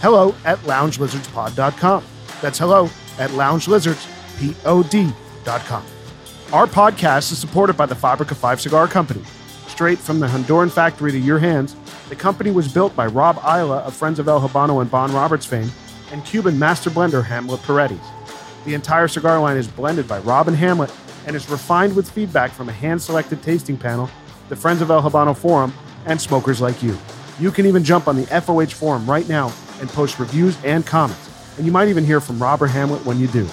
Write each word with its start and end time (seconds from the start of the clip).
Hello 0.00 0.34
at 0.44 0.58
loungelizardspod.com. 0.58 2.04
That's 2.42 2.58
hello 2.58 2.90
at 3.18 3.30
loungelizardspod.com. 3.30 5.86
Our 6.52 6.66
podcast 6.66 7.32
is 7.32 7.38
supported 7.38 7.78
by 7.78 7.86
the 7.86 7.94
Fabrica 7.94 8.34
5 8.34 8.60
Cigar 8.60 8.86
Company. 8.88 9.22
Straight 9.68 9.98
from 9.98 10.20
the 10.20 10.26
Honduran 10.26 10.70
factory 10.70 11.12
to 11.12 11.18
your 11.18 11.38
hands, 11.38 11.74
the 12.10 12.16
company 12.16 12.50
was 12.50 12.70
built 12.70 12.94
by 12.94 13.06
Rob 13.06 13.38
Isla 13.38 13.78
of 13.78 13.96
Friends 13.96 14.18
of 14.18 14.28
El 14.28 14.46
Habano 14.46 14.82
and 14.82 14.90
Bon 14.90 15.10
Roberts 15.12 15.46
fame 15.46 15.70
and 16.12 16.22
Cuban 16.24 16.58
master 16.58 16.90
blender 16.90 17.24
Hamlet 17.24 17.62
Paredes. 17.62 18.06
The 18.66 18.74
entire 18.74 19.08
cigar 19.08 19.40
line 19.40 19.56
is 19.56 19.66
blended 19.66 20.06
by 20.06 20.18
Rob 20.20 20.46
and 20.46 20.56
Hamlet 20.56 20.92
and 21.26 21.34
is 21.34 21.48
refined 21.48 21.96
with 21.96 22.10
feedback 22.10 22.50
from 22.52 22.68
a 22.68 22.72
hand 22.72 23.00
selected 23.00 23.42
tasting 23.42 23.78
panel, 23.78 24.10
the 24.50 24.56
Friends 24.56 24.82
of 24.82 24.90
El 24.90 25.00
Habano 25.02 25.34
Forum, 25.34 25.72
and 26.04 26.20
smokers 26.20 26.60
like 26.60 26.82
you. 26.82 26.98
You 27.40 27.50
can 27.50 27.64
even 27.64 27.82
jump 27.82 28.08
on 28.08 28.16
the 28.16 28.26
FOH 28.26 28.74
Forum 28.74 29.08
right 29.08 29.26
now 29.28 29.54
and 29.80 29.88
post 29.88 30.18
reviews 30.18 30.56
and 30.64 30.86
comments. 30.86 31.30
And 31.56 31.66
you 31.66 31.72
might 31.72 31.88
even 31.88 32.04
hear 32.04 32.20
from 32.20 32.42
Rob 32.42 32.62
or 32.62 32.66
Hamlet 32.66 33.04
when 33.04 33.18
you 33.18 33.26
do. 33.28 33.48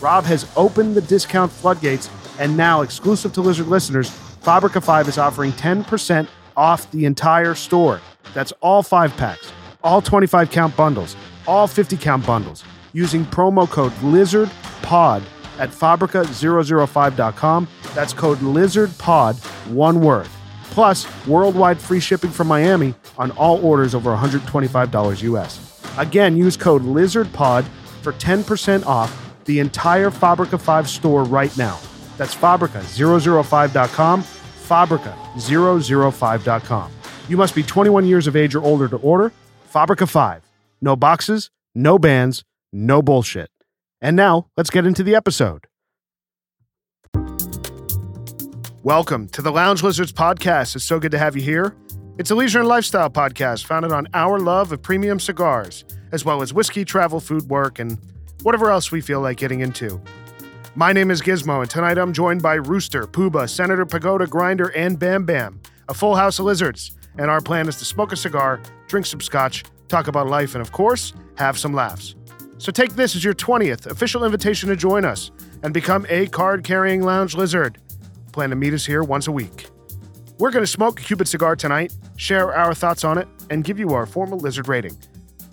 Rob 0.00 0.24
has 0.24 0.50
opened 0.56 0.94
the 0.94 1.00
discount 1.02 1.52
floodgates, 1.52 2.10
and 2.38 2.56
now, 2.56 2.80
exclusive 2.80 3.32
to 3.34 3.40
Lizard 3.40 3.68
listeners, 3.68 4.10
Fabrica 4.40 4.80
5 4.80 5.08
is 5.08 5.18
offering 5.18 5.52
10% 5.52 6.26
off 6.56 6.90
the 6.90 7.04
entire 7.04 7.54
store. 7.54 8.00
That's 8.34 8.52
all 8.60 8.82
five 8.82 9.16
packs, 9.16 9.52
all 9.84 10.02
25 10.02 10.50
count 10.50 10.76
bundles, 10.76 11.16
all 11.46 11.66
50 11.66 11.96
count 11.96 12.26
bundles, 12.26 12.64
using 12.92 13.24
promo 13.26 13.68
code 13.68 13.92
LIZARDPOD 14.00 15.22
at 15.58 15.70
Fabrica005.com. 15.70 17.68
That's 17.94 18.12
code 18.12 18.38
LIZARDPOD, 18.38 19.36
one 19.70 20.00
word. 20.00 20.28
Plus, 20.64 21.06
worldwide 21.26 21.78
free 21.78 22.00
shipping 22.00 22.30
from 22.30 22.48
Miami 22.48 22.94
on 23.18 23.30
all 23.32 23.64
orders 23.64 23.94
over 23.94 24.10
$125 24.16 25.22
US. 25.22 25.71
Again, 25.98 26.36
use 26.36 26.56
code 26.56 26.82
LIZARDPOD 26.82 27.64
for 28.02 28.12
10% 28.14 28.86
off 28.86 29.18
the 29.44 29.60
entire 29.60 30.10
Fabrica 30.10 30.58
5 30.58 30.88
store 30.88 31.22
right 31.24 31.54
now. 31.58 31.78
That's 32.16 32.34
Fabrica005.com, 32.34 34.22
Fabrica005.com. 34.22 36.92
You 37.28 37.36
must 37.36 37.54
be 37.54 37.62
21 37.62 38.06
years 38.06 38.26
of 38.26 38.34
age 38.36 38.54
or 38.54 38.62
older 38.62 38.88
to 38.88 38.96
order. 38.96 39.32
Fabrica 39.66 40.06
5. 40.06 40.42
No 40.80 40.96
boxes, 40.96 41.50
no 41.74 41.98
bands, 41.98 42.42
no 42.72 43.02
bullshit. 43.02 43.50
And 44.00 44.16
now, 44.16 44.46
let's 44.56 44.70
get 44.70 44.86
into 44.86 45.02
the 45.02 45.14
episode. 45.14 45.66
Welcome 48.82 49.28
to 49.28 49.42
the 49.42 49.52
Lounge 49.52 49.82
Lizards 49.82 50.12
podcast. 50.12 50.74
It's 50.74 50.84
so 50.84 50.98
good 50.98 51.10
to 51.12 51.18
have 51.18 51.36
you 51.36 51.42
here. 51.42 51.76
It's 52.18 52.30
a 52.30 52.34
leisure 52.34 52.58
and 52.58 52.68
lifestyle 52.68 53.08
podcast 53.08 53.64
founded 53.64 53.90
on 53.90 54.06
our 54.12 54.38
love 54.38 54.70
of 54.70 54.82
premium 54.82 55.18
cigars, 55.18 55.86
as 56.12 56.26
well 56.26 56.42
as 56.42 56.52
whiskey, 56.52 56.84
travel, 56.84 57.20
food, 57.20 57.48
work, 57.48 57.78
and 57.78 57.98
whatever 58.42 58.70
else 58.70 58.92
we 58.92 59.00
feel 59.00 59.22
like 59.22 59.38
getting 59.38 59.60
into. 59.60 59.98
My 60.74 60.92
name 60.92 61.10
is 61.10 61.22
Gizmo, 61.22 61.62
and 61.62 61.70
tonight 61.70 61.96
I'm 61.96 62.12
joined 62.12 62.42
by 62.42 62.56
Rooster, 62.56 63.06
Poobah, 63.06 63.48
Senator 63.48 63.86
Pagoda, 63.86 64.26
Grinder, 64.26 64.68
and 64.76 64.98
Bam 64.98 65.24
Bam, 65.24 65.58
a 65.88 65.94
full 65.94 66.14
house 66.14 66.38
of 66.38 66.44
lizards. 66.44 66.94
And 67.16 67.30
our 67.30 67.40
plan 67.40 67.66
is 67.66 67.76
to 67.76 67.86
smoke 67.86 68.12
a 68.12 68.16
cigar, 68.16 68.60
drink 68.88 69.06
some 69.06 69.22
scotch, 69.22 69.64
talk 69.88 70.06
about 70.06 70.26
life, 70.26 70.54
and 70.54 70.60
of 70.60 70.70
course, 70.70 71.14
have 71.36 71.58
some 71.58 71.72
laughs. 71.72 72.14
So 72.58 72.70
take 72.70 72.92
this 72.92 73.16
as 73.16 73.24
your 73.24 73.34
20th 73.34 73.86
official 73.86 74.22
invitation 74.24 74.68
to 74.68 74.76
join 74.76 75.06
us 75.06 75.30
and 75.62 75.72
become 75.72 76.04
a 76.10 76.26
card 76.26 76.62
carrying 76.62 77.00
lounge 77.00 77.34
lizard. 77.34 77.78
Plan 78.32 78.50
to 78.50 78.56
meet 78.56 78.74
us 78.74 78.84
here 78.84 79.02
once 79.02 79.28
a 79.28 79.32
week. 79.32 79.70
We're 80.42 80.50
going 80.50 80.64
to 80.64 80.66
smoke 80.66 80.98
a 81.00 81.04
Cuban 81.04 81.24
cigar 81.24 81.54
tonight, 81.54 81.94
share 82.16 82.52
our 82.52 82.74
thoughts 82.74 83.04
on 83.04 83.16
it, 83.16 83.28
and 83.48 83.62
give 83.62 83.78
you 83.78 83.90
our 83.90 84.06
formal 84.06 84.38
lizard 84.38 84.66
rating. 84.66 84.98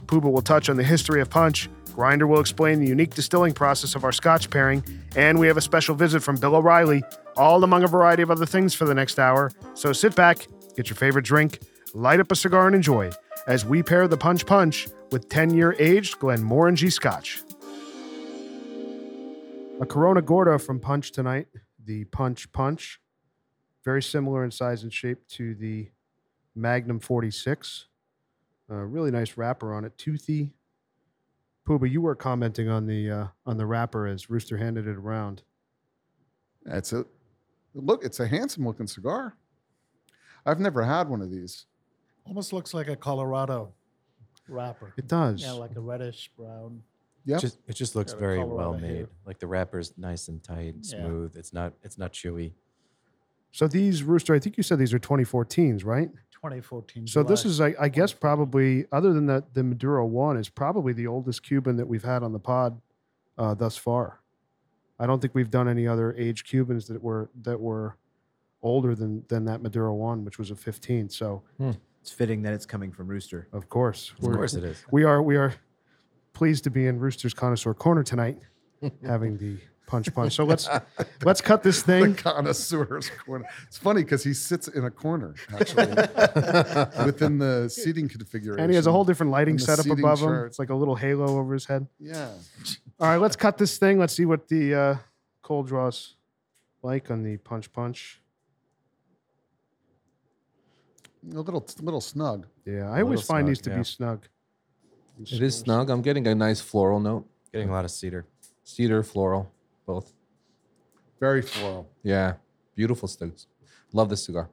Poobah 0.08 0.32
will 0.32 0.42
touch 0.42 0.68
on 0.68 0.78
the 0.78 0.84
history 0.84 1.22
of 1.22 1.30
punch, 1.30 1.70
Grinder 1.94 2.26
will 2.26 2.40
explain 2.40 2.80
the 2.80 2.88
unique 2.88 3.14
distilling 3.14 3.54
process 3.54 3.94
of 3.94 4.04
our 4.04 4.12
scotch 4.12 4.50
pairing, 4.50 4.84
and 5.16 5.38
we 5.38 5.46
have 5.46 5.58
a 5.58 5.62
special 5.62 5.94
visit 5.94 6.24
from 6.24 6.38
Bill 6.38 6.56
O'Reilly, 6.56 7.04
all 7.38 7.64
among 7.64 7.84
a 7.84 7.88
variety 7.88 8.24
of 8.24 8.32
other 8.32 8.48
things 8.48 8.74
for 8.74 8.86
the 8.86 8.96
next 8.96 9.20
hour. 9.20 9.52
So 9.76 9.94
sit 9.94 10.16
back, 10.16 10.48
get 10.76 10.90
your 10.90 10.96
favorite 10.96 11.24
drink, 11.24 11.60
light 11.94 12.20
up 12.20 12.32
a 12.32 12.36
cigar, 12.36 12.66
and 12.66 12.76
enjoy 12.76 13.12
as 13.46 13.64
we 13.64 13.84
pair 13.84 14.08
the 14.08 14.18
Punch 14.18 14.48
Punch 14.48 14.88
with 15.12 15.30
10 15.30 15.54
year 15.54 15.76
aged 15.78 16.18
Glenmorangie 16.18 16.92
Scotch. 16.92 17.44
A 19.80 19.86
Corona 19.86 20.24
Gorda 20.24 20.58
from 20.58 20.80
Punch 20.80 21.12
tonight, 21.12 21.46
the 21.78 22.06
Punch 22.06 22.52
Punch. 22.54 22.99
Very 23.90 24.04
similar 24.04 24.44
in 24.46 24.52
size 24.52 24.84
and 24.84 24.94
shape 24.94 25.28
to 25.30 25.56
the 25.56 25.88
Magnum 26.54 27.00
46. 27.00 27.88
Uh, 28.70 28.76
really 28.76 29.10
nice 29.10 29.36
wrapper 29.36 29.74
on 29.74 29.84
it, 29.84 29.98
toothy. 29.98 30.54
Poobah, 31.68 31.90
you 31.90 32.00
were 32.00 32.14
commenting 32.14 32.70
on 32.70 32.86
the 32.86 33.10
uh, 33.10 33.28
on 33.48 33.58
the 33.58 33.66
wrapper 33.66 34.06
as 34.06 34.30
Rooster 34.30 34.58
handed 34.58 34.86
it 34.88 34.96
around. 34.96 35.42
That's 36.64 36.94
it. 36.94 37.08
Look, 37.74 38.06
it's 38.06 38.20
a 38.20 38.28
handsome 38.28 38.64
looking 38.64 38.86
cigar. 38.86 39.36
I've 40.46 40.60
never 40.60 40.84
had 40.84 41.10
one 41.10 41.24
of 41.24 41.32
these. 41.32 41.66
Almost 42.28 42.54
looks 42.54 42.76
like 42.76 42.90
a 42.90 42.96
Colorado 42.96 43.74
wrapper. 44.48 44.94
It 44.98 45.08
does. 45.08 45.42
Yeah, 45.42 45.54
like 45.54 45.76
a 45.76 45.80
reddish 45.82 46.30
brown. 46.38 46.84
Yeah. 47.26 47.40
It 47.68 47.74
just 47.74 47.96
looks 47.96 48.14
Got 48.14 48.20
very 48.20 48.38
Colorado 48.38 48.70
well 48.72 48.74
here. 48.78 48.94
made. 48.98 49.08
Like 49.26 49.40
the 49.40 49.48
wrapper's 49.48 49.98
nice 49.98 50.28
and 50.28 50.44
tight, 50.44 50.76
Yeah. 50.84 51.00
smooth. 51.00 51.36
It's 51.36 51.54
not 51.54 51.74
it's 51.82 51.98
not 51.98 52.14
chewy. 52.14 52.52
So 53.52 53.68
these 53.68 54.04
Rooster, 54.04 54.34
I 54.36 54.40
think 54.40 54.58
you 54.58 54.64
said 54.64 54.78
these 54.80 54.94
are 54.94 55.00
2014s, 55.00 55.84
right? 55.86 56.10
2014. 56.32 57.08
So 57.08 57.22
this 57.24 57.44
is, 57.46 57.60
I, 57.60 57.76
I 57.80 57.90
guess, 57.90 58.14
probably 58.14 58.86
other 58.92 59.12
than 59.14 59.26
the 59.26 59.44
the 59.54 59.64
Maduro 59.64 60.06
one 60.06 60.38
is 60.38 60.48
probably 60.50 60.94
the 60.94 61.08
oldest 61.08 61.44
Cuban 61.44 61.76
that 61.78 61.88
we've 61.88 62.04
had 62.04 62.24
on 62.24 62.32
the 62.32 62.40
pod 62.40 62.80
uh, 63.38 63.54
thus 63.56 63.76
far. 63.76 64.22
I 65.00 65.06
don't 65.06 65.22
think 65.22 65.36
we've 65.36 65.50
done 65.50 65.68
any 65.68 65.88
other 65.88 66.14
age 66.16 66.44
Cubans 66.46 66.88
that 66.88 67.02
were 67.04 67.30
that 67.42 67.59
were 67.59 67.98
older 68.62 68.96
than 68.96 69.24
than 69.28 69.46
that 69.46 69.62
Maduro 69.62 69.94
one, 69.94 70.24
which 70.24 70.38
was 70.38 70.52
a 70.52 70.56
15. 70.56 71.09
So 71.09 71.44
It's 72.02 72.12
fitting 72.12 72.42
that 72.44 72.54
it's 72.54 72.66
coming 72.66 72.92
from 72.94 73.08
Rooster. 73.08 73.48
of 73.52 73.68
course, 73.68 74.14
Of 74.22 74.32
course 74.32 74.54
it 74.54 74.64
is. 74.64 74.84
we 74.92 75.04
are 75.04 75.22
we 75.22 75.36
are 75.36 75.54
pleased 76.34 76.64
to 76.66 76.70
be 76.70 76.88
in 76.88 77.00
Rooster's 77.00 77.34
Connoisseur 77.34 77.74
Corner 77.74 78.04
tonight, 78.04 78.38
having 79.06 79.38
the 79.38 79.58
punch 79.90 80.14
punch. 80.14 80.36
So 80.36 80.46
let's 80.46 80.70
let's 81.24 81.42
cut 81.42 81.64
this 81.64 81.82
The 81.82 82.00
thing. 82.00 82.16
connoisseur's 82.16 83.10
corner. 83.26 83.46
It's 83.68 83.78
funny 83.78 84.04
because 84.04 84.24
he 84.24 84.34
sits 84.34 84.68
in 84.68 84.86
a 84.86 84.92
corner 84.92 85.34
actually 85.54 85.88
within 87.06 87.40
the 87.40 87.68
seating 87.70 88.08
configuration. 88.08 88.64
And 88.64 88.72
he 88.72 88.76
has 88.76 88.88
a 88.88 88.92
whole 88.92 89.04
different 89.04 89.32
lighting 89.32 89.58
setup 89.58 89.86
seating 89.86 90.00
above 90.00 90.22
him. 90.22 90.46
It's 90.46 90.60
like 90.60 90.70
a 90.70 90.76
little 90.76 90.96
halo 90.96 91.38
over 91.38 91.54
his 91.54 91.66
head. 91.66 91.88
Yeah. 92.00 92.30
All 93.00 93.08
right, 93.08 93.18
let's 93.18 93.36
cut 93.36 93.58
this 93.58 93.78
thing. 93.78 93.98
Let's 93.98 94.14
see 94.14 94.26
what 94.26 94.48
the 94.48 94.76
uh, 94.76 94.96
cold 95.42 95.68
draws 95.68 96.16
like 96.82 97.12
on 97.12 97.24
the 97.24 97.38
punch 97.38 97.72
punch. 97.74 98.22
A 101.34 101.40
little 101.40 101.66
a 101.80 101.82
little 101.84 102.02
snug. 102.02 102.48
Yeah, 102.66 102.90
I 102.90 103.02
always 103.02 103.20
little 103.20 103.36
find 103.36 103.48
these 103.48 103.60
to 103.62 103.72
yeah. 103.72 103.78
be 103.78 103.84
snug. 103.84 104.28
It 105.22 105.42
is 105.42 105.58
snug. 105.58 105.90
I'm 105.90 106.02
getting 106.02 106.26
a 106.28 106.35
nice 106.35 106.62
floral 106.62 107.00
note. 107.00 107.28
Getting 107.52 107.70
a 107.70 107.74
lot 107.74 107.84
of 107.84 107.92
cedar. 107.92 108.26
Cedar, 108.64 109.03
floral, 109.03 109.52
both. 109.90 110.14
Very 111.20 111.41
floral. 111.41 111.90
Yeah. 112.03 112.34
Beautiful 112.76 113.08
sticks. 113.08 113.47
Love 113.91 114.09
this 114.09 114.24
cigar. 114.24 114.50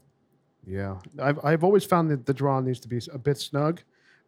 Yeah, 0.67 0.97
I've 1.23 1.38
I've 1.44 1.62
always 1.62 1.85
found 1.85 2.11
that 2.11 2.27
the 2.27 2.35
draw 2.35 2.59
needs 2.61 2.81
to 2.81 2.88
be 2.88 2.99
a 3.12 3.19
bit 3.19 3.38
snug, 3.38 3.83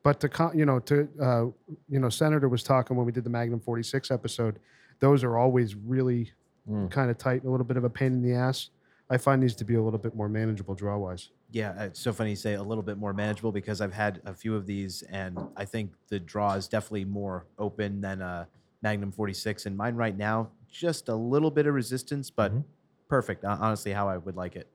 but 0.05 0.21
to 0.21 0.29
con- 0.29 0.57
you 0.57 0.67
know 0.67 0.79
to 0.81 1.09
uh, 1.21 1.45
you 1.89 1.99
know 1.99 2.09
Senator 2.11 2.49
was 2.49 2.63
talking 2.63 2.97
when 2.97 3.07
we 3.07 3.11
did 3.13 3.25
the 3.25 3.31
Magnum 3.31 3.59
46 3.59 4.11
episode. 4.13 4.61
Those 5.01 5.25
are 5.25 5.37
always 5.37 5.75
really 5.75 6.33
Mm. 6.71 6.91
kind 6.91 7.11
of 7.11 7.17
tight, 7.17 7.45
a 7.45 7.51
little 7.51 7.65
bit 7.65 7.79
of 7.79 7.85
a 7.85 7.89
pain 7.89 8.13
in 8.13 8.21
the 8.23 8.35
ass. 8.35 8.69
I 9.09 9.17
find 9.17 9.43
these 9.43 9.55
to 9.57 9.65
be 9.65 9.77
a 9.77 9.83
little 9.83 9.99
bit 9.99 10.15
more 10.15 10.29
manageable 10.29 10.75
draw 10.75 10.99
wise. 10.99 11.31
Yeah, 11.51 11.71
uh, 11.71 11.85
it's 11.85 11.99
so 11.99 12.13
funny 12.13 12.29
you 12.31 12.37
say 12.37 12.55
a 12.55 12.63
little 12.63 12.83
bit 12.83 12.99
more 12.99 13.15
manageable 13.15 13.53
because 13.53 13.81
I've 13.81 13.95
had 13.95 14.21
a 14.27 14.35
few 14.35 14.55
of 14.55 14.67
these 14.67 15.01
and 15.11 15.39
I 15.57 15.65
think 15.65 15.93
the 16.09 16.21
draw 16.21 16.53
is 16.61 16.69
definitely 16.69 17.07
more 17.07 17.47
open 17.59 18.03
than 18.03 18.21
a 18.21 18.47
Magnum 18.83 19.11
46. 19.13 19.65
And 19.65 19.75
mine 19.79 19.95
right 19.97 20.15
now, 20.15 20.51
just 20.71 21.09
a 21.09 21.15
little 21.15 21.51
bit 21.51 21.67
of 21.67 21.75
resistance, 21.75 22.31
but 22.31 22.53
Mhm. 22.53 22.65
perfect. 23.09 23.45
Honestly, 23.45 23.93
how 23.93 24.09
I 24.09 24.17
would 24.19 24.37
like 24.37 24.57
it. 24.57 24.69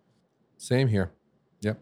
Same 0.58 0.88
here. 0.88 1.12
Yep. 1.62 1.80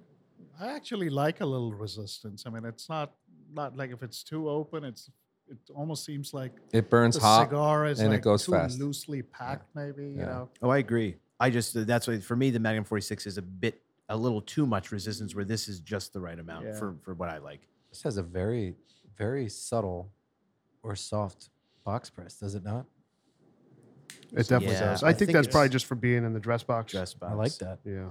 I 0.59 0.67
actually 0.67 1.09
like 1.09 1.41
a 1.41 1.45
little 1.45 1.73
resistance. 1.73 2.45
I 2.45 2.49
mean, 2.49 2.65
it's 2.65 2.89
not 2.89 3.15
not 3.53 3.75
like 3.75 3.91
if 3.91 4.01
it's 4.01 4.23
too 4.23 4.49
open, 4.49 4.83
it's 4.85 5.09
it 5.47 5.57
almost 5.75 6.05
seems 6.05 6.33
like 6.33 6.53
It 6.71 6.89
burns 6.89 7.15
the 7.15 7.21
hot. 7.21 7.47
cigar 7.49 7.85
is 7.85 7.99
and 7.99 8.07
it 8.13 8.17
like 8.17 8.21
goes 8.23 8.45
too 8.45 8.53
fast. 8.53 8.79
loosely 8.79 9.21
packed. 9.21 9.75
Maybe 9.75 10.03
you 10.05 10.25
know. 10.25 10.49
Oh, 10.61 10.69
I 10.69 10.77
agree. 10.77 11.17
I 11.39 11.49
just 11.49 11.73
that's 11.87 12.07
why 12.07 12.19
for 12.19 12.35
me 12.35 12.49
the 12.51 12.59
Magnum 12.59 12.83
46 12.85 13.25
is 13.27 13.37
a 13.37 13.41
bit 13.41 13.81
a 14.09 14.15
little 14.15 14.41
too 14.41 14.65
much 14.65 14.91
resistance 14.91 15.35
where 15.35 15.43
this 15.45 15.67
is 15.67 15.79
just 15.81 16.13
the 16.13 16.19
right 16.21 16.37
amount 16.39 16.65
Yeah. 16.65 16.73
for 16.79 16.95
for 17.01 17.13
what 17.13 17.29
I 17.29 17.39
like. 17.39 17.67
This 17.89 18.03
has 18.03 18.17
a 18.17 18.23
very, 18.23 18.75
very 19.17 19.49
subtle 19.49 20.11
or 20.83 20.95
soft 20.95 21.49
box 21.83 22.09
press, 22.09 22.39
does 22.39 22.55
it 22.55 22.63
not? 22.63 22.85
It 24.33 24.48
definitely 24.48 24.68
Yeah, 24.75 24.80
does. 24.92 25.04
I 25.04 25.07
I, 25.07 25.12
think, 25.12 25.18
think 25.19 25.31
that's 25.33 25.48
probably 25.48 25.66
it's- 25.68 25.74
just 25.74 25.86
for 25.88 25.95
being 25.95 26.24
in 26.25 26.33
the 26.33 26.39
dress 26.39 26.63
box. 26.63 26.92
Dress 26.94 27.13
box. 27.13 27.31
I 27.31 27.36
like 27.36 27.56
that. 27.57 27.80
Yeah, 27.86 28.10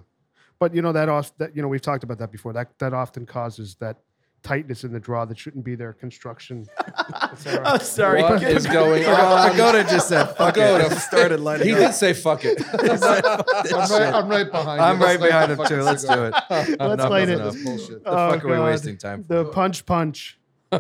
but 0.59 0.75
you 0.75 0.83
know 0.83 0.93
that 0.93 1.09
off 1.09 1.37
that 1.39 1.57
you 1.57 1.63
know 1.63 1.69
we've 1.69 1.81
talked 1.83 2.05
about 2.05 2.19
that 2.19 2.31
before. 2.31 2.53
That 2.53 2.79
that 2.79 2.93
often 2.93 3.25
causes 3.27 3.77
that 3.81 3.99
tightness 4.43 4.85
in 4.85 4.93
the 4.93 4.99
draw 5.01 5.27
that 5.27 5.39
shouldn't 5.39 5.65
be 5.67 5.75
there. 5.75 5.93
Construction. 5.93 6.67
I'm 7.13 7.81
sorry. 7.81 8.23
What 8.23 8.43
is 8.43 8.67
going 8.67 9.05
on? 9.05 9.51
Pagoda 9.53 9.83
just 9.85 10.09
said 10.09 10.25
fuck 10.37 10.55
Pagoda. 10.55 10.87
it. 10.87 10.99
Started 10.99 11.41
lighting 11.41 11.67
He 11.69 11.73
up. 11.75 11.79
did 11.81 11.93
say 11.95 12.13
fuck 12.15 12.43
it. 12.45 12.63
I'm 12.73 13.91
right, 13.91 14.15
I'm 14.15 14.29
right 14.29 14.51
behind. 14.51 14.81
I'm 14.81 14.99
Let's 14.99 15.19
right 15.19 15.21
light 15.21 15.29
behind 15.29 15.51
the 15.51 15.55
him 15.55 15.59
fucking 15.59 15.77
too. 15.79 15.83
Let's 15.83 16.03
cigar. 16.03 16.17
do 16.17 16.25
it. 16.25 16.35
Let's 16.51 16.69
Enough 16.71 17.11
light 17.11 17.29
it. 17.29 17.33
enough. 17.35 17.53
That's 17.53 17.65
bullshit. 17.65 18.05
The 18.05 18.11
Oh, 18.11 18.31
fuck 18.33 18.45
are 18.45 18.49
we 18.49 18.55
God. 18.57 18.65
wasting 18.65 18.97
time 18.97 19.25
for? 19.25 19.35
The 19.35 19.45
punch 19.47 19.85
punch. 19.87 20.39
All 20.73 20.79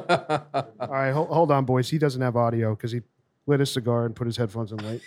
right, 0.81 1.11
hold, 1.13 1.29
hold 1.29 1.51
on, 1.53 1.65
boys. 1.65 1.91
He 1.91 1.99
doesn't 1.99 2.23
have 2.23 2.37
audio 2.37 2.75
because 2.75 2.93
he 2.93 3.03
lit 3.47 3.61
a 3.61 3.67
cigar 3.67 4.07
and 4.07 4.15
put 4.15 4.27
his 4.27 4.37
headphones 4.37 4.73
in 4.73 4.79
late. 4.79 5.03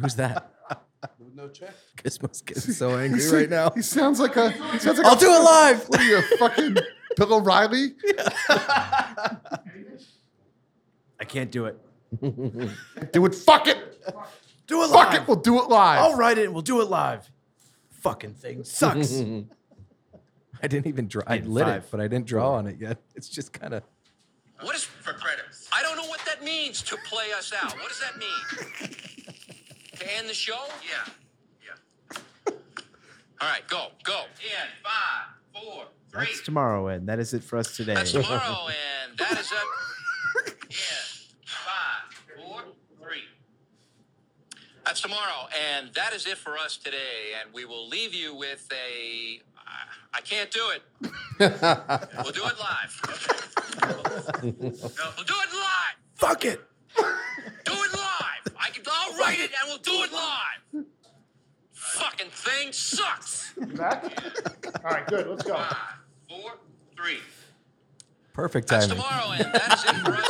Who's 0.00 0.14
that? 0.16 0.52
Gizmo's 2.02 2.42
getting 2.42 2.72
so 2.72 2.96
angry 2.98 3.28
right 3.30 3.48
now. 3.50 3.70
He 3.70 3.82
sounds 3.82 4.18
like 4.20 4.36
a. 4.36 4.50
He 4.50 4.78
sounds 4.78 4.98
like 4.98 5.06
I'll 5.06 5.16
a, 5.16 5.20
do 5.20 5.32
it 5.32 5.38
live. 5.38 5.88
What 5.88 6.00
are 6.00 6.04
you, 6.04 6.18
a 6.18 6.22
fucking 6.22 6.76
Bill 7.16 7.34
O'Reilly? 7.34 7.94
I 11.20 11.24
can't 11.26 11.50
do 11.50 11.66
it. 11.66 11.78
Do 13.12 13.26
it. 13.26 13.34
Fuck 13.34 13.66
it. 13.68 13.76
Do 14.66 14.82
it 14.82 14.88
Fuck 14.88 15.12
live. 15.12 15.14
it. 15.22 15.28
We'll 15.28 15.36
do 15.36 15.60
it 15.62 15.68
live. 15.68 15.98
I'll 16.00 16.16
write 16.16 16.38
it 16.38 16.44
and 16.46 16.54
we'll 16.54 16.62
do 16.62 16.80
it 16.80 16.88
live. 16.88 17.30
Fucking 18.00 18.32
thing 18.32 18.64
sucks. 18.64 19.20
I 20.62 20.66
didn't 20.66 20.86
even 20.86 21.06
draw. 21.06 21.22
I 21.26 21.36
Did 21.38 21.48
lit 21.48 21.66
five. 21.66 21.82
it, 21.84 21.88
but 21.90 22.00
I 22.00 22.08
didn't 22.08 22.26
draw 22.26 22.54
on 22.54 22.66
it 22.66 22.76
yet. 22.80 22.98
It's 23.14 23.28
just 23.28 23.52
kind 23.52 23.74
of. 23.74 23.82
What 24.62 24.74
is 24.74 24.84
for 24.84 25.12
credit? 25.12 25.44
I 25.72 25.82
don't 25.82 25.96
know 25.96 26.06
what 26.08 26.20
that 26.26 26.42
means 26.42 26.80
to 26.82 26.96
play 27.04 27.26
us 27.36 27.52
out. 27.52 27.74
What 27.78 27.88
does 27.88 28.00
that 28.00 28.16
mean? 28.16 28.90
To 30.08 30.16
end 30.16 30.28
the 30.28 30.34
show? 30.34 30.58
Yeah. 30.82 31.12
Yeah. 31.66 32.52
All 33.40 33.48
right, 33.48 33.66
go, 33.68 33.88
go. 34.04 34.22
In 34.40 34.68
five, 34.82 35.26
four, 35.52 35.84
three. 36.10 36.24
That's 36.26 36.40
tomorrow, 36.42 36.88
and 36.88 37.08
that 37.08 37.18
is 37.18 37.34
it 37.34 37.42
for 37.44 37.58
us 37.58 37.76
today. 37.76 37.94
That's 37.94 38.12
tomorrow, 38.12 38.66
and 39.08 39.18
that 39.18 39.38
is 39.38 39.52
it. 39.52 40.52
In 40.62 41.44
five, 41.44 42.36
four, 42.36 42.62
three. 43.02 43.22
That's 44.84 45.00
tomorrow, 45.00 45.48
and 45.76 45.92
that 45.94 46.12
is 46.14 46.26
it 46.26 46.38
for 46.38 46.56
us 46.56 46.76
today. 46.76 47.34
And 47.42 47.52
we 47.52 47.64
will 47.64 47.88
leave 47.88 48.14
you 48.14 48.34
with 48.34 48.66
a. 48.72 49.40
I- 49.56 49.94
I 50.14 50.20
can't 50.22 50.50
do 50.50 50.62
it. 50.74 50.82
we'll 51.38 52.32
do 52.32 52.42
it 52.46 52.58
live. 52.58 53.00
No, 53.82 53.92
we'll 54.56 54.72
do 54.72 55.34
it 55.34 55.52
live. 55.52 55.96
Fuck 56.14 56.44
it. 56.46 56.60
Do 56.96 57.02
it 57.72 57.92
live. 57.94 58.07
I 58.60 58.70
can. 58.70 58.82
I'll 58.90 59.18
write 59.18 59.38
it, 59.38 59.50
and 59.60 59.68
we'll 59.68 59.78
do 59.78 59.92
it 60.04 60.12
live. 60.12 60.84
Fucking 61.72 62.30
thing 62.30 62.72
sucks. 62.72 63.54
Back? 63.56 64.04
All 64.84 64.90
right, 64.90 65.06
good. 65.06 65.28
Let's 65.28 65.44
go. 65.44 65.54
Five, 65.54 65.76
four, 66.28 66.52
three. 66.96 67.18
Perfect 68.32 68.68
That's 68.68 68.86
timing. 68.86 69.02
tomorrow, 69.02 69.32
and 69.32 69.52
that 69.52 69.72
is 69.74 69.84
it 69.84 69.96
for 70.04 70.14
us 70.14 70.28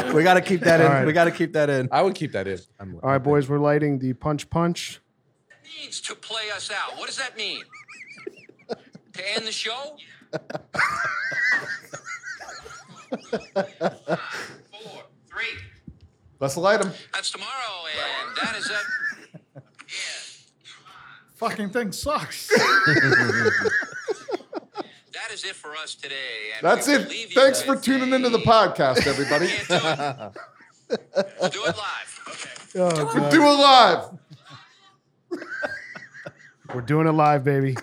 today. 0.00 0.12
we 0.14 0.22
got 0.22 0.34
to 0.34 0.40
keep 0.40 0.60
that 0.62 0.80
in. 0.80 0.86
All 0.86 0.92
right. 0.92 1.06
We 1.06 1.12
got 1.12 1.24
to 1.24 1.30
keep 1.30 1.52
that 1.52 1.68
in. 1.68 1.88
I 1.92 2.00
would 2.02 2.14
keep 2.14 2.32
that 2.32 2.46
in. 2.46 2.58
I'm, 2.80 2.98
All 3.02 3.10
right, 3.10 3.18
boys. 3.18 3.48
We're 3.48 3.58
lighting 3.58 3.98
the 3.98 4.14
punch 4.14 4.48
punch. 4.48 5.00
Needs 5.82 6.00
to 6.02 6.14
play 6.14 6.50
us 6.54 6.70
out. 6.70 6.96
What 6.98 7.08
does 7.08 7.18
that 7.18 7.36
mean? 7.36 7.62
to 9.14 9.34
end 9.34 9.46
the 9.46 9.52
show? 9.52 9.96
Five, 16.44 16.52
four, 16.54 16.62
three. 16.62 16.80
Let's 16.80 16.82
light 16.82 16.84
him. 16.84 16.92
That's 17.12 17.30
tomorrow, 17.30 17.50
and 18.28 18.36
that 18.36 18.56
is 18.56 18.70
it. 18.70 19.62
Fucking 21.34 21.70
thing 21.70 21.92
sucks. 21.92 22.50
That 25.12 25.32
is 25.32 25.44
it 25.44 25.54
for 25.54 25.74
us 25.76 25.94
today. 25.94 26.50
And 26.56 26.62
That's 26.62 26.86
it. 26.88 27.10
Thanks 27.32 27.62
for 27.62 27.76
tuning 27.76 28.12
a- 28.12 28.16
into 28.16 28.28
the 28.28 28.38
podcast, 28.40 29.06
everybody. 29.06 29.46
Can't 29.46 29.68
do 29.68 29.74
it. 29.76 30.98
We'll 31.40 31.50
do 31.50 31.64
it 31.64 31.76
live. 31.76 32.10
Oh, 32.76 32.86
okay. 32.86 33.00
Oh, 33.00 33.14
God. 33.14 33.30
Do 33.30 33.40
it 33.42 33.46
live. 33.46 34.04
We're 36.74 36.80
doing 36.80 37.06
it 37.06 37.12
live, 37.12 37.44
baby. 37.44 37.76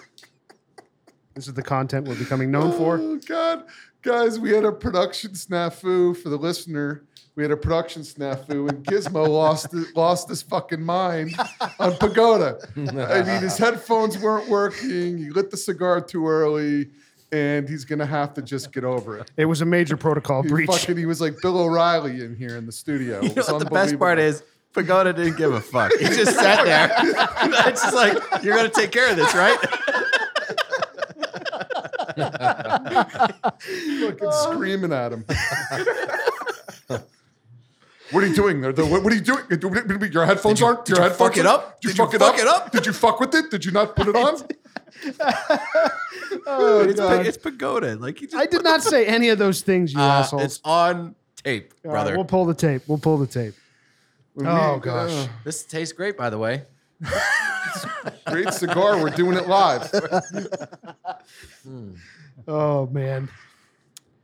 This 1.34 1.48
is 1.48 1.54
the 1.54 1.64
content 1.64 2.08
we're 2.10 2.16
becoming 2.16 2.52
known 2.52 2.74
for. 2.74 2.98
Oh 3.00 3.18
God, 3.26 3.64
guys, 4.02 4.38
we 4.38 4.52
had 4.52 4.66
a 4.66 4.72
production 4.74 5.32
snafu 5.32 6.16
for 6.18 6.28
the 6.28 6.38
listener. 6.38 7.06
We 7.36 7.44
had 7.44 7.52
a 7.52 7.58
production 7.58 8.02
snafu, 8.02 8.70
and 8.70 8.84
Gizmo 8.86 9.26
lost 9.28 9.74
lost 9.96 10.28
his 10.28 10.42
fucking 10.42 10.82
mind 10.82 11.34
on 11.80 11.96
Pagoda. 11.96 12.58
I 12.76 13.22
mean, 13.24 13.42
his 13.42 13.58
headphones 13.58 14.18
weren't 14.18 14.50
working. 14.50 15.18
He 15.18 15.30
lit 15.30 15.50
the 15.50 15.56
cigar 15.58 16.02
too 16.02 16.28
early, 16.28 16.90
and 17.32 17.70
he's 17.70 17.86
gonna 17.86 18.06
have 18.06 18.34
to 18.34 18.42
just 18.42 18.74
get 18.74 18.84
over 18.84 19.18
it. 19.18 19.32
It 19.38 19.46
was 19.46 19.62
a 19.62 19.66
major 19.66 19.96
protocol 19.96 20.44
He 20.44 20.50
breach. 20.50 20.70
fucking, 20.70 20.98
he 20.98 21.06
was 21.06 21.22
like 21.22 21.36
Bill 21.42 21.58
O'Reilly 21.58 22.22
in 22.24 22.36
here 22.36 22.58
in 22.58 22.66
the 22.66 22.72
studio. 22.74 23.22
You 23.22 23.30
It 23.30 23.36
know 23.38 23.42
was 23.44 23.52
what 23.52 23.60
the 23.60 23.66
best 23.72 23.98
part 23.98 24.20
is? 24.20 24.44
Pagoda 24.74 25.14
didn't 25.14 25.38
give 25.38 25.54
a 25.54 25.62
fuck. 25.62 25.92
He 26.00 26.06
just 26.06 26.34
sat 26.36 26.64
there. 26.66 26.90
it's 27.68 27.82
just 27.82 27.94
like, 27.94 28.14
you're 28.42 28.56
going 28.56 28.72
to 28.72 28.74
take 28.74 28.92
care 28.92 29.10
of 29.12 29.18
this, 29.18 29.36
right? 29.36 29.58
fucking 34.02 34.32
screaming 34.32 34.94
at 34.94 35.12
him. 35.12 35.26
What 38.12 38.24
are 38.24 38.28
you 38.28 38.36
doing? 38.36 38.62
there? 38.62 38.74
The- 38.74 38.86
What 38.86 39.04
what 39.04 39.12
are 39.14 39.16
you 39.16 39.22
doing? 39.22 39.44
Your 40.12 40.26
headphones 40.26 40.60
you- 40.60 40.66
aren't. 40.66 40.86
did 40.86 40.98
Your 40.98 41.04
you 41.06 41.10
headphones 41.10 41.30
fuck 41.30 41.38
it 41.38 41.46
up? 41.46 41.80
Did 41.82 41.90
you 41.90 41.94
Did 41.94 41.98
you 41.98 42.06
fuck 42.06 42.14
it 42.14 42.20
fuck 42.20 42.34
up? 42.34 42.40
it 42.40 42.48
up? 42.48 42.72
Did 42.72 42.86
you 42.86 42.94
fuck 42.94 43.20
with 43.20 43.36
it? 43.36 43.50
Did 43.52 43.66
you 43.66 43.72
not 43.72 43.96
put 43.96 44.08
it 44.08 44.16
on? 44.16 44.36
oh, 46.48 46.82
it's, 46.88 47.00
God. 47.00 47.26
it's 47.26 47.38
Pagoda. 47.38 47.96
Like 47.96 48.20
he 48.20 48.26
just 48.28 48.36
I 48.38 48.46
did 48.46 48.64
not 48.64 48.84
say 48.84 49.06
any 49.06 49.30
of 49.30 49.38
those 49.40 49.62
things, 49.62 49.94
you 49.94 50.00
Uh, 50.00 50.04
assholes. 50.04 50.44
it's 50.44 50.60
on 50.64 51.16
tape, 51.44 51.74
All 51.86 51.92
right, 51.92 52.02
brother. 52.02 52.16
we'll 52.16 52.26
pull 52.26 52.46
the 52.46 52.54
tape. 52.54 52.84
We'll 52.88 52.98
pull 53.00 53.18
the 53.18 53.28
tape. 53.28 53.56
Oh, 54.46 54.78
gosh. 54.80 55.12
uh, 55.12 55.28
this 55.44 55.64
tastes 55.64 55.94
great, 55.94 56.18
by 56.18 56.30
the 56.30 56.38
way. 56.38 56.64
great 58.28 58.54
cigar. 58.54 59.02
We're 59.02 59.10
doing 59.10 59.38
it 59.38 59.48
live. 59.48 59.90
Oh, 62.48 62.88
man. 62.88 63.30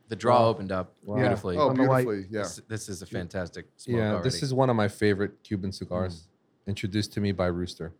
The 0.10 0.16
draw 0.16 0.48
opened 0.48 0.72
up 0.72 0.94
beautifully. 1.06 1.58
Oh, 1.58 1.70
On 1.70 1.76
the 1.76 1.84
light. 1.84 2.06
beautifully. 2.06 2.28
Yeah. 2.38 2.44
This, 2.44 2.62
this 2.68 2.90
is 2.90 3.02
a 3.02 3.06
fantastic 3.06 3.66
smoke 3.76 3.98
Yeah, 3.98 4.12
already. 4.12 4.24
this 4.24 4.42
is 4.42 4.54
one 4.54 4.70
of 4.70 4.76
my 4.76 4.88
favorite 4.88 5.44
Cuban 5.44 5.72
cigars, 5.72 6.16
mm. 6.64 6.68
introduced 6.68 7.12
to 7.14 7.22
me 7.22 7.32
by 7.34 7.48
Rooster. 7.48 7.94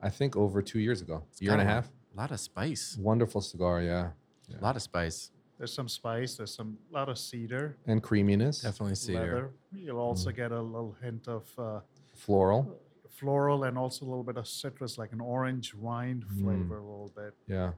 I 0.00 0.10
think 0.10 0.36
over 0.36 0.60
two 0.62 0.78
years 0.78 1.00
ago, 1.00 1.24
year 1.40 1.52
and 1.52 1.62
a 1.62 1.64
half. 1.64 1.88
A 2.14 2.20
lot 2.20 2.30
of 2.30 2.40
spice. 2.40 2.96
Wonderful 3.00 3.40
cigar, 3.40 3.80
yeah, 3.82 4.10
A 4.58 4.62
lot 4.62 4.76
of 4.76 4.82
spice. 4.82 5.30
There's 5.56 5.72
some 5.72 5.88
spice. 5.88 6.36
There's 6.36 6.54
some 6.54 6.78
lot 6.92 7.08
of 7.08 7.18
cedar, 7.18 7.76
and 7.86 8.00
creaminess, 8.02 8.62
Definitely 8.62 8.94
cedar. 8.94 9.18
leather. 9.20 9.50
You'll 9.74 9.98
also 9.98 10.30
mm. 10.30 10.36
get 10.36 10.52
a 10.52 10.60
little 10.60 10.96
hint 11.02 11.26
of 11.26 11.48
uh, 11.58 11.80
floral. 12.14 12.78
floral 13.08 13.64
and 13.64 13.76
also 13.76 14.04
a 14.04 14.08
little 14.08 14.22
bit 14.22 14.36
of 14.36 14.46
citrus, 14.46 14.98
like 14.98 15.12
an 15.12 15.20
orange 15.20 15.74
rind 15.74 16.24
mm. 16.26 16.42
flavor, 16.44 16.78
a 16.78 16.82
little 16.82 17.12
bit. 17.16 17.34
Yeah, 17.48 17.72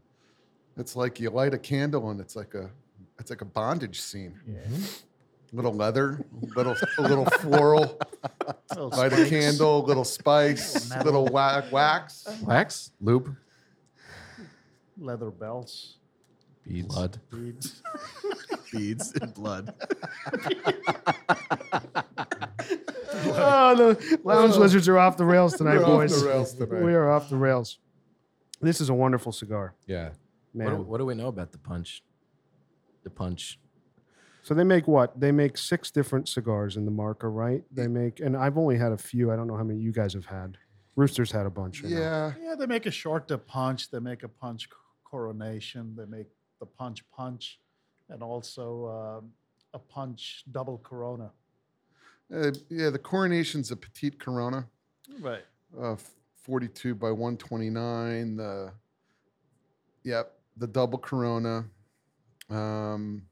It's 0.77 0.95
like 0.95 1.21
you 1.21 1.31
light 1.31 1.55
a 1.55 1.59
candle 1.59 2.11
and 2.11 2.21
it's 2.21 2.37
like 2.37 2.55
a 2.55 2.71
it's 3.21 3.31
like 3.31 3.43
a 3.43 3.47
bondage 3.47 4.01
scene. 4.01 4.41
Yeah. 4.47 4.59
Little 5.53 5.75
leather, 5.75 6.25
little 6.57 6.77
a 6.99 7.03
little 7.03 7.27
floral. 7.27 7.99
Little 8.71 8.91
Light 8.91 9.13
a 9.13 9.29
candle, 9.29 9.83
little 9.83 10.05
spice, 10.05 10.89
Metal. 10.91 11.05
little 11.05 11.27
wa- 11.27 11.63
wax. 11.73 12.25
Wax, 12.43 12.93
lube, 13.01 13.35
leather 14.97 15.29
belts, 15.33 15.97
beads. 16.65 16.87
blood, 16.87 17.21
beads. 17.33 17.83
beads, 18.73 19.13
and 19.21 19.35
blood. 19.35 19.75
Oh, 23.13 23.75
the 23.75 24.21
lounge 24.23 24.55
oh. 24.55 24.61
lizards 24.61 24.87
are 24.89 24.99
off 24.99 25.17
the 25.17 25.25
rails 25.25 25.55
tonight, 25.57 25.79
We're 25.79 25.85
off 25.85 25.89
boys. 25.89 26.23
the 26.23 26.29
rails 26.29 26.55
tonight. 26.55 26.83
We 26.85 26.95
are 26.95 27.11
off 27.11 27.29
the 27.29 27.37
rails. 27.37 27.79
This 28.61 28.81
is 28.81 28.89
a 28.89 28.95
wonderful 28.95 29.33
cigar, 29.33 29.75
Yeah, 29.89 30.11
man. 30.55 30.67
What 30.71 30.77
do, 30.77 30.83
what 30.83 30.99
do 30.99 31.07
we 31.07 31.15
know 31.17 31.27
about 31.27 31.51
the 31.51 31.59
punch? 31.59 32.05
The 33.05 33.11
punch. 33.11 33.59
So 34.43 34.55
they 34.55 34.65
make 34.65 34.89
what? 34.89 35.19
They 35.21 35.33
make 35.33 35.57
six 35.59 35.91
different 35.91 36.29
cigars 36.29 36.77
in 36.77 36.85
the 36.85 36.91
marker, 36.91 37.31
right? 37.31 37.63
They 37.71 37.87
make, 37.89 38.21
and 38.21 38.37
I've 38.37 38.57
only 38.59 38.79
had 38.79 38.93
a 38.93 38.97
few. 38.99 39.31
I 39.31 39.37
don't 39.37 39.47
know 39.47 39.57
how 39.57 39.63
many 39.65 39.81
you 39.81 39.93
guys 39.93 40.15
have 40.15 40.25
had. 40.27 40.57
Rooster's 40.97 41.31
had 41.31 41.47
a 41.47 41.51
bunch. 41.51 41.85
I 41.85 41.89
know. 41.89 41.99
Yeah. 41.99 42.33
Yeah, 42.43 42.55
they 42.59 42.67
make 42.67 42.87
a 42.87 42.91
Short 42.91 43.29
de 43.29 43.39
Punch. 43.39 43.91
They 43.91 44.01
make 44.01 44.23
a 44.23 44.29
punch 44.29 44.69
coronation. 45.05 45.95
They 45.97 46.05
make 46.07 46.27
the 46.59 46.67
punch 46.67 47.05
punch, 47.11 47.59
and 48.09 48.23
also 48.23 49.21
um, 49.23 49.31
a 49.75 49.79
punch 49.79 50.45
double 50.51 50.79
Corona. 50.79 51.31
Uh, 52.35 52.53
yeah, 52.69 52.91
the 52.91 52.99
coronation's 52.99 53.71
a 53.71 53.77
petite 53.77 54.19
Corona, 54.21 54.67
Right. 55.21 55.45
uh, 55.81 55.97
42 56.45 56.95
by 56.95 57.11
129. 57.11 58.37
The 58.37 58.73
yep, 60.05 60.33
the 60.57 60.67
double 60.67 60.99
Corona. 60.99 61.65
Um, 62.51 63.23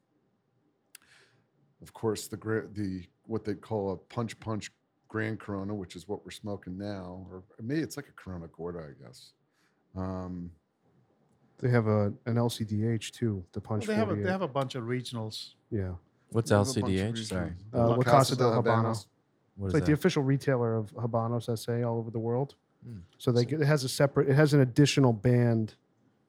of 1.82 1.92
course, 1.92 2.28
the 2.28 2.36
the 2.72 3.04
what 3.26 3.44
they 3.44 3.54
call 3.54 3.92
a 3.92 3.96
punch 3.96 4.38
punch 4.40 4.70
Grand 5.08 5.38
Corona, 5.40 5.74
which 5.74 5.96
is 5.96 6.06
what 6.08 6.24
we're 6.24 6.30
smoking 6.30 6.76
now, 6.78 7.26
or 7.30 7.42
maybe 7.62 7.80
it's 7.80 7.96
like 7.96 8.08
a 8.08 8.12
Corona 8.12 8.46
Gorda, 8.48 8.80
I 8.80 9.02
guess. 9.04 9.32
Um, 9.96 10.50
They 11.60 11.70
have 11.70 11.86
a 11.86 12.12
an 12.26 12.36
LCDH 12.36 13.10
too. 13.12 13.44
The 13.52 13.60
Well, 13.60 13.68
punch. 13.68 13.86
they 13.86 13.94
have 13.94 14.10
a, 14.10 14.16
they 14.16 14.30
have 14.30 14.42
a 14.42 14.48
bunch 14.48 14.74
of 14.74 14.84
regionals. 14.84 15.54
yeah. 15.70 15.92
What's 16.30 16.50
they 16.50 16.56
have 16.56 16.68
a 16.68 16.72
bunch 16.72 16.76
of 16.76 17.16
LCDH? 17.16 17.24
Sorry. 17.26 17.52
Uh, 17.72 17.88
La 17.88 18.02
Casa 18.02 18.36
del 18.36 18.62
Habano. 18.62 19.06
What 19.56 19.66
It's 19.68 19.68
is 19.68 19.74
like 19.74 19.84
the 19.86 19.92
official 19.94 20.22
retailer 20.22 20.76
of 20.76 20.92
Habanos 20.94 21.58
SA 21.58 21.82
all 21.88 21.98
over 21.98 22.10
the 22.10 22.18
world. 22.18 22.54
Hmm. 22.84 22.98
So 23.16 23.32
they 23.32 23.44
get, 23.46 23.60
it 23.62 23.66
has 23.66 23.82
a 23.82 23.88
separate. 23.88 24.28
It 24.28 24.34
has 24.34 24.52
an 24.52 24.60
additional 24.60 25.12
band 25.14 25.74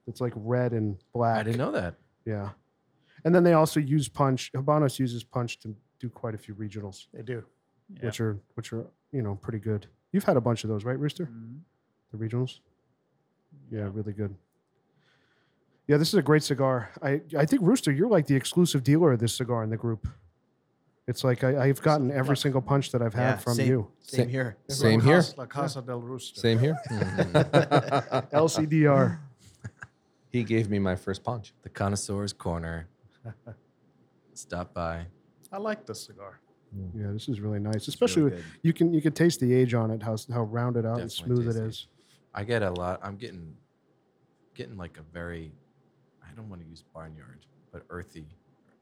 that's 0.07 0.21
like 0.21 0.31
red 0.37 0.71
and 0.71 0.97
black. 1.13 1.37
I 1.37 1.43
didn't 1.43 1.57
know 1.57 1.71
that. 1.73 1.95
Yeah, 2.25 2.49
and 3.23 3.33
then 3.35 3.43
they 3.43 3.53
also 3.53 3.79
use 3.79 4.07
punch. 4.09 4.51
Habanos 4.53 4.99
uses 4.99 5.23
punch 5.23 5.59
to 5.59 5.75
do 5.99 6.09
quite 6.09 6.33
a 6.35 6.37
few 6.37 6.55
regionals, 6.55 7.07
They 7.13 7.21
do. 7.23 7.43
Yeah. 7.93 8.05
which 8.05 8.21
are 8.21 8.39
which 8.55 8.71
are 8.73 8.85
you 9.11 9.21
know 9.21 9.35
pretty 9.35 9.59
good. 9.59 9.87
You've 10.11 10.23
had 10.23 10.37
a 10.37 10.41
bunch 10.41 10.63
of 10.63 10.69
those, 10.69 10.85
right, 10.85 10.97
Rooster? 10.99 11.25
Mhm. 11.25 11.59
The 12.11 12.17
regionals. 12.17 12.59
Yeah, 13.71 13.89
really 13.91 14.13
good. 14.13 14.35
Yeah, 15.87 15.97
this 15.97 16.07
is 16.09 16.13
a 16.15 16.21
great 16.21 16.43
cigar. 16.43 16.91
I 17.01 17.21
I 17.37 17.45
think 17.45 17.61
Rooster, 17.63 17.91
you're 17.91 18.07
like 18.09 18.27
the 18.27 18.35
exclusive 18.35 18.83
dealer 18.83 19.11
of 19.13 19.19
this 19.19 19.33
cigar 19.35 19.63
in 19.63 19.69
the 19.69 19.77
group. 19.77 20.07
It's 21.07 21.23
like 21.23 21.43
I, 21.43 21.65
I've 21.65 21.81
gotten 21.81 22.11
every 22.11 22.37
single 22.37 22.61
punch 22.61 22.91
that 22.91 23.01
I've 23.01 23.15
had 23.15 23.31
Yeah, 23.31 23.37
from 23.37 23.55
same. 23.55 23.67
you. 23.67 23.91
Same 24.01 24.25
Sa- 24.27 24.31
here. 24.31 24.57
Same 24.67 24.99
La 24.99 25.05
here. 25.05 25.15
Casa, 25.15 25.35
La 25.37 25.45
Casa 25.47 25.81
del 25.81 26.01
Rooster. 26.01 26.39
Same 26.39 26.59
here. 26.59 26.77
LCDR. 28.31 29.17
he 30.31 30.43
gave 30.43 30.69
me 30.69 30.79
my 30.79 30.95
first 30.95 31.23
punch. 31.23 31.53
The 31.63 31.69
connoisseur's 31.69 32.33
corner. 32.33 32.87
Stop 34.33 34.73
by. 34.73 35.05
I 35.51 35.57
like 35.57 35.85
this 35.85 36.05
cigar. 36.05 36.39
Mm. 36.75 36.91
Yeah, 36.95 37.11
this 37.11 37.27
is 37.27 37.39
really 37.39 37.59
nice. 37.59 37.87
Especially 37.87 38.23
really 38.23 38.35
with- 38.37 38.45
you 38.61 38.73
can 38.73 38.93
you 38.93 39.01
can 39.01 39.13
taste 39.13 39.39
the 39.39 39.53
age 39.53 39.73
on 39.73 39.91
it, 39.91 40.03
how 40.03 40.15
how 40.31 40.43
rounded 40.43 40.85
out 40.85 40.99
and 41.01 41.11
smooth 41.11 41.47
it 41.47 41.53
tasty. 41.53 41.67
is. 41.67 41.87
I 42.33 42.43
get 42.43 42.61
a 42.61 42.69
lot. 42.69 42.99
I'm 43.01 43.17
getting, 43.17 43.55
getting 44.53 44.77
like 44.77 44.97
a 44.99 45.01
very, 45.11 45.51
I 46.21 46.31
don't 46.35 46.47
want 46.47 46.61
to 46.61 46.67
use 46.67 46.83
barnyard, 46.93 47.45
but 47.71 47.83
earthy, 47.89 48.27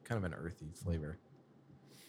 kind 0.03 0.17
of 0.17 0.25
an 0.25 0.38
earthy 0.38 0.65
mm. 0.65 0.77
flavor. 0.77 1.17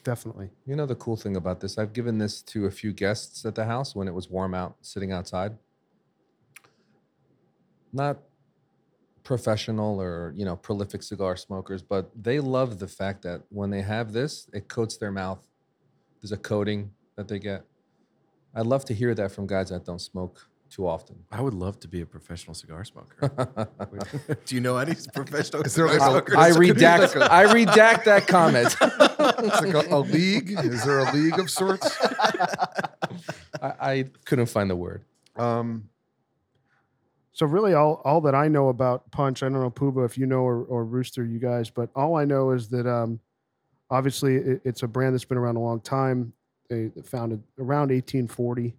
Definitely. 0.02 0.50
You 0.66 0.74
know 0.74 0.86
the 0.86 0.96
cool 0.96 1.16
thing 1.16 1.36
about 1.36 1.60
this? 1.60 1.78
I've 1.78 1.92
given 1.92 2.18
this 2.18 2.42
to 2.42 2.66
a 2.66 2.70
few 2.70 2.92
guests 2.92 3.44
at 3.44 3.54
the 3.54 3.64
house 3.64 3.94
when 3.94 4.08
it 4.08 4.14
was 4.14 4.28
warm 4.28 4.54
out, 4.54 4.76
sitting 4.80 5.12
outside. 5.12 5.56
Not 7.92 8.18
professional 9.32 10.00
or 10.00 10.32
you 10.34 10.44
know 10.46 10.56
prolific 10.56 11.02
cigar 11.02 11.36
smokers, 11.36 11.82
but 11.82 12.10
they 12.28 12.40
love 12.40 12.70
the 12.78 12.88
fact 12.88 13.18
that 13.22 13.42
when 13.50 13.68
they 13.74 13.82
have 13.82 14.06
this, 14.18 14.48
it 14.58 14.68
coats 14.76 14.96
their 14.96 15.12
mouth. 15.12 15.42
There's 16.20 16.32
a 16.32 16.38
coating 16.52 16.80
that 17.16 17.28
they 17.28 17.38
get. 17.38 17.60
I'd 18.54 18.66
love 18.74 18.84
to 18.86 18.94
hear 18.94 19.14
that 19.20 19.30
from 19.30 19.46
guys 19.46 19.68
that 19.68 19.84
don't 19.84 20.00
smoke 20.00 20.48
too 20.70 20.86
often. 20.88 21.16
I 21.30 21.40
would 21.42 21.52
love 21.54 21.78
to 21.80 21.88
be 21.88 22.00
a 22.00 22.06
professional 22.06 22.54
cigar 22.54 22.84
smoker. 22.84 23.16
Do 24.46 24.54
you 24.54 24.62
know 24.62 24.76
any 24.78 24.94
professional 25.14 25.62
Is 25.62 25.74
there 25.74 25.88
cigar 25.88 26.10
like 26.12 26.28
a- 26.28 26.32
smokers? 26.32 26.36
I 26.36 26.48
This 26.48 26.58
redact. 26.64 27.00
like 27.20 27.30
a- 27.30 27.32
I 27.40 27.44
redact 27.60 28.04
that 28.04 28.26
comment. 28.26 28.74
it's 28.80 29.60
like 29.64 29.74
a, 29.74 29.94
a 29.94 30.00
league. 30.00 30.50
Is 30.74 30.84
there 30.86 31.00
a 31.00 31.12
league 31.12 31.38
of 31.38 31.50
sorts? 31.50 31.86
I, 33.62 33.72
I 33.92 34.04
couldn't 34.24 34.46
find 34.46 34.68
the 34.70 34.76
word. 34.76 35.04
Um, 35.36 35.88
So 37.38 37.46
really, 37.46 37.74
all 37.74 38.02
all 38.04 38.20
that 38.22 38.34
I 38.34 38.48
know 38.48 38.68
about 38.68 39.08
Punch, 39.12 39.44
I 39.44 39.48
don't 39.48 39.60
know 39.60 39.70
Poobah 39.70 40.04
if 40.04 40.18
you 40.18 40.26
know 40.26 40.40
or, 40.40 40.64
or 40.64 40.84
Rooster, 40.84 41.24
you 41.24 41.38
guys, 41.38 41.70
but 41.70 41.88
all 41.94 42.16
I 42.16 42.24
know 42.24 42.50
is 42.50 42.68
that 42.70 42.84
um, 42.84 43.20
obviously 43.90 44.36
it, 44.36 44.60
it's 44.64 44.82
a 44.82 44.88
brand 44.88 45.14
that's 45.14 45.24
been 45.24 45.38
around 45.38 45.54
a 45.54 45.60
long 45.60 45.80
time. 45.80 46.32
They 46.68 46.90
founded 47.04 47.40
around 47.58 47.90
1840. 47.90 48.74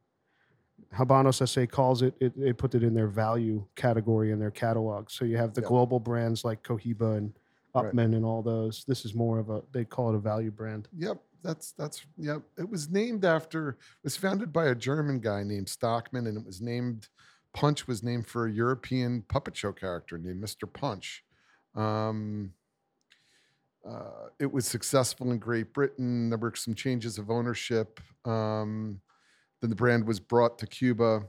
Habanos 0.93 1.47
SA 1.47 1.67
calls 1.67 2.01
it, 2.01 2.13
it. 2.19 2.37
They 2.37 2.51
put 2.51 2.75
it 2.75 2.83
in 2.83 2.93
their 2.93 3.07
value 3.07 3.65
category 3.77 4.31
in 4.31 4.39
their 4.39 4.51
catalog. 4.51 5.09
So 5.09 5.23
you 5.23 5.37
have 5.37 5.53
the 5.53 5.61
global 5.61 5.99
brands 5.99 6.43
like 6.43 6.61
Cohiba 6.61 7.17
and 7.17 7.33
Right. 7.73 7.93
Upmann 7.93 8.15
and 8.15 8.25
all 8.25 8.41
those. 8.41 8.83
This 8.87 9.05
is 9.05 9.13
more 9.13 9.39
of 9.39 9.49
a 9.49 9.61
they 9.71 9.85
call 9.85 10.09
it 10.09 10.15
a 10.15 10.19
value 10.19 10.49
brand. 10.51 10.87
Yep, 10.97 11.21
that's 11.43 11.71
that's 11.73 12.03
yep. 12.17 12.41
It 12.57 12.67
was 12.67 12.89
named 12.89 13.25
after. 13.25 13.69
It 13.69 13.77
was 14.03 14.17
founded 14.17 14.51
by 14.51 14.67
a 14.67 14.75
German 14.75 15.19
guy 15.19 15.43
named 15.43 15.69
Stockman, 15.69 16.27
and 16.27 16.37
it 16.37 16.45
was 16.45 16.61
named. 16.61 17.07
Punch 17.53 17.87
was 17.87 18.03
named 18.03 18.27
for 18.27 18.45
a 18.45 18.51
European 18.51 19.23
puppet 19.27 19.55
show 19.55 19.71
character 19.71 20.17
named 20.17 20.43
Mr. 20.43 20.71
Punch. 20.71 21.23
Um, 21.75 22.53
uh, 23.87 24.27
it 24.39 24.51
was 24.51 24.67
successful 24.67 25.31
in 25.31 25.39
Great 25.39 25.73
Britain. 25.73 26.29
There 26.29 26.37
were 26.37 26.53
some 26.55 26.75
changes 26.75 27.17
of 27.17 27.29
ownership. 27.29 27.99
Um, 28.25 29.01
then 29.61 29.69
the 29.69 29.75
brand 29.75 30.05
was 30.05 30.19
brought 30.19 30.59
to 30.59 30.67
Cuba, 30.67 31.21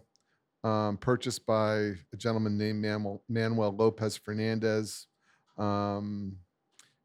um, 0.63 0.97
purchased 0.99 1.47
by 1.47 1.75
a 2.13 2.17
gentleman 2.17 2.59
named 2.59 2.83
Manuel, 2.83 3.23
Manuel 3.29 3.75
Lopez 3.75 4.17
Fernandez. 4.17 5.07
Um, 5.59 6.37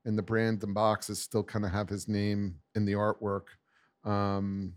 and 0.05 0.17
the 0.17 0.23
brand 0.23 0.63
and 0.63 0.73
boxes 0.73 1.21
still 1.21 1.43
kind 1.43 1.65
of 1.65 1.71
have 1.71 1.89
his 1.89 2.07
name 2.07 2.55
in 2.75 2.85
the 2.85 2.93
artwork. 2.93 3.45
Um, 4.03 4.73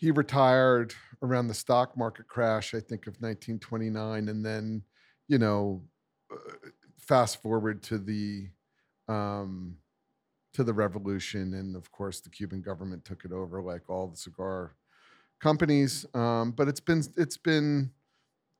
he 0.00 0.10
retired 0.12 0.94
around 1.22 1.48
the 1.48 1.54
stock 1.54 1.96
market 1.96 2.28
crash, 2.28 2.74
I 2.74 2.80
think, 2.80 3.06
of 3.06 3.20
1929, 3.20 4.28
and 4.28 4.44
then, 4.44 4.84
you 5.28 5.38
know, 5.38 5.84
uh, 6.32 6.38
fast 6.98 7.42
forward 7.42 7.82
to 7.84 7.98
the 7.98 8.50
um, 9.08 9.78
to 10.54 10.64
the 10.64 10.74
revolution, 10.74 11.54
and 11.54 11.76
of 11.76 11.90
course, 11.92 12.20
the 12.20 12.30
Cuban 12.30 12.62
government 12.62 13.04
took 13.04 13.24
it 13.24 13.32
over, 13.32 13.62
like 13.62 13.88
all 13.90 14.08
the 14.08 14.16
cigar 14.16 14.76
companies. 15.40 16.06
Um, 16.14 16.52
but 16.52 16.68
it's 16.68 16.80
been 16.80 17.02
it's 17.16 17.38
been 17.38 17.92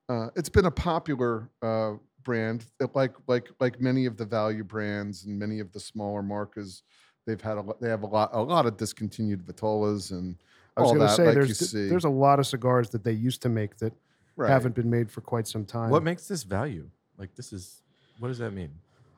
uh, 0.09 0.31
it's 0.37 0.49
been 0.49 0.67
a 0.67 0.71
popular 0.71 1.51
uh, 1.63 1.95
brand, 2.23 2.67
It- 2.81 2.95
like 2.95 3.15
like 3.29 3.49
like 3.61 3.81
many 3.81 4.07
of 4.07 4.17
the 4.17 4.25
value 4.25 4.65
brands 4.65 5.25
and 5.25 5.39
many 5.39 5.61
of 5.61 5.73
the 5.73 5.81
smaller 5.81 6.23
markers. 6.23 6.83
They've 7.27 7.41
had 7.41 7.59
a 7.59 7.65
they 7.81 7.89
have 7.89 8.03
a 8.03 8.07
lot 8.07 8.31
a 8.33 8.43
lot 8.43 8.67
of 8.67 8.77
discontinued 8.77 9.45
Vitolas 9.47 10.11
and 10.11 10.43
I 10.81 10.83
was 10.83 10.93
going 10.93 11.09
to 11.09 11.15
say 11.15 11.27
like 11.27 11.35
there's 11.35 11.59
see. 11.71 11.89
there's 11.89 12.05
a 12.05 12.11
lot 12.11 12.39
of 12.39 12.47
cigars 12.47 12.91
that 12.91 13.05
they 13.05 13.13
used 13.13 13.43
to 13.43 13.49
make 13.49 13.77
that 13.79 13.93
Right. 14.37 14.49
haven't 14.49 14.75
been 14.75 14.89
made 14.89 15.11
for 15.11 15.21
quite 15.21 15.47
some 15.47 15.67
time. 15.67 15.91
What 15.91 16.03
makes 16.03 16.27
this 16.27 16.45
value? 16.45 16.89
Like 17.19 17.35
this 17.35 17.53
is, 17.53 17.83
what 18.19 18.29
does 18.29 18.39
that 18.39 18.53
mean? 18.53 18.71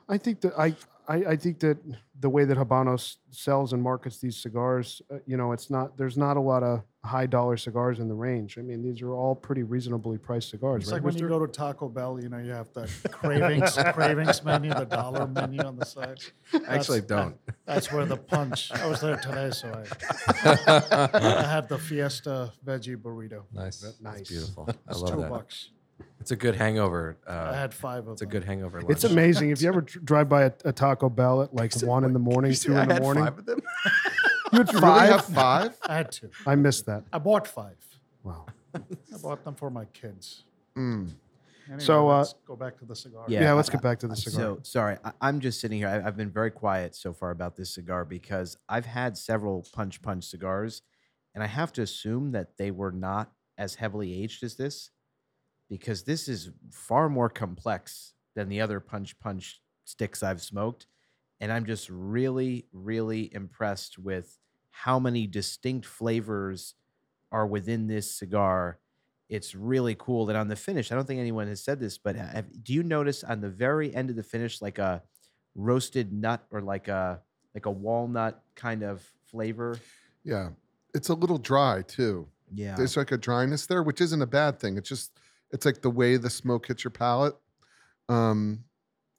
I 0.09 0.19
think 0.19 0.40
that 0.40 0.52
I, 0.59 0.75
I 1.07 1.16
I 1.33 1.37
think 1.37 1.61
that 1.61 1.78
the 2.19 2.28
way 2.28 2.45
that 2.45 2.59
Habanos 2.59 3.16
sells 3.31 3.73
and 3.73 3.81
markets 3.83 4.19
these 4.19 4.37
cigars, 4.37 5.00
uh, 5.12 5.19
you 5.26 5.37
know, 5.37 5.52
it's 5.52 5.71
not 5.71 5.97
there's 5.97 6.16
not 6.16 6.37
a 6.37 6.40
lot 6.40 6.62
of 6.64 6.83
high 7.05 7.27
dollar 7.27 7.57
cigars 7.57 7.99
in 7.99 8.07
the 8.09 8.15
range. 8.15 8.59
I 8.59 8.63
mean, 8.63 8.81
these 8.83 9.03
are 9.03 9.13
all 9.13 9.35
pretty 9.35 9.65
reasonably 9.65 10.19
priced 10.19 10.51
cigars. 10.51 10.83
It's 10.85 10.93
right, 10.93 10.99
like 10.99 11.05
when 11.05 11.17
you 11.19 11.29
go 11.29 11.45
to 11.45 11.51
Taco 11.51 11.89
Bell, 11.89 12.21
you 12.23 12.29
know, 12.29 12.39
you 12.39 12.53
have 12.53 12.73
the 12.75 12.89
cravings 13.11 13.77
cravings 13.93 14.45
menu, 14.45 14.73
the 14.73 14.85
dollar 14.85 15.27
menu 15.27 15.63
on 15.63 15.77
the 15.77 15.85
side. 15.85 16.21
I 16.69 16.77
actually, 16.77 17.01
don't. 17.01 17.37
That's 17.67 17.91
where 17.91 18.05
the 18.07 18.17
punch. 18.17 18.71
I 18.73 18.87
was 18.87 19.01
there 19.01 19.17
today, 19.17 19.51
so 19.51 19.69
I, 20.45 21.09
I 21.13 21.43
had 21.43 21.69
the 21.69 21.79
Fiesta 21.79 22.53
veggie 22.65 22.97
burrito. 22.97 23.43
nice. 23.53 23.85
nice. 24.01 24.21
It's 24.21 24.31
beautiful. 24.31 24.67
I 24.69 24.75
It's 24.91 25.01
love 25.01 25.11
two 25.11 25.21
that. 25.23 25.31
bucks. 25.31 25.71
It's 26.21 26.31
a 26.31 26.37
good 26.37 26.55
hangover. 26.55 27.17
I 27.27 27.31
Uh, 27.33 27.53
had 27.55 27.75
five 27.75 28.07
of 28.07 28.13
it's 28.13 28.23
a 28.23 28.27
good 28.27 28.45
hangover 28.45 28.81
lunch. 28.81 28.93
It's 28.93 29.05
amazing 29.05 29.51
if 29.51 29.61
you 29.61 29.69
ever 29.69 29.81
drive 29.81 30.29
by 30.29 30.45
a, 30.45 30.53
a 30.65 30.73
Taco 30.73 31.09
Bell 31.09 31.43
at 31.43 31.53
like 31.53 31.75
one 31.83 32.05
in 32.05 32.13
the 32.13 32.19
morning, 32.21 32.53
two 32.55 32.77
in 32.77 32.89
the 32.89 33.01
morning. 33.01 33.27
of 34.61 34.67
them. 34.67 34.67
You 34.67 34.73
had 34.73 34.73
You 34.73 34.81
really 34.81 34.99
five. 34.99 35.11
have 35.11 35.25
five? 35.27 35.79
I 35.87 35.97
had 35.97 36.13
two. 36.13 36.31
I 36.47 36.55
missed 36.55 36.87
that. 36.87 37.05
I 37.13 37.19
bought 37.19 37.47
five. 37.47 37.77
Wow. 38.23 38.47
I 38.75 38.81
bought 39.23 39.45
them 39.45 39.55
for 39.55 39.71
my 39.71 39.85
kids. 39.87 40.45
Mm. 40.77 41.11
Anyway, 41.67 41.85
So, 41.85 42.09
uh, 42.11 42.19
let's 42.19 42.35
go 42.47 42.57
back 42.57 42.79
to 42.79 42.85
the 42.85 42.97
cigar. 42.97 43.25
Yeah. 43.29 43.43
Yeah, 43.43 43.53
let's 43.53 43.69
I- 43.69 43.73
get 43.73 43.83
back 43.83 43.99
to 44.01 44.09
the 44.09 44.17
cigar. 44.17 44.41
So 44.41 44.59
sorry, 44.63 44.97
I, 45.05 45.13
I'm 45.21 45.41
just 45.41 45.61
sitting 45.61 45.79
here. 45.79 45.89
I, 45.89 46.07
I've 46.07 46.17
been 46.17 46.31
very 46.31 46.51
quiet 46.51 46.95
so 46.95 47.13
far 47.13 47.31
about 47.31 47.57
this 47.57 47.75
cigar 47.75 48.05
because 48.05 48.57
I've 48.69 48.87
had 48.87 49.17
several 49.17 49.67
punch 49.73 50.03
punch 50.03 50.25
cigars, 50.25 50.83
and 51.35 51.43
I 51.43 51.47
have 51.47 51.73
to 51.75 51.83
assume 51.83 52.33
that 52.33 52.57
they 52.59 52.71
were 52.71 52.93
not 52.93 53.31
as 53.59 53.75
heavily 53.77 54.23
aged 54.23 54.43
as 54.43 54.57
this, 54.57 54.91
because 55.71 56.03
this 56.05 56.29
is 56.29 56.51
far 56.71 57.09
more 57.09 57.29
complex 57.29 58.15
than 58.35 58.49
the 58.49 58.61
other 58.61 58.81
punch 58.81 59.19
punch 59.21 59.61
sticks 59.85 60.23
I've 60.23 60.41
smoked, 60.43 60.87
and 61.41 61.53
I'm 61.53 61.67
just 61.67 61.89
really, 61.91 62.67
really 62.73 63.33
impressed 63.35 63.99
with 63.99 64.37
how 64.73 64.99
many 64.99 65.26
distinct 65.26 65.87
flavors 65.87 66.75
are 67.31 67.47
within 67.47 67.87
this 67.87 68.11
cigar. 68.11 68.79
it's 69.29 69.55
really 69.55 69.95
cool 69.99 70.26
that 70.26 70.37
on 70.37 70.49
the 70.49 70.57
finish, 70.57 70.93
I 70.93 70.95
don't 70.95 71.07
think 71.07 71.21
anyone 71.21 71.47
has 71.49 71.62
said 71.64 71.81
this, 71.81 71.97
but 71.97 72.17
have, 72.17 72.62
do 72.62 72.75
you 72.75 72.83
notice 72.83 73.25
on 73.25 73.41
the 73.41 73.49
very 73.49 73.95
end 73.95 74.11
of 74.11 74.17
the 74.17 74.23
finish, 74.23 74.61
like 74.61 74.79
a 74.79 75.02
roasted 75.55 76.12
nut 76.12 76.45
or 76.50 76.61
like 76.61 76.88
a 76.88 77.21
like 77.55 77.64
a 77.67 77.71
walnut 77.71 78.43
kind 78.55 78.83
of 78.83 79.02
flavor? 79.31 79.79
Yeah. 80.25 80.50
It's 80.95 81.09
a 81.09 81.14
little 81.14 81.38
dry 81.38 81.83
too. 81.83 82.29
Yeah. 82.55 82.75
There's 82.76 82.97
like 82.97 83.12
a 83.12 83.17
dryness 83.17 83.67
there, 83.67 83.83
which 83.83 84.02
isn't 84.02 84.21
a 84.21 84.26
bad 84.26 84.61
thing. 84.61 84.76
It's 84.76 84.88
just 84.88 85.12
it's 85.50 85.64
like 85.64 85.81
the 85.81 85.91
way 85.91 86.19
the 86.19 86.31
smoke 86.31 86.67
hits 86.67 86.85
your 86.85 86.91
palate, 86.91 87.37
um, 88.11 88.64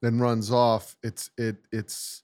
then 0.01 0.19
runs 0.19 0.51
off. 0.51 0.95
It's 1.01 1.31
it 1.38 1.57
it's 1.72 2.24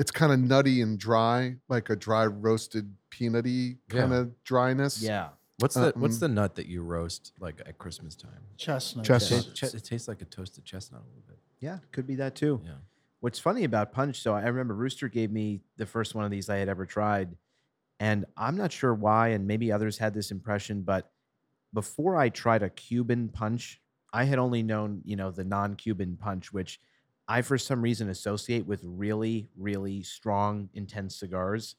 it's 0.00 0.10
kind 0.10 0.32
of 0.32 0.40
nutty 0.40 0.80
and 0.80 0.98
dry, 0.98 1.56
like 1.68 1.90
a 1.90 1.96
dry 1.96 2.24
roasted 2.26 2.94
peanutty 3.10 3.76
kind 3.88 4.12
of 4.12 4.32
dryness. 4.44 5.02
yeah. 5.02 5.28
What's 5.58 5.74
the 5.74 5.92
what's 5.94 6.14
Um, 6.16 6.20
the 6.20 6.28
nut 6.28 6.54
that 6.54 6.66
you 6.66 6.82
roast 6.82 7.32
like 7.38 7.60
at 7.66 7.76
Christmas 7.76 8.14
time? 8.16 8.40
Chestnut. 8.56 9.04
Chestnut. 9.04 9.46
It, 9.48 9.54
ta- 9.56 9.76
it 9.76 9.84
tastes 9.84 10.08
like 10.08 10.22
a 10.22 10.24
toasted 10.24 10.64
chestnut 10.64 11.02
a 11.02 11.06
little 11.06 11.22
bit. 11.28 11.38
Yeah. 11.60 11.78
Could 11.92 12.06
be 12.06 12.14
that 12.16 12.34
too. 12.34 12.62
Yeah. 12.64 12.76
What's 13.20 13.38
funny 13.38 13.64
about 13.64 13.92
punch, 13.92 14.22
so 14.22 14.32
I 14.34 14.46
remember 14.46 14.74
Rooster 14.74 15.08
gave 15.08 15.30
me 15.30 15.60
the 15.76 15.84
first 15.84 16.14
one 16.14 16.24
of 16.24 16.30
these 16.30 16.48
I 16.48 16.56
had 16.56 16.70
ever 16.70 16.86
tried. 16.86 17.36
And 17.98 18.24
I'm 18.38 18.56
not 18.56 18.72
sure 18.72 18.94
why, 18.94 19.28
and 19.28 19.46
maybe 19.46 19.70
others 19.70 19.98
had 19.98 20.14
this 20.14 20.30
impression, 20.30 20.80
but 20.80 21.12
before 21.74 22.16
I 22.16 22.30
tried 22.30 22.62
a 22.62 22.70
Cuban 22.70 23.28
punch, 23.28 23.82
I 24.14 24.24
had 24.24 24.38
only 24.38 24.62
known, 24.62 25.02
you 25.04 25.16
know, 25.16 25.30
the 25.30 25.44
non-Cuban 25.44 26.16
punch, 26.16 26.50
which 26.54 26.80
I 27.30 27.42
for 27.42 27.58
some 27.58 27.80
reason 27.80 28.08
associate 28.08 28.66
with 28.66 28.80
really, 28.82 29.48
really 29.56 30.02
strong, 30.02 30.68
intense 30.74 31.14
cigars. 31.14 31.76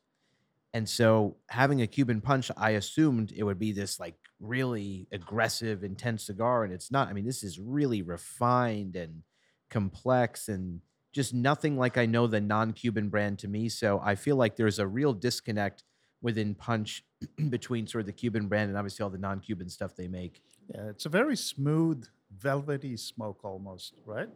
And 0.73 0.87
so 0.87 1.35
having 1.49 1.81
a 1.81 1.87
Cuban 1.87 2.21
punch, 2.21 2.49
I 2.55 2.71
assumed 2.71 3.33
it 3.35 3.43
would 3.43 3.59
be 3.59 3.73
this 3.73 3.99
like 3.99 4.15
really 4.39 5.09
aggressive, 5.11 5.83
intense 5.83 6.27
cigar. 6.27 6.63
And 6.63 6.71
it's 6.71 6.89
not. 6.89 7.09
I 7.09 7.13
mean, 7.13 7.25
this 7.25 7.43
is 7.43 7.59
really 7.59 8.01
refined 8.01 8.95
and 8.95 9.23
complex 9.69 10.47
and 10.47 10.79
just 11.11 11.33
nothing 11.33 11.77
like 11.77 11.97
I 11.97 12.05
know 12.05 12.27
the 12.27 12.39
non 12.39 12.71
Cuban 12.71 13.09
brand 13.09 13.39
to 13.39 13.49
me. 13.49 13.67
So 13.67 13.99
I 14.01 14.15
feel 14.15 14.37
like 14.37 14.55
there's 14.55 14.79
a 14.79 14.87
real 14.87 15.11
disconnect 15.11 15.83
within 16.21 16.55
Punch 16.55 17.03
between 17.49 17.87
sort 17.87 18.03
of 18.03 18.05
the 18.05 18.13
Cuban 18.13 18.47
brand 18.47 18.69
and 18.69 18.77
obviously 18.77 19.03
all 19.03 19.09
the 19.09 19.17
non 19.17 19.41
Cuban 19.41 19.67
stuff 19.67 19.97
they 19.97 20.07
make. 20.07 20.41
Yeah, 20.73 20.87
it's 20.87 21.05
a 21.05 21.09
very 21.09 21.35
smooth, 21.35 22.07
velvety 22.37 22.95
smoke 22.95 23.43
almost, 23.43 23.95
right? 24.05 24.29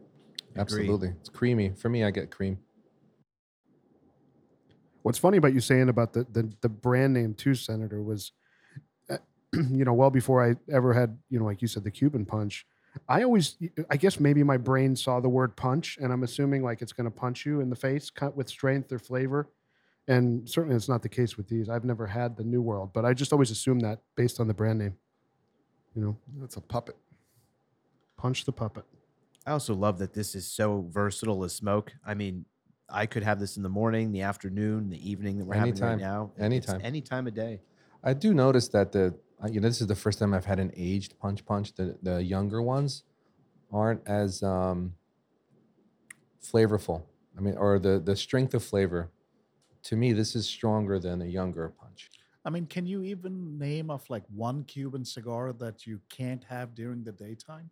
Absolutely. 0.57 1.09
It's 1.19 1.29
creamy. 1.29 1.73
For 1.75 1.89
me, 1.89 2.03
I 2.03 2.11
get 2.11 2.31
cream. 2.31 2.59
What's 5.01 5.19
funny 5.19 5.37
about 5.37 5.53
you 5.53 5.59
saying 5.61 5.89
about 5.89 6.13
the 6.13 6.25
the, 6.31 6.51
the 6.61 6.69
brand 6.69 7.13
name 7.13 7.33
too, 7.33 7.53
Senator, 7.53 8.01
was, 8.01 8.31
uh, 9.09 9.17
you 9.53 9.85
know, 9.85 9.93
well 9.93 10.09
before 10.09 10.43
I 10.43 10.55
ever 10.71 10.93
had, 10.93 11.17
you 11.29 11.39
know, 11.39 11.45
like 11.45 11.61
you 11.61 11.67
said, 11.67 11.83
the 11.83 11.91
Cuban 11.91 12.25
punch. 12.25 12.65
I 13.09 13.23
always, 13.23 13.57
I 13.89 13.97
guess 13.97 14.21
maybe 14.21 14.41
my 14.41 14.55
brain 14.55 14.95
saw 14.95 15.19
the 15.19 15.27
word 15.27 15.57
punch, 15.57 15.97
and 16.01 16.13
I'm 16.13 16.23
assuming 16.23 16.63
like 16.63 16.81
it's 16.81 16.93
going 16.93 17.03
to 17.05 17.11
punch 17.11 17.45
you 17.45 17.59
in 17.59 17.69
the 17.69 17.75
face, 17.75 18.09
cut 18.09 18.37
with 18.37 18.47
strength 18.47 18.89
or 18.93 18.99
flavor. 18.99 19.49
And 20.07 20.47
certainly, 20.47 20.77
it's 20.77 20.87
not 20.87 21.01
the 21.01 21.09
case 21.09 21.35
with 21.35 21.49
these. 21.49 21.67
I've 21.67 21.83
never 21.83 22.07
had 22.07 22.37
the 22.37 22.43
New 22.43 22.61
World, 22.61 22.91
but 22.93 23.03
I 23.03 23.13
just 23.13 23.33
always 23.33 23.51
assumed 23.51 23.81
that 23.81 23.99
based 24.15 24.39
on 24.39 24.47
the 24.47 24.53
brand 24.53 24.79
name. 24.79 24.95
You 25.93 26.01
know, 26.03 26.17
It's 26.43 26.55
a 26.55 26.61
puppet. 26.61 26.95
punch 28.17 28.45
the 28.45 28.51
puppet. 28.53 28.85
I 29.45 29.51
also 29.51 29.75
love 29.75 29.99
that 29.99 30.13
this 30.13 30.33
is 30.33 30.47
so 30.47 30.87
versatile 30.89 31.43
as 31.43 31.53
smoke. 31.53 31.93
I 32.05 32.15
mean, 32.15 32.45
I 32.89 33.05
could 33.05 33.23
have 33.23 33.39
this 33.39 33.57
in 33.57 33.63
the 33.63 33.69
morning, 33.69 34.11
the 34.11 34.21
afternoon, 34.21 34.89
the 34.89 35.09
evening 35.09 35.37
that 35.37 35.45
we're 35.45 35.55
having 35.55 35.75
right 35.75 35.97
now. 35.97 36.31
It's 36.35 36.43
Anytime. 36.43 36.81
any 36.83 37.01
time 37.01 37.27
of 37.27 37.35
day. 37.35 37.61
I 38.03 38.13
do 38.13 38.33
notice 38.33 38.67
that 38.69 38.91
the 38.91 39.15
uh, 39.43 39.47
you 39.47 39.59
know 39.59 39.67
this 39.67 39.81
is 39.81 39.87
the 39.87 39.95
first 39.95 40.19
time 40.19 40.33
I've 40.33 40.45
had 40.45 40.59
an 40.59 40.71
aged 40.75 41.19
punch 41.19 41.45
punch. 41.45 41.73
The 41.73 41.97
the 42.01 42.23
younger 42.23 42.61
ones 42.61 43.03
aren't 43.71 44.07
as 44.07 44.41
um, 44.43 44.93
flavorful. 46.41 47.03
I 47.37 47.41
mean, 47.41 47.57
or 47.57 47.79
the 47.79 47.99
the 47.99 48.15
strength 48.15 48.53
of 48.53 48.63
flavor. 48.63 49.11
To 49.83 49.95
me, 49.95 50.13
this 50.13 50.35
is 50.35 50.47
stronger 50.47 50.99
than 50.99 51.21
a 51.21 51.25
younger 51.25 51.69
punch. 51.69 52.09
I 52.43 52.49
mean, 52.49 52.65
can 52.65 52.87
you 52.87 53.03
even 53.03 53.57
name 53.59 53.91
of 53.91 54.07
like 54.09 54.23
one 54.33 54.63
Cuban 54.63 55.05
cigar 55.05 55.53
that 55.53 55.85
you 55.85 55.99
can't 56.09 56.43
have 56.45 56.73
during 56.73 57.03
the 57.03 57.11
daytime? 57.11 57.69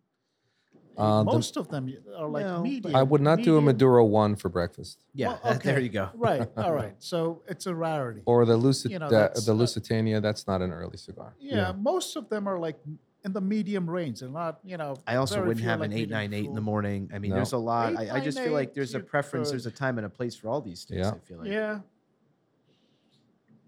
Uh, 0.96 1.18
the- 1.18 1.24
Most 1.24 1.56
of 1.56 1.68
them 1.68 1.92
are 2.16 2.28
like 2.28 2.44
No, 2.46 2.62
medium. 2.62 2.94
I 2.94 3.02
would 3.02 3.20
not 3.20 3.42
do 3.42 3.56
a 3.56 3.60
Maduro 3.60 4.04
one 4.04 4.36
for 4.36 4.48
breakfast, 4.48 4.98
Yeah, 5.12 5.38
Well, 5.44 5.58
there 5.58 5.80
you 5.80 5.88
go. 5.88 6.10
Right. 6.14 6.48
All 6.56 6.72
right. 6.72 6.94
So 6.98 7.42
it's 7.48 7.66
a 7.66 7.74
rarity. 7.74 8.22
or 8.26 8.44
the 8.44 8.56
Lucid 8.56 8.90
You 8.92 8.98
know, 9.00 9.08
the, 9.08 9.16
that's, 9.16 9.44
the 9.46 9.52
uh, 9.52 9.56
Lusitania. 9.56 10.20
That's 10.20 10.46
not 10.46 10.62
an 10.62 10.72
early 10.72 10.96
cigar. 10.96 11.34
yeah, 11.40 11.72
most 11.72 12.16
of 12.16 12.28
them 12.28 12.46
are 12.48 12.58
like 12.58 12.76
in 13.24 13.32
the 13.32 13.40
medium 13.40 13.88
range. 13.88 14.20
They're 14.20 14.28
not, 14.28 14.60
you 14.64 14.76
know. 14.76 14.96
I 15.06 15.16
also 15.16 15.40
wouldn't 15.44 15.64
have 15.64 15.80
like 15.80 15.90
an 15.90 15.96
898 15.96 16.46
in 16.50 16.54
the 16.54 16.60
morning. 16.60 17.10
I 17.12 17.18
mean, 17.18 17.30
No. 17.30 17.36
there's 17.36 17.52
a 17.52 17.58
lot. 17.58 17.96
I, 17.96 18.16
I 18.16 18.20
just 18.20 18.38
feel 18.38 18.52
like 18.52 18.74
there's 18.74 18.94
a 18.94 18.98
you 18.98 19.04
preference, 19.04 19.50
there's 19.50 19.66
a 19.66 19.70
time 19.70 19.96
and 19.98 20.06
a 20.06 20.10
place 20.10 20.36
for 20.36 20.48
all 20.48 20.60
these 20.60 20.84
things. 20.84 21.00
Yeah. 21.06 21.12
I 21.12 21.18
feel 21.26 21.38
like. 21.38 21.48
Yeah. 21.48 21.80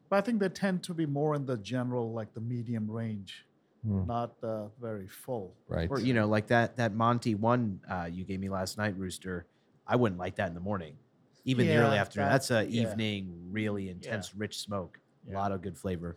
But 0.08 0.16
I 0.16 0.20
think 0.20 0.38
they 0.40 0.48
tend 0.48 0.82
to 0.84 0.94
be 0.94 1.06
more 1.06 1.34
in 1.34 1.46
the 1.46 1.56
general, 1.56 2.12
like 2.12 2.32
the 2.34 2.40
medium 2.40 2.88
range, 2.90 3.44
Hmm, 3.84 4.06
not 4.06 4.34
uh, 4.42 4.66
very 4.80 5.06
full. 5.08 5.54
right. 5.68 5.88
Or 5.90 6.00
you 6.00 6.14
know, 6.14 6.26
like 6.26 6.46
that 6.48 6.76
that 6.76 6.94
Monty 6.94 7.34
one 7.34 7.80
uh, 7.88 8.08
you 8.10 8.24
gave 8.24 8.40
me 8.40 8.48
last 8.48 8.78
night, 8.78 8.96
Rooster. 8.96 9.46
I 9.86 9.96
wouldn't 9.96 10.18
like 10.18 10.36
that 10.36 10.48
in 10.48 10.54
the 10.54 10.60
morning, 10.60 10.96
even 11.44 11.66
the 11.66 11.76
early 11.76 11.96
afternoon. 11.98 12.26
that- 12.28 12.32
That's 12.32 12.50
a 12.50 12.64
yeah. 12.64 12.82
evening, 12.90 13.32
really 13.50 13.88
intense, 13.88 14.34
rich 14.34 14.58
smoke. 14.58 14.98
A 15.30 15.32
lot 15.32 15.52
of 15.52 15.62
good 15.62 15.76
flavor. 15.78 16.16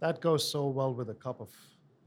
That 0.00 0.20
goes 0.20 0.48
so 0.48 0.66
well 0.68 0.94
with 0.94 1.10
a 1.10 1.14
cup 1.14 1.40
of 1.40 1.50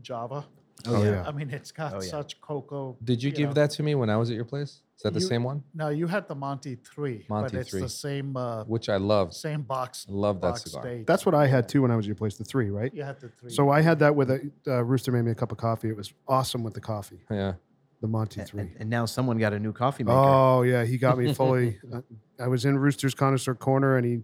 Java. 0.01 0.45
Oh, 0.85 1.03
yeah. 1.03 1.23
I 1.25 1.31
mean, 1.31 1.49
it's 1.49 1.71
got 1.71 1.93
Oh, 1.93 2.01
yeah. 2.01 2.09
such 2.09 2.41
cocoa. 2.41 2.97
Did 3.03 3.23
you, 3.23 3.31
give 3.31 3.49
know. 3.49 3.53
that 3.53 3.71
to 3.71 3.83
me 3.83 3.95
when 3.95 4.09
I 4.09 4.17
was 4.17 4.29
at 4.29 4.35
your 4.35 4.43
place? 4.45 4.81
Is 4.97 5.03
that 5.03 5.13
the 5.13 5.19
You- 5.21 5.25
same 5.27 5.43
one? 5.43 5.63
No, 5.73 5.89
you 5.89 6.07
had 6.07 6.27
the 6.27 6.35
Monty 6.35 6.75
three, 6.75 7.25
Monty 7.29 7.51
but 7.57 7.61
it's 7.61 7.69
3. 7.71 7.81
the 7.81 7.89
same 7.89 8.35
uh, 8.37 8.63
Which 8.65 8.89
I 8.89 8.97
loved. 8.97 9.33
same 9.33 9.61
box. 9.61 10.05
Love 10.09 10.41
that 10.41 10.47
box 10.49 10.63
cigar. 10.63 10.83
stage. 10.83 11.05
That's 11.05 11.25
what 11.25 11.35
I 11.35 11.47
had 11.47 11.69
too 11.69 11.81
when 11.83 11.91
I 11.91 11.95
was 11.95 12.05
at 12.05 12.07
your 12.07 12.15
place, 12.15 12.37
the 12.37 12.43
three, 12.43 12.69
right? 12.69 12.93
You 12.93 13.03
had 13.03 13.19
the 13.19 13.29
three. 13.29 13.49
So 13.49 13.69
I 13.69 13.81
had 13.81 13.99
that 13.99 14.15
with 14.15 14.29
a 14.29 14.51
uh, 14.67 14.83
Rooster 14.83 15.11
made 15.11 15.23
me 15.23 15.31
a 15.31 15.35
cup 15.35 15.51
of 15.51 15.57
coffee. 15.57 15.89
It 15.89 15.95
was 15.97 16.13
awesome 16.27 16.63
with 16.63 16.73
the 16.73 16.81
coffee, 16.81 17.21
Yeah. 17.31 17.53
the 18.01 18.07
Monty 18.07 18.41
And, 18.41 18.49
three. 18.49 18.61
and, 18.61 18.75
and 18.79 18.89
now 18.89 19.05
someone 19.05 19.37
got 19.37 19.53
a 19.53 19.59
new 19.59 19.73
coffee 19.73 20.03
maker. 20.03 20.17
Oh 20.17 20.61
yeah, 20.63 20.83
he 20.85 20.97
got 20.97 21.17
me 21.17 21.33
fully. 21.33 21.79
uh, 21.93 22.01
I 22.39 22.47
was 22.47 22.65
in 22.65 22.77
Rooster's 22.77 23.15
connoisseur 23.15 23.55
corner, 23.55 23.97
and 23.97 24.05
he 24.05 24.19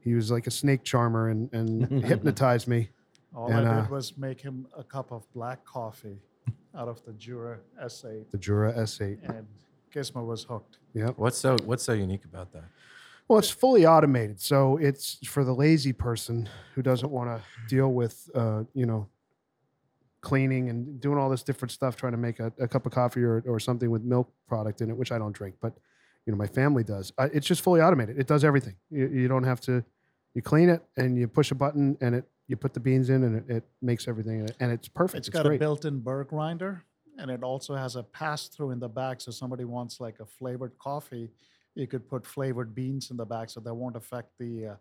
he 0.00 0.14
was 0.14 0.30
like 0.30 0.46
a 0.46 0.50
snake 0.50 0.84
charmer 0.84 1.28
and 1.28 1.52
and 1.52 2.04
hypnotized 2.04 2.68
me. 2.68 2.90
All 3.34 3.50
and, 3.50 3.66
I 3.66 3.78
uh, 3.78 3.80
did 3.82 3.90
was 3.90 4.16
make 4.16 4.40
him 4.40 4.66
a 4.76 4.84
cup 4.84 5.12
of 5.12 5.30
black 5.32 5.64
coffee 5.64 6.20
out 6.76 6.88
of 6.88 7.04
the 7.04 7.12
Jura 7.12 7.58
S8, 7.82 8.30
The 8.30 8.38
Jura 8.38 8.72
S8. 8.74 9.28
and 9.28 9.46
Gizmo 9.92 10.24
was 10.24 10.44
hooked. 10.44 10.78
Yeah. 10.92 11.10
What's 11.16 11.38
so 11.38 11.56
what's 11.64 11.82
so 11.82 11.92
unique 11.92 12.24
about 12.24 12.52
that? 12.52 12.64
Well, 13.28 13.38
it's 13.38 13.50
fully 13.50 13.86
automated, 13.86 14.40
so 14.40 14.76
it's 14.76 15.18
for 15.26 15.44
the 15.44 15.54
lazy 15.54 15.92
person 15.92 16.48
who 16.74 16.82
doesn't 16.82 17.10
want 17.10 17.30
to 17.30 17.42
deal 17.68 17.90
with, 17.92 18.28
uh, 18.34 18.64
you 18.74 18.84
know, 18.84 19.08
cleaning 20.20 20.68
and 20.68 21.00
doing 21.00 21.16
all 21.16 21.30
this 21.30 21.42
different 21.42 21.72
stuff, 21.72 21.96
trying 21.96 22.12
to 22.12 22.18
make 22.18 22.38
a, 22.38 22.52
a 22.58 22.68
cup 22.68 22.84
of 22.84 22.92
coffee 22.92 23.22
or, 23.22 23.42
or 23.46 23.58
something 23.58 23.90
with 23.90 24.02
milk 24.02 24.30
product 24.46 24.82
in 24.82 24.90
it, 24.90 24.96
which 24.96 25.10
I 25.10 25.18
don't 25.18 25.32
drink, 25.32 25.54
but 25.60 25.74
you 26.26 26.32
know, 26.32 26.38
my 26.38 26.46
family 26.46 26.84
does. 26.84 27.12
Uh, 27.18 27.28
it's 27.32 27.46
just 27.46 27.62
fully 27.62 27.80
automated. 27.80 28.18
It 28.18 28.26
does 28.26 28.44
everything. 28.44 28.76
You, 28.90 29.08
you 29.08 29.28
don't 29.28 29.44
have 29.44 29.60
to. 29.62 29.84
You 30.34 30.42
clean 30.42 30.68
it 30.68 30.82
and 30.96 31.16
you 31.16 31.28
push 31.28 31.52
a 31.52 31.54
button 31.54 31.96
and 32.00 32.16
it 32.16 32.24
you 32.48 32.56
put 32.56 32.74
the 32.74 32.80
beans 32.80 33.10
in 33.10 33.24
and 33.24 33.36
it, 33.36 33.50
it 33.50 33.64
makes 33.80 34.06
everything 34.06 34.40
and, 34.40 34.50
it, 34.50 34.56
and 34.60 34.70
it's 34.70 34.88
perfect. 34.88 35.18
It's 35.18 35.28
It's, 35.28 35.36
got 35.36 35.46
a 35.46 35.58
built-in 35.58 36.00
burr 36.00 36.24
grinder, 36.24 36.84
and 37.18 37.30
it 37.30 37.42
also 37.42 37.74
has 37.74 37.96
a 37.96 38.02
pass-through 38.02 38.70
in 38.70 38.80
the 38.80 38.88
back. 38.88 39.20
So 39.20 39.30
somebody 39.30 39.64
wants 39.64 40.00
like 40.00 40.20
a 40.20 40.26
flavored 40.26 40.76
coffee, 40.78 41.30
you 41.74 41.86
could 41.86 42.08
put 42.08 42.26
flavored 42.26 42.74
beans 42.74 43.10
in 43.10 43.16
the 43.16 43.24
back, 43.24 43.50
so 43.50 43.60
that 43.60 43.74
won't 43.74 43.96
affect 43.96 44.30
the 44.38 44.66
uh, 44.66 44.74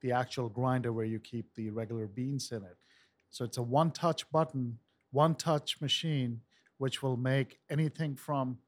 the 0.00 0.12
actual 0.12 0.48
grinder 0.48 0.92
where 0.92 1.04
you 1.04 1.18
keep 1.18 1.52
the 1.54 1.70
regular 1.70 2.06
beans 2.06 2.52
in 2.52 2.62
it. 2.62 2.76
So 3.30 3.44
it's 3.44 3.58
a 3.58 3.62
one-touch 3.62 4.30
button, 4.30 4.78
one-touch 5.10 5.80
machine, 5.80 6.40
which 6.78 7.02
will 7.02 7.16
make 7.16 7.58
anything 7.68 8.14
from 8.14 8.58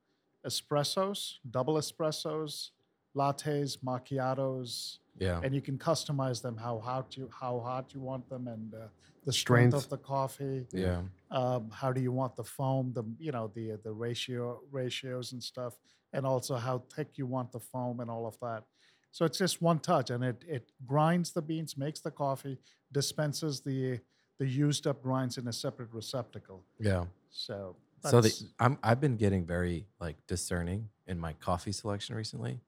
espressos, 0.44 1.34
double 1.50 1.74
espressos, 1.74 2.70
lattes, 3.16 3.78
macchiatos, 3.78 4.98
Yeah. 5.20 5.40
and 5.44 5.54
you 5.54 5.61
can 5.61 5.78
customize 5.78 6.40
them 6.42 6.56
how 6.56 6.78
hot 6.80 7.16
you 7.16 7.28
how 7.42 7.61
hot 7.61 7.92
you 7.94 8.00
want 8.00 8.28
them 8.28 8.48
and 8.48 8.74
uh, 8.74 8.88
the 9.24 9.33
strength 9.33 9.74
Strength. 9.74 9.85
of 9.85 9.90
the 9.90 9.98
coffee 9.98 10.66
Yeah. 10.72 11.02
um, 11.30 11.70
how 11.70 11.92
do 11.92 12.00
you 12.00 12.11
want 12.12 12.35
the 12.37 12.44
foam 12.44 12.92
the 12.92 13.04
you 13.18 13.33
know 13.33 13.46
the 13.54 13.78
the 13.85 13.92
ratio 13.92 14.61
ratios 14.70 15.33
and 15.33 15.42
stuff 15.42 15.74
and 16.12 16.26
also 16.26 16.56
how 16.56 16.76
thick 16.94 17.18
you 17.18 17.26
want 17.26 17.52
the 17.52 17.61
foam 17.61 18.00
and 18.00 18.11
all 18.11 18.26
of 18.26 18.37
that 18.40 18.64
so 19.12 19.24
it's 19.26 19.38
just 19.38 19.61
one 19.62 19.78
touch 19.78 20.09
and 20.11 20.24
it 20.24 20.42
it 20.48 20.72
grinds 20.87 21.33
the 21.33 21.42
beans 21.42 21.76
makes 21.76 22.00
the 22.00 22.11
coffee 22.11 22.56
dispenses 22.92 23.61
the 23.61 24.00
the 24.38 24.46
used 24.46 24.87
up 24.87 25.02
grinds 25.02 25.37
in 25.38 25.46
a 25.48 25.52
separate 25.52 25.92
receptacle 25.92 26.64
Yeah. 26.78 27.04
so 27.30 27.76
So 28.02 28.20
the, 28.22 28.33
I'm 28.59 28.78
I've 28.83 29.00
been 29.00 29.16
getting 29.16 29.44
very 29.46 29.87
like 30.00 30.16
discerning 30.26 30.88
in 31.06 31.18
my 31.20 31.35
coffee 31.35 31.72
selection 31.72 32.16
recently. 32.16 32.61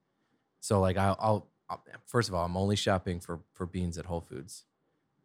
So 0.61 0.81
like 0.81 0.97
I'll, 0.99 1.17
I'll, 1.19 1.31
I'll 1.31 1.52
Uh, 1.73 1.97
first 2.07 2.29
of 2.29 2.35
all 2.35 2.45
I'm 2.45 2.57
only 2.57 2.77
shopping 2.77 3.21
for 3.21 3.41
for 3.53 3.67
beans 3.67 3.99
at 3.99 4.07
Whole 4.07 4.21
Foods, 4.21 4.65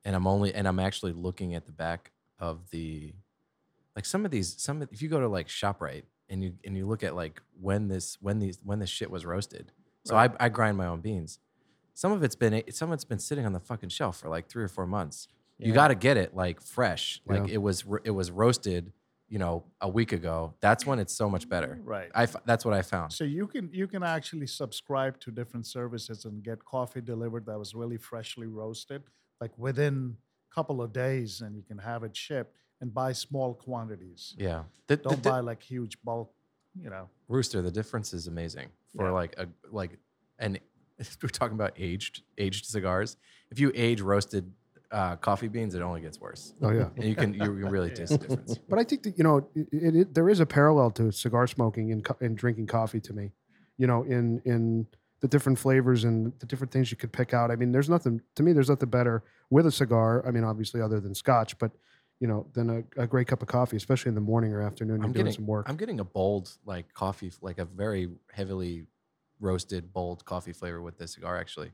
and 0.05 0.15
I'm 0.15 0.27
only 0.27 0.53
and 0.53 0.67
I'm 0.67 0.79
actually 0.79 1.13
looking 1.13 1.55
at 1.55 1.65
the 1.65 1.71
back 1.71 2.11
of 2.39 2.69
the 2.71 3.13
like 3.95 4.05
some 4.05 4.25
of 4.25 4.31
these, 4.31 4.53
some 4.61 4.81
of, 4.81 4.89
if 4.91 5.01
you 5.01 5.09
go 5.09 5.19
to 5.19 5.27
like 5.27 5.47
Shoprite 5.47 6.03
and 6.29 6.43
you 6.43 6.53
and 6.63 6.77
you 6.77 6.85
look 6.87 7.03
at 7.03 7.15
like 7.15 7.41
when 7.59 7.87
this 7.87 8.17
when 8.21 8.39
these 8.39 8.59
when 8.63 8.79
this 8.79 8.89
shit 8.89 9.09
was 9.09 9.25
roasted. 9.25 9.71
So 10.05 10.15
I, 10.15 10.29
I 10.39 10.49
grind 10.49 10.77
my 10.77 10.85
own 10.85 11.01
beans. 11.01 11.39
Some 11.93 12.11
of 12.11 12.23
it's 12.23 12.35
been 12.35 12.63
some 12.71 12.91
of 12.91 12.93
it's 12.93 13.03
been 13.05 13.19
sitting 13.19 13.45
on 13.45 13.53
the 13.53 13.59
fucking 13.59 13.89
shelf 13.89 14.19
for 14.19 14.29
like 14.29 14.47
three 14.47 14.63
or 14.63 14.67
four 14.67 14.85
months. 14.87 15.27
You 15.59 15.73
got 15.73 15.87
to 15.87 15.95
get 15.95 16.17
it 16.17 16.35
like 16.35 16.61
fresh, 16.61 17.19
like 17.25 17.47
Yeah. 17.47 17.55
it 17.55 17.61
was 17.61 17.83
it 18.03 18.11
was 18.11 18.29
roasted, 18.29 18.93
you 19.29 19.39
know, 19.39 19.65
a 19.81 19.89
week 19.89 20.11
ago. 20.13 20.53
That's 20.61 20.85
when 20.85 20.99
it's 20.99 21.13
so 21.13 21.29
much 21.29 21.49
better. 21.49 21.79
Right. 21.83 22.09
I 22.15 22.23
f- 22.23 22.35
that's 22.45 22.63
what 22.65 22.73
I 22.73 22.81
found. 22.81 23.11
So 23.13 23.23
you 23.23 23.47
can 23.47 23.69
you 23.73 23.87
can 23.87 24.03
actually 24.03 24.47
subscribe 24.47 25.19
to 25.21 25.31
different 25.31 25.65
services 25.67 26.25
and 26.25 26.41
get 26.43 26.63
coffee 26.63 27.01
delivered 27.01 27.45
that 27.47 27.57
was 27.59 27.75
really 27.75 27.97
freshly 27.97 28.47
roasted, 28.47 29.03
like 29.41 29.51
within 29.57 30.15
a 30.51 30.55
couple 30.55 30.81
of 30.81 30.93
days, 30.93 31.41
and 31.41 31.55
you 31.55 31.63
can 31.63 31.77
have 31.77 32.03
it 32.03 32.15
shipped 32.15 32.55
and 32.79 32.93
buy 32.93 33.11
small 33.11 33.53
quantities. 33.53 34.35
Yeah. 34.37 34.63
The, 34.87 34.95
the 34.97 35.03
Don't 35.09 35.21
di- 35.23 35.29
buy 35.31 35.39
like 35.41 35.61
huge 35.61 35.97
bulk, 36.03 36.31
you 36.79 36.89
know. 36.89 37.09
Rooster, 37.27 37.61
the 37.61 37.71
difference 37.71 38.13
is 38.13 38.27
amazing 38.27 38.69
for 38.95 39.07
Yeah. 39.07 39.11
like 39.11 39.35
a 39.37 39.47
like 39.71 39.97
and 40.39 40.59
we're 41.21 41.29
talking 41.29 41.55
about 41.55 41.73
aged 41.77 42.21
aged 42.37 42.65
cigars. 42.65 43.17
If 43.51 43.59
you 43.59 43.71
age 43.75 43.99
roasted 44.01 44.51
uh, 44.91 45.15
coffee 45.17 45.47
beans, 45.47 45.75
it 45.75 45.81
only 45.81 46.01
gets 46.01 46.19
worse. 46.19 46.53
Oh 46.61 46.69
yeah. 46.71 46.89
And 46.95 47.05
you 47.05 47.15
can 47.15 47.33
you 47.33 47.39
can 47.39 47.69
really 47.69 47.89
taste 47.89 48.13
the 48.13 48.17
difference. 48.19 48.57
But 48.69 48.79
I 48.79 48.83
think 48.83 49.03
that 49.03 49.17
you 49.17 49.23
know 49.23 49.37
it, 49.55 49.67
it, 49.71 49.95
it, 49.95 50.13
there 50.13 50.29
is 50.29 50.39
a 50.39 50.45
parallel 50.45 50.91
to 50.91 51.11
cigar 51.11 51.47
smoking 51.47 51.91
and, 51.91 52.03
co- 52.03 52.17
and 52.21 52.37
drinking 52.37 52.67
coffee 52.67 52.99
to 53.01 53.13
me. 53.13 53.31
You 53.77 53.87
know, 53.87 54.03
in 54.03 54.41
in 54.45 54.87
the 55.19 55.27
different 55.27 55.57
flavors 55.59 56.03
and 56.03 56.31
the 56.39 56.45
different 56.45 56.71
things 56.71 56.91
you 56.91 56.97
could 56.97 57.11
pick 57.11 57.33
out. 57.33 57.49
I 57.51 57.55
mean, 57.55 57.71
there's 57.71 57.89
nothing 57.89 58.21
to 58.35 58.43
me. 58.43 58.53
There's 58.53 58.69
nothing 58.69 58.89
better 58.89 59.23
with 59.49 59.65
a 59.65 59.71
cigar. 59.71 60.25
I 60.27 60.31
mean, 60.31 60.43
obviously, 60.43 60.81
other 60.81 60.99
than 60.99 61.13
Scotch, 61.15 61.57
but 61.57 61.71
you 62.19 62.27
know, 62.27 62.47
than 62.53 62.69
a, 62.97 63.03
a 63.03 63.07
great 63.07 63.27
cup 63.27 63.41
of 63.41 63.47
coffee, 63.47 63.77
especially 63.77 64.09
in 64.09 64.15
the 64.15 64.21
morning 64.21 64.51
or 64.53 64.61
afternoon. 64.61 64.97
You're 64.97 65.05
I'm 65.05 65.11
doing 65.13 65.25
getting 65.25 65.35
some 65.35 65.47
work. 65.47 65.69
I'm 65.69 65.77
getting 65.77 65.99
a 65.99 66.03
bold 66.03 66.49
like 66.65 66.93
coffee, 66.93 67.31
like 67.41 67.59
a 67.59 67.65
very 67.65 68.09
heavily 68.31 68.85
roasted 69.39 69.93
bold 69.93 70.25
coffee 70.25 70.53
flavor 70.53 70.81
with 70.81 70.97
this 70.97 71.13
cigar. 71.13 71.37
Actually, 71.37 71.71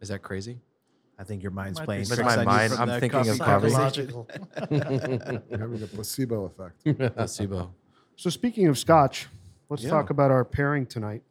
is 0.00 0.08
that 0.08 0.22
crazy? 0.22 0.60
I 1.20 1.24
think 1.24 1.42
your 1.42 1.52
mind's 1.52 1.78
Might 1.78 1.82
be 1.82 1.86
playing 1.86 2.00
With 2.00 2.14
tricks 2.14 2.22
my 2.24 2.32
on 2.32 2.38
you 2.40 2.44
mind, 2.46 2.72
from 2.72 2.80
I'm 2.80 2.88
the 2.88 3.00
thinking 3.00 3.20
of 3.28 3.38
coffee 3.38 3.70
coffee. 3.70 3.70
conversation. 3.74 4.06
Psychological. 4.08 5.42
You're 5.50 5.58
having 5.58 5.82
a 5.82 5.86
placebo 5.86 6.44
effect. 6.46 7.14
Placebo. 7.16 7.74
so 8.16 8.30
speaking 8.30 8.68
of 8.68 8.78
Scotch, 8.78 9.28
let's 9.68 9.82
Yeah. 9.84 9.90
talk 9.90 10.08
about 10.10 10.30
our 10.30 10.44
pairing 10.46 10.86
tonight. 10.86 11.22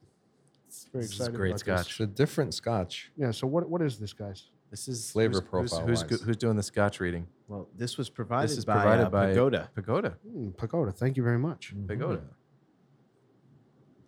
Very 0.93 1.01
This 1.03 1.13
is 1.13 1.19
excited 1.19 1.35
great 1.35 1.49
about 1.49 1.53
this. 1.55 1.61
Scotch. 1.61 1.89
It's 1.89 1.99
a 2.01 2.05
different 2.05 2.53
scotch. 2.53 3.11
Yeah. 3.17 3.31
So 3.31 3.47
what 3.47 3.67
what 3.67 3.81
is 3.81 3.97
this, 3.97 4.13
guys? 4.13 4.49
This 4.69 4.87
is 4.87 5.11
Flavor 5.11 5.29
who's, 5.31 5.39
who's- 5.39 5.49
profile 5.49 5.87
Who's, 5.87 6.03
wise. 6.11 6.21
who's 6.21 6.37
doing 6.37 6.55
the 6.55 6.61
Scotch 6.63 6.99
reading? 6.99 7.25
Well, 7.47 7.67
this 7.75 7.97
was 7.97 8.11
provided 8.11 8.49
This 8.51 8.59
is 8.59 8.65
by, 8.65 8.73
provided 8.73 9.05
uh, 9.07 9.09
by 9.09 9.27
Pagoda. 9.29 9.69
Pagoda. 9.73 10.17
Mm, 10.31 10.55
Pagoda. 10.55 10.91
Thank 10.91 11.17
you 11.17 11.23
very 11.23 11.39
much. 11.39 11.73
Pagoda. 11.87 12.21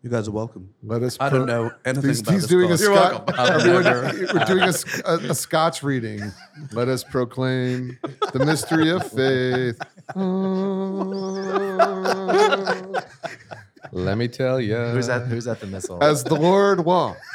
You 0.04 0.10
guys 0.10 0.28
are 0.28 0.32
welcome. 0.32 0.74
Let 0.82 1.04
us. 1.04 1.16
I 1.20 1.30
pro- 1.30 1.40
don't 1.40 1.48
know 1.48 1.72
anything 1.86 2.10
He's, 2.10 2.22
about 2.22 2.34
he's 2.34 2.42
this 2.42 2.50
doing 2.50 2.66
a 2.66 2.70
cause. 2.70 2.84
Scotch. 2.84 3.24
I've 3.38 3.62
Everyone, 3.62 3.84
we're 4.34 4.46
doing 4.46 4.64
a, 4.64 4.74
a, 5.06 5.16
a 5.32 5.36
Scotch 5.36 5.84
reading. 5.84 6.32
Let 6.72 6.88
us 6.88 7.04
proclaim 7.04 8.00
the 8.34 8.44
mystery 8.44 8.90
of 8.90 9.04
faith. 9.12 9.80
Let 13.92 14.18
me 14.18 14.28
tell 14.28 14.60
you. 14.60 14.76
Who's 14.76 15.08
at 15.08 15.28
Who's 15.28 15.48
at 15.48 15.60
the 15.60 15.68
missile? 15.68 16.04
As 16.04 16.24
the 16.24 16.36
Lord 16.36 16.84
wants. 16.86 17.20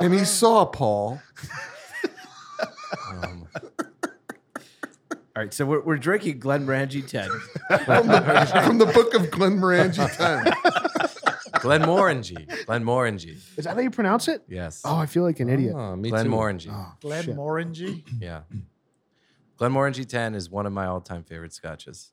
And 0.00 0.12
he 0.12 0.24
saw 0.24 0.64
Paul. 0.64 1.20
Um, 3.08 3.33
All 5.36 5.42
right, 5.42 5.52
so 5.52 5.66
we're, 5.66 5.80
we're 5.80 5.96
drinking 5.96 6.38
Glenmorangie 6.38 7.06
10. 7.08 7.28
from 7.84 8.06
the, 8.06 8.62
from 8.64 8.78
the 8.78 8.86
book 8.86 9.14
of 9.14 9.22
Glenmorangie 9.30 10.16
10. 10.16 10.44
Glenmorangie. 11.54 12.46
Glenmorangie. 12.66 13.38
Is 13.58 13.64
that 13.64 13.74
how 13.74 13.80
you 13.80 13.90
pronounce 13.90 14.28
it? 14.28 14.44
Yes. 14.48 14.82
Oh, 14.84 14.94
I 14.96 15.06
feel 15.06 15.24
like 15.24 15.40
an 15.40 15.48
idiot. 15.48 15.74
Oh, 15.76 15.96
me 15.96 16.10
too. 16.10 16.16
Glenmorangie. 16.16 16.70
Oh, 16.70 16.92
Glen 17.00 17.24
shit. 17.24 17.36
Morangi. 17.36 18.04
Yeah. 18.20 18.42
Glenmorangie 19.58 20.06
10 20.06 20.36
is 20.36 20.50
one 20.50 20.66
of 20.66 20.72
my 20.72 20.86
all-time 20.86 21.24
favorite 21.24 21.52
scotches. 21.52 22.12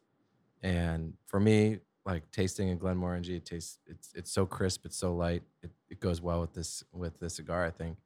And 0.64 1.14
for 1.28 1.40
me, 1.40 1.78
like 2.06 2.32
tasting 2.32 2.72
a 2.72 2.76
Glenmorangie, 2.76 3.38
it 3.38 3.46
tastes 3.46 3.78
it's 3.86 4.12
it's 4.16 4.32
so 4.32 4.48
crisp, 4.48 4.86
it's 4.86 4.98
so 4.98 5.14
light. 5.14 5.44
It, 5.62 5.70
it 5.90 6.00
goes 6.00 6.22
well 6.22 6.42
with 6.42 6.54
this 6.54 6.84
with 6.92 7.20
this 7.20 7.36
cigar, 7.36 7.66
I 7.66 7.70
think. 7.70 7.98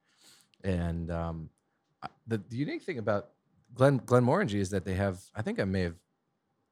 And 0.64 1.10
um, 1.12 1.50
the, 2.28 2.38
the 2.50 2.58
unique 2.58 2.84
thing 2.84 2.98
about 2.98 3.30
Glen 3.76 4.00
Glenmorangie 4.00 4.56
is 4.56 4.72
that 4.72 4.86
they 4.86 4.96
have 4.96 5.20
I 5.36 5.42
think 5.42 5.60
I 5.60 5.66
may 5.66 5.82
have 5.82 5.96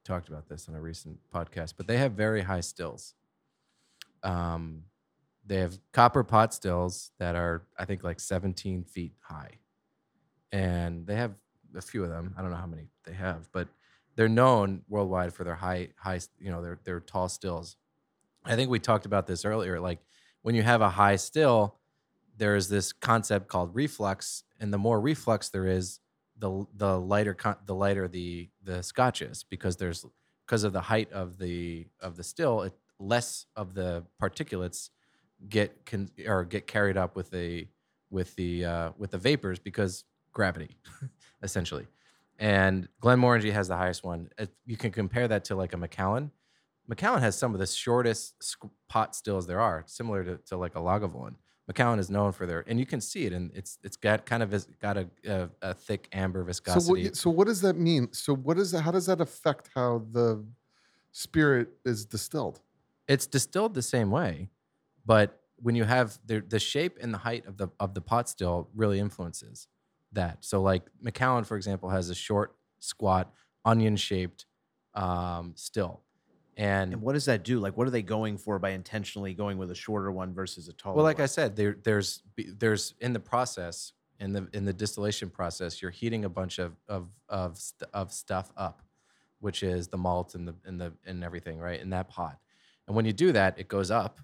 talked 0.06 0.30
about 0.30 0.48
this 0.50 0.68
on 0.68 0.76
a 0.76 0.82
recent 0.82 1.20
podcast, 1.34 1.74
but 1.78 1.88
they 1.88 1.98
have 1.98 2.14
very 2.14 2.42
high 2.42 2.62
stills. 2.62 3.14
Um, 4.24 4.84
they 5.46 5.58
have 5.58 5.78
copper 5.92 6.24
pot 6.24 6.54
stills 6.54 7.12
that 7.20 7.36
are 7.36 7.64
I 7.78 7.86
think 7.86 8.04
like 8.04 8.20
17 8.20 8.84
feet 8.86 9.14
high 9.20 9.60
and 10.54 11.06
they 11.06 11.16
have 11.16 11.34
a 11.76 11.82
few 11.82 12.04
of 12.04 12.10
them. 12.10 12.34
I 12.38 12.42
don't 12.42 12.52
know 12.52 12.58
how 12.58 12.68
many 12.68 12.88
they 13.06 13.14
have, 13.14 13.52
but 13.52 13.68
they're 14.16 14.30
known 14.30 14.84
worldwide 14.88 15.34
for 15.34 15.44
their 15.44 15.56
high, 15.56 15.90
high, 15.98 16.20
you 16.40 16.52
know, 16.52 16.62
their 16.62 16.80
their 16.86 17.00
tall 17.02 17.28
stills. 17.28 17.76
I 18.46 18.56
think 18.56 18.70
we 18.70 18.80
talked 18.80 19.06
about 19.06 19.28
this 19.28 19.44
earlier. 19.44 19.80
Like 19.80 20.00
when 20.44 20.56
you 20.56 20.62
have 20.62 20.82
a 20.82 20.90
high 20.90 21.16
still, 21.16 21.80
there's 22.38 22.70
this 22.70 22.94
concept 22.94 23.48
called 23.48 23.74
reflux, 23.74 24.44
and 24.60 24.72
the 24.72 24.78
more 24.78 25.02
reflux 25.02 25.50
there 25.50 25.68
is, 25.68 26.00
the 26.44 26.66
the 26.76 27.00
lighter 27.00 27.38
the 27.66 27.74
lighter 27.74 28.08
the 28.10 28.50
the 28.64 28.84
scotch 28.84 29.22
is 29.22 29.44
because 29.44 29.78
there's 29.78 30.06
because 30.46 30.66
of 30.66 30.74
the 30.74 30.82
height 30.82 31.12
of 31.14 31.38
the 31.38 31.88
of 32.02 32.18
the 32.18 32.24
still, 32.24 32.64
it, 32.64 32.74
less 33.00 33.46
of 33.56 33.74
the 33.74 34.04
particulates 34.22 34.90
get 35.48 35.86
can 35.86 36.10
or 36.28 36.44
get 36.44 36.68
carried 36.68 36.98
up 36.98 37.16
with 37.16 37.32
the 37.32 37.68
with 38.10 38.36
the 38.36 38.66
uh, 38.66 38.92
with 38.98 39.12
the 39.12 39.18
vapors 39.18 39.58
because 39.58 40.04
gravity, 40.34 40.78
essentially. 41.44 41.88
And 42.40 42.90
Glenmorangie 43.02 43.54
has 43.54 43.70
the 43.70 43.78
highest 43.78 44.04
one. 44.04 44.30
You 44.66 44.76
can 44.76 44.92
compare 44.92 45.28
that 45.30 45.46
to 45.46 45.56
like 45.56 45.74
a 45.74 45.78
Macallan. 45.78 46.32
Macallan 46.88 47.22
has 47.22 47.38
some 47.38 47.54
of 47.54 47.60
the 47.60 47.68
shortest 47.68 48.58
pot 48.90 49.16
stills 49.16 49.48
there 49.48 49.62
are, 49.62 49.84
similar 49.86 50.26
to, 50.26 50.38
to 50.48 50.58
like 50.58 50.76
a 50.76 50.80
Lagavulin. 50.80 51.36
Macallan 51.68 52.00
is 52.00 52.10
known 52.10 52.32
for 52.34 52.46
their, 52.46 52.64
and 52.68 52.80
you 52.80 52.86
can 52.86 53.00
see 53.00 53.26
it, 53.26 53.34
and 53.34 53.52
it's 53.54 53.78
it's 53.84 53.96
got 53.96 54.26
kind 54.26 54.44
of 54.44 54.66
got 54.82 54.98
a, 54.98 55.08
a, 55.26 55.50
a 55.62 55.74
thick 55.74 56.10
amber 56.12 56.42
So 56.42 56.46
viscosity. 56.46 57.04
what, 57.06 57.16
so 57.16 57.30
what 57.30 57.48
does 57.48 57.62
that 57.62 57.78
mean? 57.78 58.10
So 58.12 58.36
what 58.36 58.58
is 58.58 58.72
that? 58.72 58.82
How 58.82 58.92
does 58.92 59.06
that 59.06 59.22
affect 59.22 59.70
how 59.74 60.06
the 60.12 60.46
spirit 61.12 61.70
is 61.86 62.06
distilled? 62.06 62.60
it's 63.08 63.28
distilled 63.28 63.74
the 63.74 63.82
same 63.82 64.12
way, 64.12 64.50
but 65.06 65.42
when 65.58 65.76
you 65.76 65.84
have 65.84 66.20
the 66.26 66.42
the 66.42 66.60
shape 66.60 66.98
and 67.02 67.14
the 67.14 67.18
height 67.18 67.46
of 67.46 67.58
the 67.58 67.68
of 67.80 67.94
the 67.94 68.02
pot 68.02 68.30
still 68.30 68.70
really 68.76 69.00
influences 69.00 69.68
that. 70.12 70.38
So 70.42 70.62
like 70.62 70.84
Macallan, 71.02 71.44
for 71.44 71.58
example, 71.58 71.90
has 71.90 72.10
a 72.10 72.16
short, 72.16 72.56
squat, 72.80 73.34
onion 73.66 73.96
shaped 73.96 74.46
um, 74.94 75.54
still, 75.56 76.02
and 76.58 76.94
And 76.94 77.02
what 77.02 77.14
does 77.14 77.26
that 77.26 77.44
do? 77.44 77.60
Like, 77.60 77.78
what 77.78 77.88
are 77.88 77.92
they 77.92 78.02
going 78.02 78.38
for 78.38 78.60
by 78.60 78.70
intentionally 78.70 79.34
going 79.34 79.58
with 79.58 79.72
a 79.72 79.76
shorter 79.76 80.12
one 80.12 80.34
versus 80.34 80.68
a 80.68 80.74
taller 80.74 80.96
well, 80.96 81.04
like 81.04 81.18
one? 81.18 81.24
I 81.24 81.28
said, 81.28 81.56
there 81.56 81.78
there's 81.84 82.22
there's 82.38 82.94
in 83.00 83.14
the 83.14 83.20
process 83.20 83.94
in 84.20 84.32
the 84.32 84.48
in 84.54 84.66
the 84.66 84.74
distillation 84.74 85.30
process, 85.30 85.82
you're 85.82 85.92
heating 85.92 86.26
a 86.26 86.30
bunch 86.30 86.60
of 86.60 86.76
of 86.88 87.10
of, 87.30 87.60
of 87.94 88.14
stuff 88.14 88.52
up, 88.56 88.82
which 89.40 89.64
is 89.64 89.88
the 89.88 89.98
malt 89.98 90.36
and 90.36 90.48
the 90.48 90.56
and 90.66 90.80
the 90.80 90.94
and 91.06 91.24
everything, 91.24 91.60
right, 91.60 91.80
in 91.80 91.90
that 91.90 92.08
pot. 92.10 92.40
And 92.88 92.96
when 92.96 93.06
you 93.06 93.14
do 93.14 93.32
that, 93.34 93.60
it 93.60 93.68
goes 93.68 93.92
up, 93.92 94.20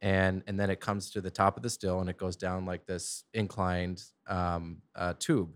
and 0.00 0.42
and 0.46 0.58
then 0.58 0.70
it 0.70 0.80
comes 0.80 1.10
to 1.12 1.20
the 1.20 1.30
top 1.30 1.56
of 1.56 1.62
the 1.62 1.70
still, 1.70 2.00
and 2.00 2.10
it 2.10 2.18
goes 2.18 2.36
down 2.36 2.66
like 2.66 2.86
this 2.86 3.24
inclined 3.32 4.02
um, 4.26 4.78
uh, 4.94 5.14
tube. 5.18 5.50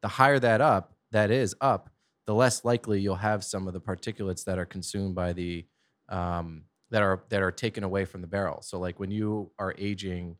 The 0.00 0.08
higher 0.08 0.38
that 0.38 0.60
up, 0.60 0.94
that 1.10 1.30
is 1.30 1.54
up, 1.60 1.90
the 2.28 2.34
less 2.34 2.62
likely 2.62 3.00
you'll 3.00 3.14
have 3.14 3.42
some 3.42 3.66
of 3.66 3.72
the 3.72 3.80
particulates 3.80 4.44
that 4.44 4.58
are 4.58 4.66
consumed 4.66 5.14
by 5.14 5.32
the 5.32 5.64
um, 6.10 6.64
that 6.90 7.02
are 7.02 7.22
that 7.30 7.40
are 7.42 7.50
taken 7.50 7.82
away 7.84 8.04
from 8.04 8.20
the 8.20 8.26
barrel. 8.26 8.60
So 8.60 8.78
like 8.78 9.00
when 9.00 9.10
you 9.10 9.50
are 9.58 9.74
aging 9.78 10.36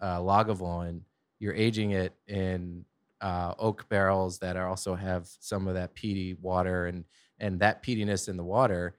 uh, 0.00 0.18
Lagavulin, 0.20 1.02
you're 1.38 1.52
aging 1.52 1.90
it 1.90 2.14
in 2.26 2.86
uh, 3.20 3.52
oak 3.58 3.86
barrels 3.90 4.38
that 4.38 4.56
are 4.56 4.66
also 4.66 4.94
have 4.94 5.28
some 5.40 5.68
of 5.68 5.74
that 5.74 5.92
peaty 5.92 6.32
water, 6.40 6.86
and 6.86 7.04
and 7.38 7.60
that 7.60 7.82
peatiness 7.82 8.30
in 8.30 8.38
the 8.38 8.44
water 8.44 8.96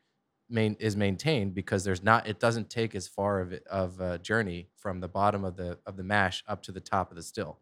main, 0.47 0.77
is 0.79 0.95
maintained 0.95 1.55
because 1.55 1.83
there's 1.83 2.03
not 2.03 2.27
it 2.27 2.39
doesn't 2.39 2.69
take 2.69 2.93
as 2.93 3.07
far 3.07 3.39
of 3.39 3.51
it, 3.51 3.65
of 3.65 3.99
a 3.99 4.19
journey 4.19 4.69
from 4.77 4.99
the 4.99 5.07
bottom 5.07 5.43
of 5.43 5.55
the 5.55 5.79
of 5.87 5.97
the 5.97 6.03
mash 6.03 6.43
up 6.47 6.61
to 6.61 6.71
the 6.71 6.81
top 6.81 7.09
of 7.09 7.17
the 7.17 7.23
still. 7.23 7.57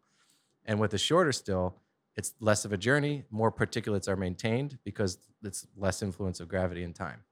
And 0.66 0.82
with 0.82 0.92
the 0.92 0.98
shorter 0.98 1.32
still, 1.32 1.78
it's 2.18 2.34
less 2.40 2.66
of 2.66 2.74
a 2.74 2.78
journey. 2.78 3.24
More 3.30 3.52
particulates 3.52 4.08
are 4.08 4.16
maintained 4.16 4.78
because 4.84 5.18
it's 5.44 5.68
less 5.76 6.02
influence 6.02 6.40
of 6.40 6.48
gravity 6.48 6.84
and 6.84 6.96
time. 6.96 7.24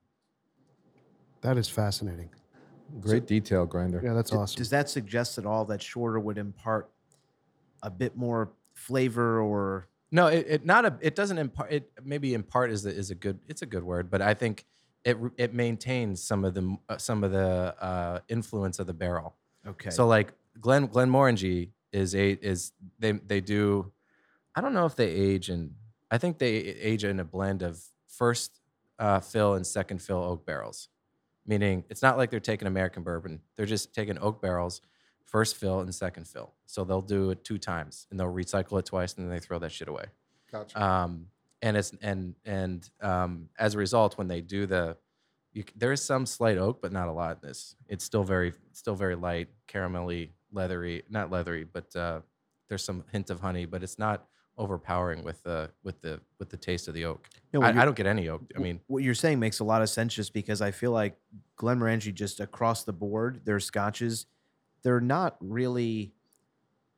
That 1.42 1.58
is 1.58 1.68
fascinating. 1.68 2.30
Great 3.00 3.26
detail, 3.26 3.66
grinder. 3.66 4.02
Yeah, 4.04 4.14
that's 4.14 4.32
D- 4.32 4.38
awesome. 4.38 4.58
Does 4.58 4.70
that 4.70 4.90
suggest 4.90 5.38
at 5.38 5.46
all 5.46 5.66
that 5.66 5.82
shorter 5.82 6.20
would 6.20 6.38
impart 6.38 6.90
a 7.82 7.90
bit 7.90 8.16
more 8.16 8.52
flavor 8.74 9.42
or 9.42 9.88
No, 10.12 10.28
it, 10.28 10.46
it 10.48 10.66
not 10.66 10.86
a. 10.86 10.96
It 11.02 11.16
doesn't 11.16 11.38
impart. 11.38 11.72
It 11.72 11.92
maybe 12.04 12.34
in 12.34 12.44
part 12.44 12.72
is 12.72 12.86
a, 12.86 12.90
is 12.90 13.10
a 13.10 13.16
good. 13.16 13.40
It's 13.48 13.62
a 13.62 13.66
good 13.66 13.84
word, 13.84 14.12
but 14.12 14.22
I 14.22 14.34
think 14.34 14.66
it 15.04 15.18
it 15.38 15.54
maintains 15.54 16.22
some 16.22 16.46
of 16.46 16.54
the 16.54 16.78
uh, 16.88 16.98
some 16.98 17.24
of 17.24 17.32
the 17.32 17.76
uh, 17.82 18.20
influence 18.30 18.80
of 18.80 18.88
the 18.88 18.94
barrel. 18.94 19.36
Okay. 19.66 19.90
So 19.90 20.06
like 20.06 20.34
Glen 20.62 20.88
Glenmorangie 20.88 21.70
is 21.92 22.14
a 22.16 22.32
is 22.34 22.74
they 23.00 23.14
they 23.14 23.42
do. 23.42 23.92
I 24.56 24.62
don't 24.62 24.74
know 24.74 24.86
if 24.86 24.96
they 24.96 25.10
age 25.10 25.50
in. 25.50 25.76
I 26.12 26.18
think 26.18 26.38
they 26.38 26.54
age 26.54 27.04
in 27.04 27.20
a 27.20 27.24
blend 27.24 27.62
of 27.64 27.82
first 28.08 28.60
uh, 29.00 29.20
fill 29.20 29.56
and 29.56 29.66
second 29.66 30.02
fill 30.02 30.24
oak 30.24 30.46
barrels, 30.46 30.90
meaning 31.46 31.84
it's 31.90 32.02
not 32.02 32.18
like 32.18 32.30
they're 32.30 32.40
taking 32.40 32.68
American 32.68 33.04
bourbon. 33.04 33.42
They're 33.56 33.66
just 33.66 33.94
taking 33.94 34.20
oak 34.20 34.42
barrels, 34.42 34.82
first 35.26 35.56
fill 35.58 35.80
and 35.80 35.94
second 35.94 36.28
fill. 36.28 36.54
So 36.68 36.84
they'll 36.84 37.02
do 37.02 37.32
it 37.32 37.44
two 37.44 37.58
times 37.58 38.06
and 38.12 38.20
they'll 38.20 38.32
recycle 38.32 38.78
it 38.80 38.86
twice 38.86 39.16
and 39.16 39.26
then 39.26 39.32
they 39.32 39.40
throw 39.40 39.58
that 39.60 39.72
shit 39.72 39.88
away. 39.88 40.06
Gotcha. 40.52 40.82
Um, 40.82 41.28
and 41.64 41.78
it's 41.78 41.94
and 42.02 42.36
and 42.46 42.88
um, 43.02 43.50
as 43.58 43.74
a 43.74 43.78
result, 43.78 44.18
when 44.18 44.28
they 44.28 44.42
do 44.42 44.66
the, 44.68 44.98
you, 45.54 45.64
there 45.76 45.92
is 45.94 46.04
some 46.04 46.26
slight 46.26 46.58
oak, 46.58 46.82
but 46.82 46.92
not 46.92 47.08
a 47.08 47.12
lot. 47.12 47.40
In 47.42 47.48
this, 47.48 47.76
it's 47.88 48.04
still 48.04 48.24
very 48.24 48.54
still 48.74 48.96
very 48.96 49.16
light, 49.16 49.48
caramelly, 49.68 50.30
leathery, 50.52 51.04
not 51.10 51.32
leathery, 51.32 51.64
but 51.64 51.96
uh, 51.96 52.20
there's 52.68 52.84
some 52.84 53.06
hint 53.12 53.30
of 53.30 53.40
honey, 53.40 53.66
but 53.66 53.82
it's 53.82 53.98
not 53.98 54.28
overpowering 54.58 55.24
with 55.24 55.42
the 55.44 55.72
with 55.84 56.02
the 56.02 56.20
with 56.40 56.50
the 56.50 56.58
taste 56.58 56.88
of 56.88 56.94
the 56.94 57.06
oak. 57.06 57.28
No, 57.54 57.62
I, 57.62 57.70
I 57.70 57.86
don't 57.86 57.96
get 57.96 58.06
any 58.06 58.30
oak. 58.30 58.44
I 58.56 58.60
mean, 58.60 58.80
what 58.88 59.04
you're 59.04 59.14
saying 59.16 59.40
makes 59.40 59.60
a 59.60 59.64
lot 59.64 59.82
of 59.82 59.90
sense 59.90 60.14
just 60.14 60.34
because 60.34 60.62
I 60.62 60.72
feel 60.72 60.92
like 60.92 61.18
Glenmorangie 61.58 62.14
just 62.14 62.40
across 62.40 62.84
the 62.84 62.94
board, 62.94 63.42
their 63.46 63.60
scotches, 63.60 64.28
they're 64.84 65.02
not 65.02 65.38
really 65.40 66.14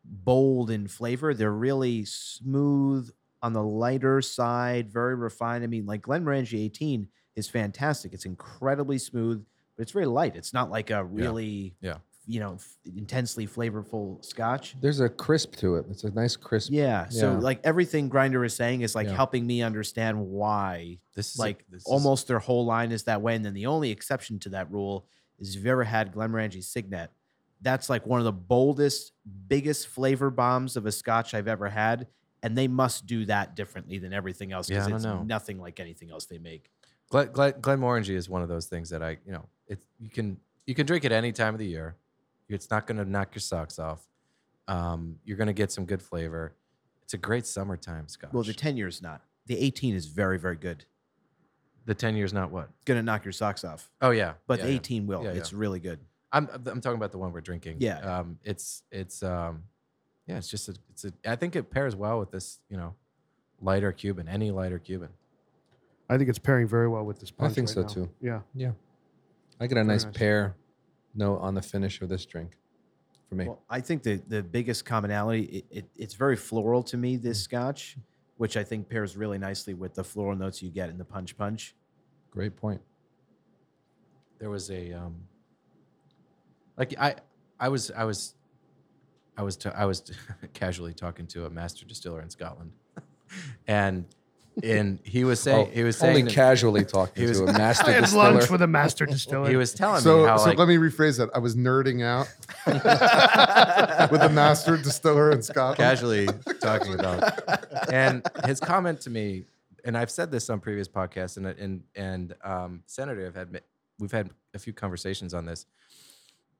bold 0.03 0.69
in 0.69 0.87
flavor. 0.87 1.33
They're 1.33 1.51
really 1.51 2.05
smooth 2.05 3.09
on 3.41 3.53
the 3.53 3.63
lighter 3.63 4.21
side, 4.21 4.91
very 4.91 5.15
refined. 5.15 5.63
I 5.63 5.67
mean, 5.67 5.85
like 5.85 6.01
Glenmorangie 6.01 6.65
18 6.65 7.07
is 7.35 7.47
fantastic. 7.47 8.13
It's 8.13 8.25
incredibly 8.25 8.97
smooth, 8.97 9.45
but 9.75 9.83
it's 9.83 9.91
very 9.91 10.05
light. 10.05 10.35
It's 10.35 10.53
not 10.53 10.71
like 10.71 10.89
a 10.89 11.03
really, 11.03 11.75
Yeah. 11.81 11.97
You 12.27 12.39
know, 12.39 12.55
f- 12.55 12.77
intensely 12.95 13.45
flavorful 13.47 14.23
scotch. 14.25 14.75
There's 14.81 14.99
a 14.99 15.09
crisp 15.09 15.55
to 15.57 15.75
it. 15.75 15.85
It's 15.89 16.03
a 16.03 16.09
nice 16.11 16.35
crisp. 16.35 16.71
Yeah. 16.71 17.07
So 17.09 17.33
Yeah. 17.33 17.37
like 17.39 17.59
everything 17.63 18.09
Grinder 18.09 18.43
is 18.43 18.55
saying 18.55 18.81
is 18.81 18.95
like 18.95 19.07
Yeah. 19.07 19.13
helping 19.15 19.45
me 19.45 19.61
understand 19.61 20.27
why 20.27 20.99
this 21.13 21.33
is 21.33 21.37
a- 21.37 21.41
like 21.41 21.65
this 21.69 21.81
is- 21.81 21.87
almost 21.87 22.27
their 22.27 22.39
whole 22.39 22.65
line 22.65 22.91
is 22.91 23.03
that 23.03 23.21
way. 23.21 23.35
And 23.35 23.45
then 23.45 23.53
the 23.53 23.67
only 23.67 23.91
exception 23.91 24.39
to 24.39 24.49
that 24.49 24.71
rule 24.71 25.05
is 25.37 25.49
if 25.49 25.55
you've 25.57 25.67
ever 25.67 25.83
had 25.83 26.13
Glenmorangie 26.13 26.63
Signet, 26.63 27.11
that's 27.61 27.89
like 27.89 28.05
one 28.07 28.19
of 28.19 28.25
the 28.25 28.31
boldest, 28.31 29.11
biggest 29.47 29.87
flavor 29.87 30.29
bombs 30.29 30.75
of 30.75 30.85
a 30.85 30.91
scotch 30.91 31.33
I've 31.33 31.47
ever 31.47 31.69
had. 31.69 32.07
And 32.43 32.57
they 32.57 32.67
must 32.67 33.05
do 33.07 33.25
that 33.25 33.55
differently 33.55 33.97
than 33.97 34.13
everything 34.13 34.51
else 34.51 34.69
Yeah, 34.69 34.77
I 34.83 34.85
because 34.87 35.03
don't 35.03 35.11
it's 35.13 35.19
know. 35.21 35.23
nothing 35.23 35.59
like 35.59 35.79
anything 35.79 36.11
else 36.11 36.25
they 36.25 36.37
make. 36.37 36.69
Glen, 37.09 37.29
Glen, 37.31 37.53
Glenmorangie 37.53 38.15
is 38.15 38.29
one 38.29 38.41
of 38.41 38.49
those 38.49 38.65
things 38.67 38.89
that 38.89 39.01
I, 39.03 39.17
you 39.25 39.31
know, 39.31 39.47
it's 39.67 39.85
you 39.99 40.09
can 40.09 40.37
you 40.67 40.73
can 40.73 40.85
drink 40.87 41.05
it 41.05 41.11
any 41.11 41.31
time 41.31 41.53
of 41.53 41.59
the 41.59 41.65
year. 41.67 41.95
It's 42.49 42.69
not 42.69 42.87
going 42.87 42.97
to 42.97 43.05
knock 43.05 43.33
your 43.33 43.41
socks 43.41 43.79
off. 43.79 44.07
Um, 44.67 45.17
you're 45.23 45.37
going 45.37 45.47
to 45.47 45.53
get 45.53 45.71
some 45.71 45.85
good 45.85 46.01
flavor. 46.01 46.53
It's 47.03 47.13
a 47.13 47.17
great 47.17 47.45
summertime 47.45 48.07
scotch. 48.07 48.33
Well, 48.33 48.43
the 48.43 48.53
10 48.53 48.77
years 48.77 49.01
not. 49.01 49.21
The 49.47 49.57
18 49.59 49.93
is 49.95 50.07
very, 50.07 50.39
very 50.39 50.55
good. 50.55 50.85
the 51.85 51.93
ten 51.93 52.15
years, 52.15 52.33
not 52.33 52.49
what? 52.49 52.69
It's 52.77 52.85
going 52.85 52.99
to 52.99 53.03
knock 53.03 53.23
your 53.25 53.31
socks 53.31 53.63
off. 53.63 53.91
Oh 54.01 54.09
yeah, 54.09 54.33
But 54.47 54.57
yeah, 54.59 54.65
the 54.65 54.71
yeah. 54.71 54.77
18 54.77 55.05
will. 55.07 55.23
Yeah, 55.23 55.29
It's 55.31 55.51
yeah. 55.51 55.59
really 55.59 55.79
good. 55.79 55.99
I'm 56.31 56.49
I'm 56.51 56.81
talking 56.81 56.97
about 56.97 57.11
the 57.11 57.19
one 57.19 57.31
we're 57.31 57.41
drinking. 57.41 57.77
Yeah. 57.79 57.99
Um, 57.99 58.39
it's 58.43 58.81
it's 58.91 59.21
um, 59.21 59.63
yeah, 60.25 60.37
it's 60.37 60.49
just 60.49 60.67
a, 60.67 60.73
it's 60.89 61.05
a. 61.05 61.11
I 61.25 61.35
think 61.35 61.55
it 61.55 61.69
pairs 61.69 61.95
well 61.95 62.17
with 62.19 62.31
this, 62.31 62.59
you 62.69 62.75
know, 62.77 62.95
lighter 63.61 63.91
Cuban, 63.91 64.27
any 64.27 64.49
lighter 64.49 64.79
Cuban. 64.79 65.09
I 66.09 66.17
think 66.17 66.27
it's 66.29 66.39
pairing 66.39 66.67
very 66.67 66.87
well 66.89 67.05
with 67.05 67.19
this. 67.19 67.31
I 67.39 67.47
think 67.49 67.67
right 67.67 67.73
so 67.75 67.81
now. 67.83 67.87
too. 67.87 68.09
Yeah. 68.19 68.39
Yeah. 68.55 68.71
I 69.59 69.67
get 69.67 69.77
a 69.77 69.83
nice, 69.83 70.03
nice. 70.05 70.17
pear 70.17 70.55
note 71.15 71.37
on 71.39 71.53
the 71.55 71.61
finish 71.61 72.01
of 72.01 72.09
this 72.09 72.25
drink 72.25 72.57
for 73.29 73.35
me. 73.35 73.45
Well, 73.47 73.61
I 73.69 73.81
think 73.81 74.03
the 74.03 74.21
the 74.27 74.43
biggest 74.43 74.85
commonality 74.85 75.43
it, 75.43 75.65
it, 75.69 75.85
it's 75.95 76.13
very 76.15 76.35
floral 76.35 76.83
to 76.83 76.97
me. 76.97 77.17
Mm. 77.17 77.21
This 77.23 77.41
Scotch, 77.41 77.97
which 78.37 78.57
I 78.57 78.63
think 78.63 78.89
pairs 78.89 79.17
really 79.17 79.37
nicely 79.37 79.73
with 79.73 79.93
the 79.95 80.03
floral 80.03 80.35
notes 80.37 80.61
you 80.61 80.69
get 80.69 80.89
in 80.89 80.97
the 80.97 81.05
Punch 81.05 81.37
Punch. 81.37 81.75
Great 82.31 82.55
point. 82.55 82.81
there 84.39 84.49
was 84.49 84.69
a 84.69 84.91
um 84.93 85.15
like 86.77 86.93
i 86.99 87.15
i 87.59 87.69
was 87.69 87.91
i 87.91 88.03
was 88.03 88.35
i 89.37 89.43
was 89.43 89.55
t- 89.57 89.69
i 89.69 89.85
was 89.85 90.11
casually 90.53 90.93
talking 90.93 91.25
to 91.27 91.45
a 91.45 91.49
master 91.49 91.85
distiller 91.85 92.21
in 92.21 92.29
scotland 92.29 92.71
and 93.67 94.05
and 94.63 94.99
he 95.03 95.23
was 95.23 95.39
saying 95.39 95.67
Oh, 95.67 95.71
he 95.73 95.83
was 95.83 96.01
only 96.01 96.15
saying 96.15 96.25
that- 96.25 96.33
casually 96.33 96.85
talking 96.85 97.23
he 97.23 97.27
was- 97.29 97.39
to 97.39 97.45
a 97.45 97.53
master 97.57 97.87
I 97.89 97.91
had 97.93 98.01
distiller. 98.03 98.31
lunch 98.31 98.49
with 98.49 98.61
a 98.61 98.67
master 98.67 99.05
distiller. 99.05 99.49
he 99.49 99.55
was 99.57 99.73
telling 99.73 100.01
So, 100.01 100.19
me 100.21 100.27
how 100.27 100.37
so 100.37 100.45
like 100.45 100.57
let 100.57 100.67
me 100.67 100.77
rephrase 100.77 101.17
that. 101.17 101.29
I 101.35 101.39
was 101.39 101.55
nerding 101.55 102.03
out 102.03 102.27
with 104.11 104.21
the 104.21 104.29
master 104.31 104.77
distiller 104.77 105.31
in 105.31 105.41
Scotland. 105.41 105.77
casually 105.77 106.27
talking 106.61 106.93
about 106.93 107.39
and 107.91 108.25
his 108.45 108.59
comment 108.59 109.01
to 109.01 109.09
me 109.09 109.45
and 109.83 109.97
i've 109.97 110.09
said 110.09 110.31
this 110.31 110.49
on 110.49 110.59
previous 110.59 110.87
podcasts 110.87 111.37
and 111.37 111.45
and 111.47 111.83
and 111.95 112.33
um 112.43 112.81
senator 112.85 113.25
i've 113.27 113.35
had 113.35 113.61
we've 113.99 114.11
had 114.11 114.29
a 114.53 114.59
few 114.59 114.73
conversations 114.73 115.33
on 115.33 115.45
this 115.45 115.65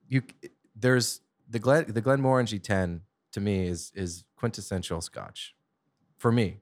you 0.08 0.22
there's 0.76 1.22
the 1.50 1.60
glen 1.60 1.86
the 1.88 2.02
glenmorangie 2.02 2.62
10 2.62 3.02
to 3.32 3.40
me 3.42 3.68
is 3.68 3.92
is 3.96 4.24
quintessential 4.36 5.02
scotch 5.02 5.56
for 6.18 6.32
me 6.32 6.60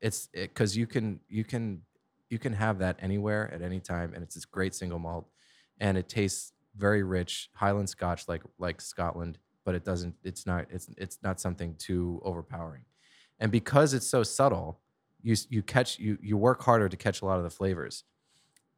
it's 0.00 0.28
because 0.32 0.76
you 0.76 0.86
can 0.86 1.20
you 1.28 1.44
can 1.44 1.82
you 2.30 2.38
can 2.38 2.52
have 2.52 2.78
that 2.78 2.96
anywhere 3.00 3.52
at 3.52 3.62
any 3.62 3.80
time 3.80 4.12
and 4.14 4.22
it's 4.22 4.34
this 4.34 4.44
great 4.44 4.74
single 4.74 4.98
malt 4.98 5.26
and 5.80 5.96
it 5.96 6.08
tastes 6.08 6.52
very 6.76 7.02
rich 7.02 7.48
highland 7.54 7.88
scotch 7.88 8.28
like 8.28 8.42
like 8.58 8.80
scotland 8.80 9.38
but 9.64 9.74
it 9.74 9.84
doesn't 9.84 10.14
it's 10.22 10.46
not 10.46 10.66
it's 10.70 10.88
it's 10.96 11.18
not 11.22 11.40
something 11.40 11.74
too 11.78 12.20
overpowering 12.24 12.82
and 13.40 13.50
because 13.50 13.94
it's 13.94 14.06
so 14.06 14.22
subtle 14.22 14.80
you 15.22 15.34
you 15.48 15.62
catch 15.62 15.98
you 15.98 16.18
you 16.20 16.36
work 16.36 16.62
harder 16.62 16.88
to 16.88 16.96
catch 16.96 17.22
a 17.22 17.24
lot 17.24 17.38
of 17.38 17.44
the 17.44 17.50
flavors 17.50 18.04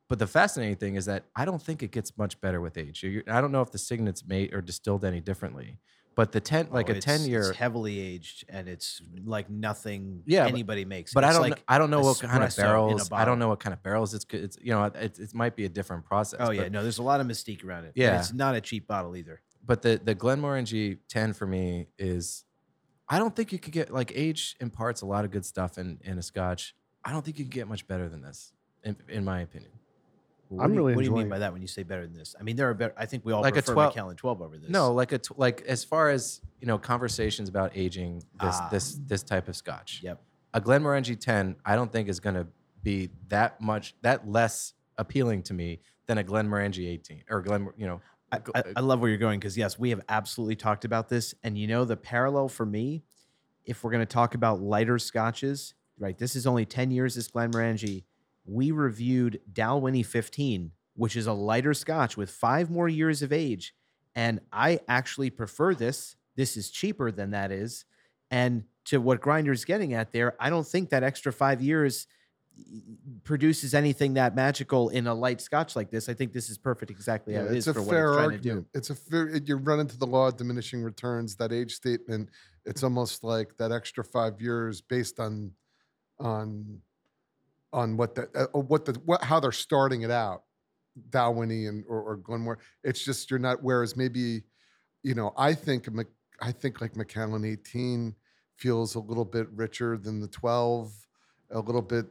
but 0.09 0.19
the 0.19 0.27
fascinating 0.27 0.77
thing 0.77 0.95
is 0.95 1.05
that 1.05 1.25
I 1.37 1.45
don't 1.45 1.61
think 1.61 1.83
it 1.83 1.91
gets 1.91 2.17
much 2.17 2.41
better 2.41 2.61
with 2.61 2.79
age. 2.79 3.05
I 3.29 3.41
don't 3.41 3.53
know 3.53 3.61
if 3.61 3.71
the 3.71 3.79
signet's 3.79 4.27
made 4.27 4.55
or 4.55 4.63
distilled 4.63 5.05
any 5.05 5.21
differently, 5.21 5.79
but 6.19 6.33
the 6.33 6.41
ten 6.41 6.67
like 6.73 6.91
Oh, 6.91 6.95
a 6.95 6.97
it's- 6.97 7.05
ten 7.05 7.31
year 7.31 7.43
it's 7.51 7.57
heavily 7.57 8.01
aged 8.01 8.45
and 8.49 8.69
it's 8.69 9.01
like 9.25 9.49
nothing 9.49 10.25
Yeah, 10.27 10.43
but- 10.43 10.53
anybody 10.53 10.85
makes. 10.85 11.15
But 11.15 11.23
I 11.23 11.33
don't. 11.33 11.43
like 11.43 11.59
know, 11.59 11.63
I 11.69 11.79
don't 11.79 11.91
know 11.91 12.01
what 12.01 12.19
kind 12.19 12.43
of 12.43 12.49
espresso 12.51 12.59
in 12.59 12.65
a 12.65 12.67
barrels. 12.67 13.13
I 13.13 13.25
don't 13.25 13.39
know 13.39 13.47
what 13.47 13.61
kind 13.61 13.73
of 13.73 13.81
barrels 13.85 14.15
it's. 14.15 14.27
It's 14.33 14.59
you 14.61 14.73
know 14.73 14.83
it, 14.83 15.17
it 15.21 15.33
might 15.33 15.55
be 15.55 15.65
a 15.65 15.69
different 15.69 16.05
process. 16.05 16.41
Oh 16.43 16.51
yeah, 16.51 16.65
but, 16.65 16.73
no, 16.73 16.83
there's 16.83 16.99
a 16.99 17.05
lot 17.05 17.21
of 17.21 17.29
mystique 17.29 17.65
around 17.65 17.85
it. 17.85 17.93
Yeah. 17.95 18.19
it's 18.19 18.33
not 18.33 18.57
a 18.57 18.61
cheap 18.61 18.89
bottle 18.89 19.15
either. 19.15 19.41
But 19.65 19.83
the 19.83 20.01
the 20.03 20.17
Glenmorangie 20.17 20.99
ten 21.09 21.33
for 21.35 21.47
me 21.47 21.87
is, 21.99 22.45
I 23.09 23.21
don't 23.21 23.37
think 23.37 23.53
you 23.53 23.61
could 23.61 23.73
get 23.73 23.95
like 23.95 24.11
age 24.13 24.57
imparts 24.59 25.03
a 25.03 25.07
lot 25.07 25.25
of 25.25 25.31
good 25.31 25.47
stuff 25.47 25.79
in 25.79 26.01
in 26.03 26.19
a 26.19 26.23
Scotch. 26.23 26.75
I 27.05 27.13
don't 27.13 27.25
think 27.25 27.39
you 27.39 27.45
can 27.45 27.51
get 27.51 27.69
much 27.69 27.87
better 27.87 28.09
than 28.09 28.23
this, 28.23 28.53
in, 28.83 28.97
in 29.09 29.25
my 29.25 29.43
opinion. 29.43 29.71
What 30.49 30.65
I'm 30.65 30.71
do 30.71 30.75
you- 30.75 30.81
really 30.81 30.95
What 30.97 31.03
do 31.03 31.11
you 31.11 31.15
mean 31.17 31.29
by 31.29 31.39
that 31.41 31.53
when 31.53 31.63
you 31.63 31.69
say 31.69 31.83
better 31.83 32.03
than 32.07 32.17
this? 32.17 32.35
I 32.39 32.43
mean, 32.43 32.57
there 32.57 32.69
are 32.71 32.75
better. 32.75 32.95
I 32.97 33.07
think 33.07 33.25
we 33.25 33.33
all 33.33 33.43
Like 33.43 33.53
a 33.55 33.63
prefer 33.63 33.75
12 33.75 33.95
Macallan 33.95 34.17
12 34.17 34.43
over 34.43 34.59
this. 34.59 34.71
No, 34.71 34.93
like 34.93 35.13
a 35.13 35.19
tw- 35.19 35.39
like 35.39 35.63
as 35.63 35.85
far 35.85 36.11
as 36.11 36.41
you 36.61 36.67
know, 36.67 36.79
conversations 36.79 37.49
about 37.49 37.73
aging 37.75 38.17
this 38.41 38.57
Ah. 38.61 38.69
this 38.71 38.95
this 39.07 39.23
type 39.23 39.49
of 39.49 39.57
Scotch. 39.57 40.01
Yep. 40.03 40.23
a 40.55 40.61
Glenmorangie 40.61 41.19
10, 41.21 41.57
I 41.65 41.77
don't 41.77 41.93
think 41.93 42.09
is 42.09 42.21
going 42.21 42.35
to 42.35 42.47
be 42.83 43.11
that 43.29 43.61
much 43.61 43.95
that 44.03 44.27
less 44.29 44.73
appealing 44.97 45.43
to 45.45 45.55
me 45.55 45.81
than 46.07 46.17
a 46.19 46.25
Glenmorangie 46.25 46.89
18 46.89 47.25
or 47.29 47.43
Glen, 47.43 47.69
you 47.77 47.87
know. 47.87 48.01
I, 48.33 48.41
I, 48.55 48.63
I 48.77 48.81
love 48.81 49.01
where 49.01 49.09
you're 49.11 49.19
going 49.19 49.39
because 49.41 49.57
yes, 49.59 49.79
we 49.79 49.91
have 49.91 50.01
absolutely 50.09 50.57
talked 50.57 50.85
about 50.87 51.09
this, 51.11 51.35
and 51.43 51.57
you 51.59 51.67
know 51.67 51.85
the 51.85 51.97
parallel 51.97 52.49
for 52.49 52.65
me, 52.67 53.03
if 53.67 53.85
we're 53.85 53.91
going 53.91 54.01
to 54.07 54.07
talk 54.07 54.35
about 54.35 54.61
lighter 54.61 54.99
scotches, 54.99 55.75
right? 55.99 56.17
This 56.19 56.35
is 56.37 56.47
only 56.47 56.65
10 56.67 56.91
years. 56.91 57.15
This 57.15 57.29
Glenmorangie, 57.31 58.05
we 58.49 58.71
reviewed 58.71 59.41
Dalwhinnie 59.53 60.05
15, 60.07 60.73
which 60.97 61.17
is 61.17 61.27
a 61.27 61.33
lighter 61.33 61.75
scotch 61.75 62.17
with 62.17 62.31
five 62.31 62.71
more 62.71 62.89
years 62.89 63.23
of 63.23 63.33
age, 63.33 63.75
and 64.15 64.41
I 64.53 64.81
actually 64.89 65.31
prefer 65.31 65.75
this. 65.75 66.17
This 66.35 66.57
is 66.57 66.71
cheaper 66.71 67.11
than 67.13 67.31
that 67.33 67.53
is, 67.53 67.85
and 68.31 68.65
to 68.87 69.01
what 69.01 69.21
Grinder's 69.21 69.65
getting 69.67 69.93
at 69.93 70.13
there, 70.13 70.35
I 70.41 70.49
don't 70.51 70.67
think 70.67 70.89
that 70.91 71.03
extra 71.03 71.33
five 71.33 71.61
years 71.61 72.07
produces 73.25 73.75
anything 73.75 74.15
that 74.15 74.35
magical 74.35 74.89
in 74.89 75.07
a 75.07 75.15
light 75.15 75.41
scotch 75.41 75.77
like 75.77 75.91
this. 75.91 76.09
I 76.09 76.15
think 76.15 76.33
this 76.33 76.49
is 76.51 76.59
perfect 76.59 76.91
exactly 76.91 77.35
how 77.35 77.43
Yeah, 77.43 77.51
it 77.51 77.57
it's 77.57 77.67
is 77.67 77.69
a 77.69 77.75
for 77.75 77.83
what 77.83 77.91
fair 77.91 78.09
it's 78.09 78.17
trying 78.17 78.31
argument. 78.33 78.67
to 78.67 78.73
do. 78.73 78.79
It's 78.79 78.91
a 78.91 78.95
fair. 78.95 79.29
it- 79.29 79.49
You 79.49 79.57
run 79.57 79.79
into 79.81 79.97
the 79.99 80.07
law 80.07 80.29
of 80.29 80.37
diminishing 80.37 80.83
returns. 80.83 81.37
That 81.37 81.53
age 81.53 81.75
statement. 81.75 82.31
It's 82.65 82.83
almost 82.83 83.23
like 83.23 83.57
that 83.59 83.71
extra 83.73 84.03
five 84.05 84.41
years 84.41 84.81
based 84.81 85.21
on, 85.21 85.53
on, 86.19 86.81
on 87.73 87.97
what 87.97 88.15
the 88.15 88.29
uh, 88.35 88.59
what 88.59 88.85
the 88.85 88.93
what 89.05 89.23
how 89.23 89.41
they're 89.41 89.53
starting 89.53 90.03
it 90.03 90.11
out, 90.11 90.45
Dalwhinnie 91.11 91.69
and 91.69 91.85
or, 91.89 92.01
or 92.03 92.17
Glenmore. 92.17 92.59
It's 92.85 93.05
just 93.05 93.31
you're 93.31 93.39
not. 93.39 93.63
Whereas 93.63 93.97
maybe, 93.97 94.43
you 95.03 95.15
know, 95.15 95.33
I 95.37 95.55
think 95.55 95.89
I 96.41 96.53
think 96.53 96.81
like 96.81 96.97
Macallan 96.97 97.45
eighteen 97.45 98.15
feels 98.57 98.95
a 98.95 99.01
little 99.01 99.25
bit 99.25 99.49
richer 99.55 99.97
than 99.97 100.21
the 100.21 100.27
12, 100.27 100.93
a 101.53 101.61
little 101.61 101.81
bit 101.81 102.07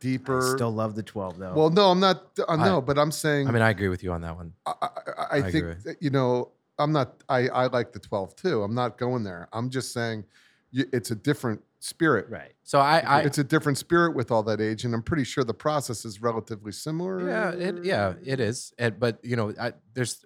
deeper. 0.00 0.54
I 0.54 0.56
still 0.56 0.72
love 0.72 0.96
the 0.96 1.04
12 1.04 1.38
though. 1.38 1.54
well, 1.54 1.70
no, 1.70 1.90
I'm 1.90 2.00
not. 2.00 2.38
I 2.48 2.54
I- 2.54 2.64
know, 2.64 2.80
but 2.80 2.98
I'm 2.98 3.12
saying. 3.12 3.46
I 3.48 3.52
mean, 3.52 3.62
I 3.62 3.70
agree 3.70 3.88
with 3.88 4.02
you 4.02 4.12
on 4.12 4.20
that 4.22 4.36
one. 4.36 4.52
I, 4.66 4.72
I, 4.82 4.86
I 4.86 5.36
I 5.38 5.50
think 5.50 5.82
that, 5.84 5.96
you 6.00 6.10
know 6.10 6.50
I'm 6.78 6.92
not. 6.92 7.22
I 7.28 7.48
I 7.48 7.66
like 7.66 7.92
the 7.92 7.98
12 7.98 8.36
too. 8.36 8.62
I'm 8.62 8.74
not 8.74 8.98
going 8.98 9.24
there. 9.24 9.48
I'm 9.52 9.70
just 9.70 9.92
saying, 9.92 10.24
it's 10.72 11.10
a 11.10 11.16
different 11.16 11.60
spirit. 11.80 12.28
right. 12.28 12.52
So 12.62 12.80
I, 12.80 12.98
I 13.00 13.20
it's 13.20 13.38
a 13.38 13.44
different 13.44 13.78
spirit 13.78 14.14
with 14.14 14.30
all 14.30 14.42
that 14.44 14.60
age, 14.60 14.84
and 14.84 14.94
I'm 14.94 15.02
pretty 15.02 15.24
sure 15.24 15.44
the 15.44 15.54
process 15.54 16.04
is 16.04 16.20
relatively 16.20 16.72
similar. 16.72 17.28
Yeah, 17.28 17.50
it, 17.52 17.84
yeah, 17.84 18.14
it 18.24 18.40
is. 18.40 18.72
And, 18.78 18.98
but 18.98 19.24
you 19.24 19.36
know, 19.36 19.54
I, 19.60 19.72
there's 19.94 20.24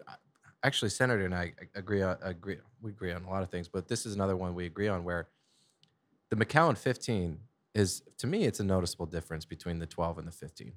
actually 0.63 0.91
Senator 0.91 1.25
and 1.25 1.35
I 1.35 1.53
agree 1.75 2.03
on 2.03 2.17
agree 2.23 2.59
we 2.81 2.91
agree 2.91 3.13
on 3.13 3.25
a 3.25 3.31
lot 3.31 3.43
of 3.43 3.51
things, 3.51 3.69
but 3.69 3.89
this 3.89 4.07
is 4.07 4.15
another 4.15 4.37
one 4.37 4.55
we 4.55 4.67
agree 4.67 4.89
on 4.89 5.05
where 5.05 5.29
the 6.31 6.37
Macallan 6.37 6.77
15 6.77 7.39
is 7.75 8.03
to 8.19 8.27
me 8.27 8.45
it's 8.45 8.61
a 8.61 8.65
noticeable 8.65 9.07
difference 9.07 9.45
between 9.45 9.79
the 9.79 9.87
12 9.87 10.19
and 10.19 10.29
the 10.29 10.33
15. 10.33 10.73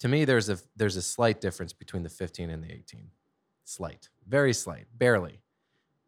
To 0.00 0.08
me, 0.08 0.24
there's 0.24 0.48
a 0.48 0.58
there's 0.76 0.96
a 0.96 1.02
slight 1.02 1.40
difference 1.40 1.72
between 1.72 2.04
the 2.04 2.08
15 2.08 2.50
and 2.50 2.62
the 2.62 2.72
18. 2.72 3.10
Slight, 3.64 4.08
very 4.26 4.52
slight, 4.52 4.86
barely. 4.96 5.40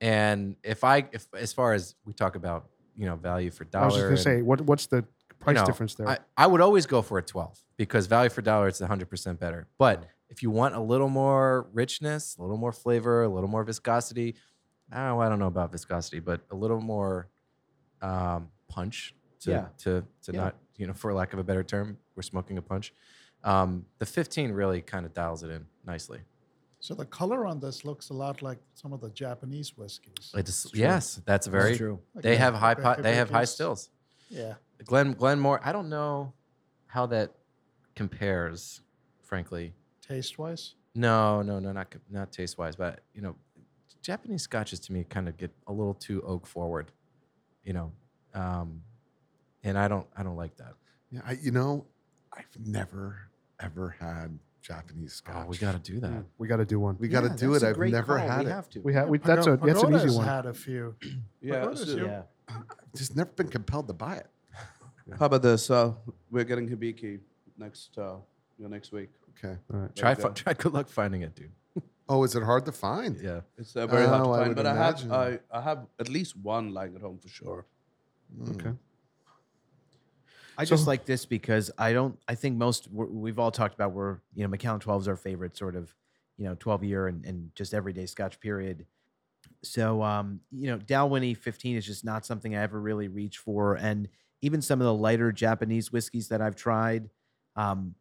And 0.00 0.56
if 0.62 0.84
I 0.84 1.08
if 1.12 1.26
as 1.34 1.52
far 1.52 1.74
as 1.74 1.96
we 2.04 2.12
talk 2.12 2.36
about 2.36 2.68
you 2.96 3.06
know 3.06 3.16
value 3.16 3.50
for 3.50 3.64
dollar, 3.64 3.84
I 3.84 3.86
was 3.86 3.94
just 3.94 4.02
gonna 4.04 4.10
and- 4.14 4.20
say, 4.20 4.42
what 4.42 4.60
what's 4.62 4.86
the 4.86 5.04
price 5.38 5.56
know, 5.56 5.64
difference 5.66 5.94
there? 5.94 6.08
I, 6.08 6.18
I 6.36 6.46
would 6.46 6.60
always 6.60 6.86
go 6.86 7.00
for 7.02 7.18
a 7.18 7.22
12 7.22 7.58
because 7.76 8.06
value 8.06 8.28
for 8.30 8.42
dollar 8.42 8.68
it's 8.68 8.80
100% 8.80 9.38
better. 9.38 9.66
But 9.78 10.04
if 10.28 10.42
you 10.42 10.50
want 10.50 10.74
a 10.74 10.80
little 10.80 11.08
more 11.08 11.66
richness, 11.72 12.36
a 12.38 12.42
little 12.42 12.58
more 12.58 12.72
flavor, 12.72 13.22
a 13.22 13.28
little 13.28 13.48
more 13.48 13.64
viscosity, 13.64 14.34
oh, 14.92 15.18
I 15.18 15.28
don't 15.30 15.38
know 15.38 15.46
about 15.46 15.72
viscosity, 15.72 16.20
but 16.20 16.42
a 16.50 16.54
little 16.54 16.80
more 16.80 17.28
um, 18.02 18.48
punch 18.68 19.14
to 19.40 19.50
Yeah. 19.50 19.66
to 19.78 20.04
to 20.22 20.32
Yeah. 20.32 20.40
not 20.44 20.56
you 20.76 20.86
know 20.86 20.92
for 20.92 21.12
lack 21.14 21.32
of 21.32 21.38
a 21.38 21.44
better 21.44 21.62
term, 21.64 21.98
we're 22.16 22.22
smoking 22.22 22.58
a 22.58 22.62
punch. 22.62 22.92
Um, 23.42 23.86
the 23.98 24.04
15 24.06 24.52
really 24.52 24.82
kind 24.82 25.06
of 25.06 25.14
dials 25.14 25.42
it 25.42 25.50
in 25.50 25.64
nicely. 25.86 26.20
So 26.80 26.94
the 26.94 27.04
color 27.04 27.46
on 27.46 27.60
this 27.60 27.84
looks 27.84 28.08
a 28.08 28.14
lot 28.14 28.40
like 28.40 28.58
some 28.74 28.92
of 28.94 29.00
the 29.02 29.10
Japanese 29.10 29.76
whiskeys. 29.76 30.32
It's, 30.34 30.66
yes, 30.74 31.20
that's 31.26 31.46
very 31.46 31.76
true. 31.76 32.00
They 32.14 32.30
the- 32.32 32.38
have 32.38 32.54
high 32.54 32.74
pot, 32.74 33.02
they 33.02 33.14
have 33.14 33.30
high 33.30 33.44
stills. 33.44 33.90
Yeah. 34.30 34.54
Glen 34.84 35.12
Glenmore, 35.12 35.60
I 35.62 35.72
don't 35.72 35.90
know 35.90 36.32
how 36.86 37.04
that 37.06 37.32
compares, 37.94 38.80
frankly. 39.22 39.74
Taste 40.00 40.38
wise. 40.38 40.74
No, 40.94 41.42
no, 41.42 41.58
no, 41.58 41.70
not 41.72 41.94
not 42.10 42.32
taste 42.32 42.56
wise, 42.56 42.76
but 42.76 43.00
you 43.14 43.20
know, 43.20 43.36
Japanese 44.02 44.42
scotches 44.42 44.80
to 44.80 44.92
me 44.92 45.04
kind 45.04 45.28
of 45.28 45.36
get 45.36 45.50
a 45.66 45.72
little 45.72 45.94
too 45.94 46.22
oak 46.22 46.46
forward, 46.46 46.90
you 47.62 47.74
know, 47.74 47.92
um, 48.34 48.82
and 49.62 49.78
I 49.78 49.86
don't 49.86 50.06
I 50.16 50.22
don't 50.22 50.36
like 50.36 50.56
that. 50.56 50.74
Yeah, 51.10 51.20
I, 51.26 51.32
you 51.42 51.50
know, 51.50 51.84
I've 52.32 52.46
never 52.64 53.28
ever 53.60 53.94
had 54.00 54.38
Japanese 54.62 55.14
scotch. 55.14 55.36
Oh, 55.38 55.46
we 55.48 55.56
got 55.56 55.72
to 55.72 55.92
do 55.92 56.00
that. 56.00 56.24
we 56.38 56.46
got 56.48 56.56
to 56.58 56.64
do 56.66 56.78
one. 56.80 56.96
We 56.98 57.08
got 57.08 57.22
to 57.22 57.28
Yeah, 57.28 57.36
do 57.36 57.50
that's 57.52 57.62
it. 57.62 57.66
a 57.66 57.70
I've 57.70 57.76
great 57.76 57.92
never 57.92 58.18
call. 58.18 58.28
had 58.28 58.40
we 58.44 58.46
it. 58.46 58.54
have 58.54 58.68
to. 58.70 58.80
We 58.80 58.94
have 58.94 59.08
we, 59.08 59.18
that's 59.18 59.46
a 59.46 59.56
that's 59.56 59.82
an 59.82 59.88
easy 59.94 60.06
Pagoda's 60.06 60.16
one. 60.16 60.26
had 60.26 60.46
a 60.46 60.54
few. 60.54 60.94
Yeah. 61.42 61.54
Pagoda's 61.60 61.80
so- 61.90 61.96
you- 61.96 62.04
yeah. 62.06 62.22
Just 62.96 63.14
never 63.16 63.30
been 63.30 63.48
compelled 63.48 63.86
to 63.88 63.94
buy 63.94 64.16
it. 64.16 64.26
How 65.18 65.26
about 65.26 65.42
this? 65.42 65.70
Uh, 65.70 65.92
we're 66.30 66.44
getting 66.44 66.68
Hibiki 66.68 67.18
next 67.58 67.96
uh, 67.98 68.16
you 68.58 68.64
know, 68.64 68.68
next 68.68 68.92
week. 68.92 69.08
Okay. 69.38 69.56
Try 69.96 70.10
Like, 70.10 70.20
fi- 70.20 70.28
uh, 70.28 70.32
try 70.32 70.52
good 70.54 70.72
luck 70.72 70.88
finding 70.88 71.22
it, 71.22 71.34
dude. 71.34 71.50
Oh, 72.08 72.24
is 72.24 72.34
it 72.34 72.42
hard 72.42 72.64
to 72.66 72.72
find? 72.72 73.16
Yeah, 73.22 73.40
It's 73.56 73.76
uh, 73.76 73.86
very 73.86 74.04
hard 74.06 74.22
Oh, 74.22 74.24
to 74.24 74.30
I 74.32 74.36
find, 74.38 74.48
would 74.48 74.56
but 74.56 74.66
I 74.66 74.74
have. 74.74 75.12
I, 75.12 75.38
I 75.52 75.60
have 75.60 75.86
at 76.00 76.08
least 76.08 76.36
one 76.36 76.74
lying 76.74 76.96
at 76.96 77.00
home 77.02 77.18
for 77.22 77.28
sure. 77.28 77.66
Mm. 78.36 78.54
Okay. 78.56 78.72
I 80.58 80.64
So- 80.64 80.70
just 80.76 80.86
like 80.86 81.04
this 81.06 81.24
because 81.26 81.70
I 81.78 81.92
don't. 81.92 82.18
I 82.28 82.34
think 82.34 82.56
most 82.56 82.88
we've 82.92 83.38
all 83.38 83.50
talked 83.50 83.74
about 83.74 83.92
we're 83.92 84.18
you 84.34 84.42
know 84.42 84.48
Macallan 84.48 84.80
12 84.80 85.02
is 85.02 85.08
our 85.08 85.16
favorite 85.16 85.56
sort 85.56 85.76
of 85.76 85.94
you 86.36 86.44
know 86.44 86.54
12 86.58 86.84
year 86.84 87.06
and, 87.06 87.24
and 87.24 87.54
just 87.54 87.72
everyday 87.74 88.06
Scotch 88.06 88.40
period. 88.40 88.86
So 89.62 90.02
um 90.02 90.40
you 90.50 90.68
know 90.68 90.78
Dalwhinnie 90.78 91.36
15 91.36 91.76
is 91.76 91.86
just 91.86 92.04
not 92.04 92.26
something 92.26 92.54
I 92.56 92.62
ever 92.62 92.80
really 92.80 93.08
reach 93.08 93.38
for, 93.38 93.74
and 93.76 94.08
even 94.42 94.62
some 94.62 94.80
of 94.80 94.86
the 94.86 94.94
lighter 94.94 95.32
Japanese 95.32 95.92
whiskeys 95.92 96.28
that 96.28 96.40
I've 96.40 96.56
tried, 96.56 97.10
um, 97.56 97.94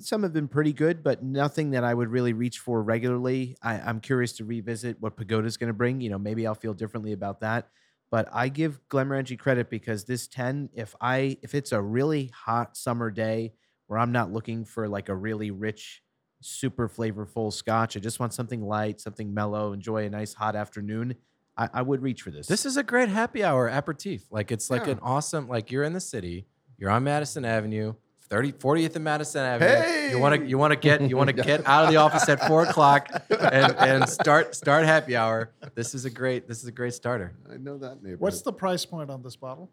some 0.00 0.22
have 0.22 0.34
been 0.34 0.48
pretty 0.48 0.72
good, 0.74 1.02
but 1.02 1.22
nothing 1.22 1.70
that 1.70 1.82
I 1.84 1.94
would 1.94 2.08
really 2.10 2.34
reach 2.34 2.58
for 2.58 2.82
regularly. 2.82 3.56
I, 3.62 3.80
I'm 3.80 4.00
curious 4.00 4.32
to 4.34 4.44
revisit 4.44 5.00
what 5.00 5.16
Pagoda 5.16 5.46
is 5.46 5.56
going 5.56 5.68
to 5.68 5.74
bring. 5.74 6.00
You 6.02 6.10
know, 6.10 6.18
maybe 6.18 6.46
I'll 6.46 6.54
feel 6.54 6.74
differently 6.74 7.12
about 7.12 7.40
that. 7.40 7.70
But 8.12 8.28
I 8.30 8.48
give 8.50 8.78
Glenmorangie 8.90 9.38
credit 9.38 9.70
because 9.70 10.04
this 10.04 10.28
10, 10.28 10.68
if 10.74 10.94
I 11.00 11.38
if 11.42 11.54
it's 11.54 11.72
a 11.72 11.80
really 11.80 12.30
hot 12.34 12.76
summer 12.76 13.10
day 13.10 13.54
where 13.88 13.98
I'm 13.98 14.12
not 14.12 14.30
looking 14.30 14.64
for 14.66 14.86
like 14.86 15.08
a 15.08 15.16
really 15.16 15.50
rich, 15.50 16.02
super 16.40 16.88
flavorful 16.90 17.50
scotch, 17.52 17.96
I 17.96 18.00
just 18.00 18.20
want 18.20 18.34
something 18.34 18.60
light, 18.62 19.00
something 19.00 19.32
mellow, 19.32 19.72
enjoy 19.72 20.04
a 20.04 20.10
nice 20.10 20.34
hot 20.34 20.54
afternoon. 20.54 21.14
I, 21.56 21.68
I 21.72 21.82
would 21.82 22.02
reach 22.02 22.22
for 22.22 22.30
this. 22.30 22.46
this 22.46 22.64
is 22.66 22.76
a 22.76 22.82
great 22.82 23.08
happy 23.08 23.42
hour 23.42 23.66
aperitif. 23.68 24.30
Like 24.30 24.52
it's 24.52 24.70
like 24.70 24.86
Yeah. 24.86 24.92
an 24.92 24.98
awesome 25.02 25.48
like 25.48 25.72
you're 25.72 25.84
in 25.84 25.94
the 25.94 26.00
city, 26.00 26.46
you're 26.76 26.90
on 26.90 27.04
Madison 27.04 27.44
Avenue. 27.46 27.94
30, 28.28 28.52
40th 28.52 28.96
and 28.96 29.04
Madison 29.04 29.42
Avenue. 29.42 30.08
You 30.10 30.18
want 30.18 30.40
to 30.40 30.46
you 30.46 30.58
want 30.58 30.72
to 30.72 30.76
get 30.76 31.02
you 31.02 31.16
want 31.16 31.28
to 31.28 31.34
get 31.34 31.66
out 31.66 31.84
of 31.84 31.90
the 31.90 31.96
office 31.96 32.28
at 32.28 32.46
four 32.46 32.62
o'clock 32.62 33.08
and, 33.30 33.74
and 33.76 34.08
start 34.08 34.54
start 34.54 34.84
happy 34.84 35.16
hour. 35.16 35.50
This 35.74 35.94
is 35.94 36.04
a 36.04 36.10
great 36.10 36.48
this 36.48 36.58
is 36.62 36.66
a 36.66 36.72
great 36.72 36.94
starter. 36.94 37.32
I 37.50 37.56
know 37.56 37.78
that 37.78 37.96
neighborhood. 37.96 38.20
What's 38.20 38.42
the 38.42 38.52
price 38.52 38.84
point 38.86 39.10
on 39.10 39.22
this 39.22 39.36
bottle? 39.36 39.70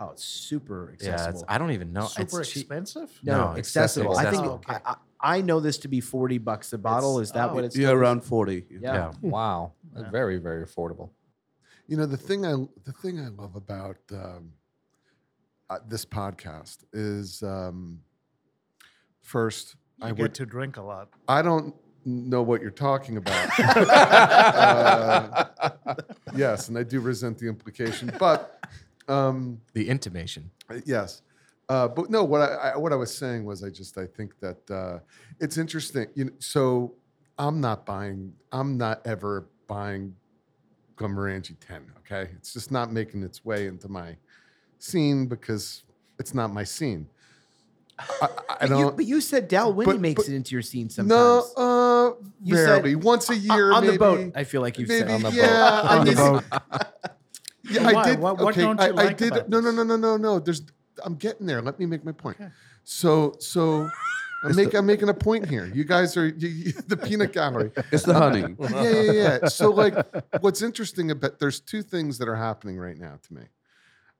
oh, 0.00 0.10
it's 0.10 0.24
super 0.24 0.90
accessible. 0.92 1.24
Yeah, 1.24 1.30
it's. 1.30 1.44
I 1.46 1.58
don't 1.58 1.70
even 1.70 1.92
know. 1.92 2.06
Super 2.06 2.40
it's 2.40 2.56
expensive. 2.56 3.10
no, 3.22 3.32
no, 3.32 3.52
no, 3.52 3.58
accessible. 3.58 4.18
accessible. 4.18 4.18
I 4.18 4.30
think 4.30 4.46
Oh, 4.46 4.54
okay. 4.54 4.82
I, 4.84 4.90
I, 4.90 5.38
I 5.38 5.40
know 5.42 5.60
this 5.60 5.78
to 5.78 5.88
be 5.88 6.00
40 6.00 6.38
bucks 6.38 6.72
a 6.72 6.78
bottle. 6.78 7.20
Is 7.20 7.30
that 7.32 7.50
oh. 7.50 7.54
what 7.54 7.64
it's 7.64 7.76
Yeah, 7.76 7.90
around 7.90 8.24
forty. 8.24 8.64
Yeah. 8.70 8.94
Yeah. 8.94 9.12
Wow. 9.20 9.72
Yeah. 9.96 10.10
very, 10.10 10.38
very 10.38 10.64
affordable. 10.64 11.10
You 11.86 11.96
know 11.96 12.06
the 12.06 12.16
thing 12.16 12.46
I 12.46 12.54
the 12.84 12.92
thing 12.92 13.20
I 13.20 13.28
love 13.28 13.56
about 13.56 13.96
um, 14.12 14.52
uh, 15.70 15.78
this 15.88 16.04
podcast 16.04 16.78
is 16.92 17.42
um, 17.42 18.00
first 19.22 19.76
You 19.98 20.06
I 20.08 20.10
get 20.10 20.18
would 20.18 20.34
to 20.34 20.46
drink 20.46 20.76
a 20.76 20.82
lot. 20.82 21.08
I 21.28 21.40
don't 21.42 21.74
know 22.04 22.42
what 22.42 22.60
you're 22.60 22.70
talking 22.70 23.16
about. 23.16 23.48
Uh, 25.80 25.94
yes, 26.36 26.68
and 26.68 26.76
I 26.78 26.82
do 26.82 27.00
resent 27.00 27.38
the 27.38 27.48
implication, 27.48 28.12
but 28.18 28.60
um, 29.08 29.60
The 29.74 29.88
intimation. 29.88 30.50
yes. 30.84 31.22
Uh, 31.68 31.86
but 31.86 32.10
no, 32.10 32.24
what 32.24 32.40
I, 32.40 32.72
I 32.72 32.76
what 32.76 32.92
I 32.92 32.96
was 32.96 33.16
saying 33.16 33.44
was 33.44 33.62
I 33.62 33.70
just 33.70 33.96
I 33.96 34.06
think 34.06 34.38
that 34.40 34.70
uh, 34.70 34.98
it's 35.38 35.56
interesting. 35.56 36.06
You 36.16 36.24
know, 36.26 36.32
so 36.40 36.94
I'm 37.38 37.60
not 37.60 37.86
buying. 37.86 38.32
I'm 38.50 38.76
not 38.76 39.00
ever 39.06 39.46
buying 39.68 40.16
Glenmorangie 40.96 41.56
10. 41.60 41.92
Okay, 42.00 42.28
it's 42.34 42.52
just 42.52 42.72
not 42.72 42.92
making 42.92 43.22
its 43.22 43.44
way 43.44 43.68
into 43.68 43.88
my 43.88 44.16
scene 44.80 45.26
because 45.26 45.82
it's 46.18 46.34
not 46.34 46.52
my 46.52 46.64
scene. 46.64 47.06
I, 47.98 48.04
I, 48.22 48.26
I 48.26 48.28
But 48.60 48.70
you, 48.70 48.76
don't. 48.84 48.96
but 48.96 49.04
you 49.04 49.20
said 49.20 49.48
Dalwhinnie 49.50 49.84
but- 49.84 50.00
makes 50.00 50.22
but- 50.24 50.28
it 50.32 50.34
into 50.34 50.52
your 50.54 50.62
scene 50.62 50.88
sometimes. 50.88 51.08
no, 51.10 51.42
sometimes. 51.54 52.24
uh, 52.24 52.28
You 52.42 52.56
said- 52.56 52.64
rarely. 52.66 52.94
Once 52.94 53.28
a 53.30 53.36
year, 53.36 53.72
on 53.72 53.82
maybe. 53.82 53.92
the 53.92 53.98
boat, 53.98 54.32
I 54.34 54.44
feel 54.44 54.62
like 54.62 54.78
you've 54.78 54.88
maybe, 54.88 55.00
said. 55.00 55.10
on 55.10 55.22
the 55.22 55.28
boat. 55.30 55.36
yeah, 55.36 55.80
I 55.84 55.98
On 55.98 56.06
the 56.06 56.14
mean, 56.14 56.16
boat. 56.16 56.44
Yeah, 57.70 57.84
Why? 57.92 58.00
I 58.02 58.04
did. 58.10 58.18
What- 58.18 58.38
what 58.38 58.52
okay, 58.54 58.62
don't 58.62 58.80
I, 58.80 58.86
you 58.86 58.92
I 58.92 58.94
like 59.04 59.16
did. 59.18 59.32
about 59.32 59.48
no, 59.48 59.60
no, 59.60 59.70
no, 59.70 59.82
no, 59.84 59.96
no, 59.96 60.16
no. 60.16 60.38
There's. 60.40 60.62
I'm 61.04 61.14
getting 61.14 61.46
there. 61.46 61.62
Let 61.62 61.78
me 61.78 61.86
make 61.86 62.04
my 62.04 62.12
point. 62.12 62.36
Okay. 62.40 62.50
So, 62.84 63.34
so 63.38 63.88
I'm, 64.42 64.56
make, 64.56 64.74
I'm 64.74 64.86
making 64.86 65.08
a 65.08 65.14
point 65.14 65.46
here. 65.48 65.66
You 65.72 65.84
guys 65.84 66.16
are 66.16 66.26
you, 66.28 66.48
you- 66.48 66.72
the 66.88 66.96
peanut 66.96 67.32
gallery. 67.32 67.70
It's 67.92 68.02
the 68.04 68.14
honey. 68.14 68.56
Yeah, 68.58 68.90
yeah, 68.90 69.12
yeah. 69.12 69.48
So, 69.48 69.70
like, 69.70 69.94
what's 70.40 70.62
interesting 70.62 71.10
about 71.12 71.38
there's 71.38 71.60
two 71.60 71.82
things 71.82 72.18
that 72.18 72.28
are 72.28 72.34
happening 72.36 72.76
right 72.78 72.98
now 72.98 73.18
to 73.28 73.34
me, 73.34 73.42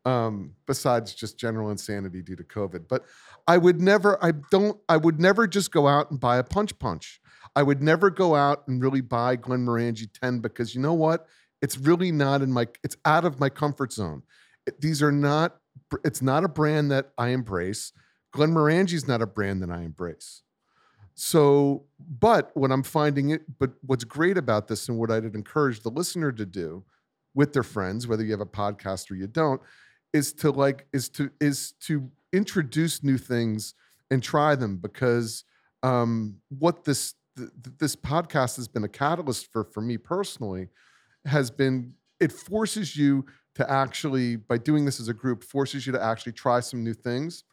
um, 0.04 0.54
besides 0.66 1.14
just 1.14 1.38
general 1.38 1.70
insanity 1.70 2.22
due 2.22 2.36
to 2.36 2.44
COVID. 2.44 2.88
But 2.88 3.04
I 3.46 3.58
would 3.58 3.80
never. 3.80 4.22
I 4.24 4.32
don't. 4.50 4.78
I 4.88 4.96
would 4.96 5.20
never 5.20 5.46
just 5.46 5.72
go 5.72 5.86
out 5.88 6.10
and 6.10 6.18
buy 6.20 6.38
a 6.38 6.44
punch 6.44 6.78
punch. 6.78 7.20
I 7.56 7.62
would 7.62 7.82
never 7.82 8.10
go 8.10 8.34
out 8.34 8.66
and 8.68 8.82
really 8.82 9.00
buy 9.00 9.36
Glenmorangie 9.36 10.08
10 10.20 10.38
because 10.38 10.74
you 10.74 10.80
know 10.80 10.94
what? 10.94 11.26
It's 11.62 11.76
really 11.76 12.12
not 12.12 12.42
in 12.42 12.52
my. 12.52 12.66
It's 12.82 12.96
out 13.04 13.24
of 13.24 13.40
my 13.40 13.48
comfort 13.48 13.92
zone. 13.92 14.22
It- 14.66 14.80
these 14.80 15.02
are 15.02 15.12
not. 15.12 15.56
It's 16.04 16.22
not 16.22 16.44
a 16.44 16.48
brand 16.48 16.90
that 16.90 17.10
I 17.18 17.28
embrace. 17.28 17.92
Glenmorangie's 18.34 19.08
not 19.08 19.22
a 19.22 19.26
brand 19.26 19.62
that 19.62 19.70
I 19.70 19.82
embrace. 19.82 20.42
So, 21.14 21.84
but 21.98 22.50
what 22.54 22.70
I'm 22.70 22.82
finding 22.82 23.30
it, 23.30 23.42
but 23.58 23.72
what's 23.82 24.04
great 24.04 24.38
about 24.38 24.68
this 24.68 24.88
and 24.88 24.98
what 24.98 25.10
I'd 25.10 25.24
encourage 25.34 25.80
the 25.80 25.90
listener 25.90 26.32
to 26.32 26.46
do 26.46 26.84
with 27.34 27.52
their 27.52 27.62
friends, 27.62 28.06
whether 28.06 28.24
you 28.24 28.30
have 28.30 28.40
a 28.40 28.46
podcast 28.46 29.10
or 29.10 29.14
you 29.16 29.26
don't, 29.26 29.60
is 30.12 30.32
to 30.34 30.50
like 30.50 30.86
is 30.92 31.08
to 31.10 31.30
is 31.40 31.72
to 31.80 32.10
introduce 32.32 33.02
new 33.02 33.18
things 33.18 33.74
and 34.10 34.22
try 34.22 34.54
them 34.54 34.76
because 34.76 35.44
um, 35.82 36.36
what 36.58 36.84
this 36.84 37.14
th- 37.36 37.48
th- 37.64 37.76
this 37.78 37.96
podcast 37.96 38.56
has 38.56 38.68
been 38.68 38.84
a 38.84 38.88
catalyst 38.88 39.50
for 39.52 39.64
for 39.64 39.80
me 39.80 39.96
personally 39.96 40.68
has 41.26 41.50
been 41.50 41.94
it 42.18 42.32
forces 42.32 42.96
you 42.96 43.24
to 43.54 43.68
actually 43.70 44.36
by 44.36 44.56
doing 44.58 44.84
this 44.84 45.00
as 45.00 45.08
a 45.08 45.14
group 45.14 45.42
forces 45.44 45.86
you 45.86 45.92
to 45.92 46.02
actually 46.02 46.32
try 46.32 46.60
some 46.60 46.82
new 46.84 46.94
things 46.94 47.44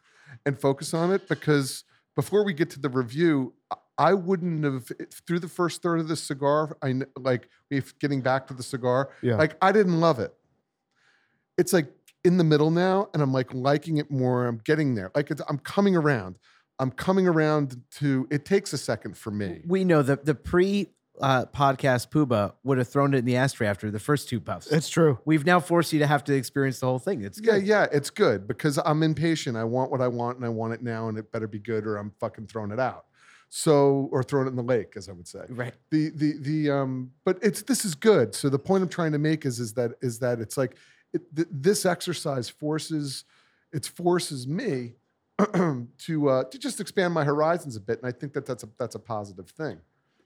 and 0.46 0.60
focus 0.60 0.94
on 0.94 1.10
it 1.12 1.28
because 1.28 1.84
before 2.16 2.44
we 2.44 2.52
get 2.52 2.70
to 2.70 2.80
the 2.80 2.88
review 2.88 3.52
I- 3.98 4.14
wouldn't 4.14 4.62
have 4.64 4.90
through 5.26 5.40
the 5.40 5.48
first 5.48 5.82
third 5.82 5.98
of 6.00 6.08
the 6.08 6.16
cigar 6.16 6.76
i 6.82 6.94
like 7.18 7.48
if 7.70 7.98
getting 7.98 8.20
back 8.20 8.46
to 8.48 8.54
the 8.54 8.62
cigar 8.62 9.10
Yeah. 9.22 9.36
like 9.36 9.56
i 9.62 9.72
didn't 9.72 10.00
love 10.00 10.18
it 10.20 10.32
it's 11.56 11.72
like 11.72 11.90
in 12.24 12.36
the 12.36 12.44
middle 12.44 12.70
now 12.70 13.08
and 13.14 13.22
i'm 13.22 13.32
like 13.32 13.52
liking 13.54 13.96
it 13.98 14.10
more 14.10 14.46
i'm 14.46 14.58
getting 14.64 14.94
there 14.94 15.10
like 15.14 15.30
it's, 15.30 15.40
i'm 15.48 15.58
coming 15.58 15.94
around 15.96 16.36
i'm 16.78 16.90
coming 16.90 17.26
around 17.28 17.80
to 17.90 18.26
it 18.30 18.44
takes 18.44 18.72
a 18.72 18.78
second 18.78 19.16
for 19.16 19.30
me 19.30 19.60
We 19.66 19.84
know 19.84 20.02
that 20.02 20.24
the 20.24 20.34
pre 20.34 20.88
uh, 21.20 21.46
podcast 21.46 22.10
Poobah 22.10 22.52
would 22.62 22.78
have 22.78 22.86
thrown 22.86 23.12
it 23.12 23.18
in 23.18 23.24
the 23.24 23.34
ashtray 23.34 23.66
after 23.66 23.90
the 23.90 23.98
first 23.98 24.28
two 24.28 24.38
puffs. 24.40 24.68
It's 24.70 24.88
true. 24.88 25.18
We've 25.24 25.44
now 25.44 25.58
forced 25.58 25.92
you 25.92 25.98
to 25.98 26.06
have 26.06 26.22
to 26.24 26.32
experience 26.32 26.78
the 26.78 26.86
whole 26.86 27.00
thing. 27.00 27.22
It's 27.22 27.40
Yeah, 27.42 27.54
good. 27.54 27.66
yeah, 27.66 27.86
it's 27.90 28.08
good 28.08 28.46
because 28.46 28.78
I'm 28.84 29.02
impatient. 29.02 29.56
I 29.56 29.64
want 29.64 29.90
what 29.90 30.00
I 30.00 30.06
want 30.06 30.36
and 30.36 30.46
I 30.46 30.48
want 30.48 30.74
it 30.74 30.82
now 30.82 31.08
and 31.08 31.18
it 31.18 31.32
better 31.32 31.48
be 31.48 31.58
good 31.58 31.88
or 31.88 31.96
I'm 31.96 32.12
fucking 32.20 32.46
throwing 32.46 32.70
it 32.70 32.78
out. 32.78 33.06
So 33.48 34.08
or 34.12 34.22
throwing 34.22 34.46
it 34.46 34.50
in 34.50 34.56
the 34.56 34.62
lake, 34.62 34.92
as 34.96 35.08
I 35.08 35.12
would 35.12 35.26
say. 35.26 35.40
Right. 35.48 35.74
The 35.90 36.10
the 36.10 36.34
the 36.38 36.70
um 36.70 37.10
but 37.24 37.38
it's 37.42 37.62
this 37.62 37.84
is 37.84 37.96
good. 37.96 38.32
So 38.34 38.48
the 38.48 38.58
point 38.60 38.84
I'm 38.84 38.88
trying 38.88 39.10
to 39.10 39.18
make 39.18 39.44
is 39.44 39.58
is 39.58 39.72
that 39.74 39.92
is 40.00 40.20
that 40.20 40.38
it's 40.38 40.56
like 40.56 40.76
it, 41.12 41.22
th- 41.34 41.48
this 41.50 41.84
exercise 41.86 42.48
forces 42.48 43.24
it 43.72 43.86
forces 43.86 44.46
me 44.46 44.94
to 45.98 46.28
uh 46.28 46.44
to 46.44 46.58
just 46.58 46.80
expand 46.80 47.14
my 47.14 47.24
horizons 47.24 47.76
a 47.76 47.80
bit 47.80 47.98
and 48.02 48.08
I 48.08 48.12
think 48.12 48.32
that 48.34 48.46
that's 48.46 48.64
a 48.64 48.68
that's 48.78 48.94
a 48.94 48.98
positive 48.98 49.48
thing. 49.50 49.78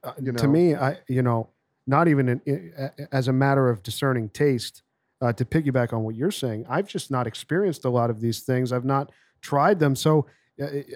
Uh, 0.03 0.13
You 0.21 0.33
to 0.33 0.49
me, 0.49 0.75
I 0.75 0.99
you 1.09 1.23
know, 1.23 1.51
not 1.87 2.09
even 2.09 2.29
in, 2.29 2.41
i- 2.47 2.83
a- 3.03 3.15
as 3.15 3.29
a 3.29 3.33
matter 3.33 3.69
of 3.69 3.83
discerning 3.83 4.29
taste. 4.31 4.83
Uh, 5.21 5.33
to 5.33 5.45
piggyback 5.45 5.93
on 5.93 6.03
what 6.03 6.17
you're 6.17 6.33
saying, 6.33 6.67
I've 6.69 6.89
just 6.89 7.09
not 7.09 7.29
experienced 7.29 7.85
a 7.85 7.89
lot 7.89 8.11
of 8.11 8.19
these 8.21 8.41
things. 8.41 8.73
I've 8.73 8.85
not 8.85 9.13
tried 9.41 9.79
them, 9.79 9.95
so 9.95 10.27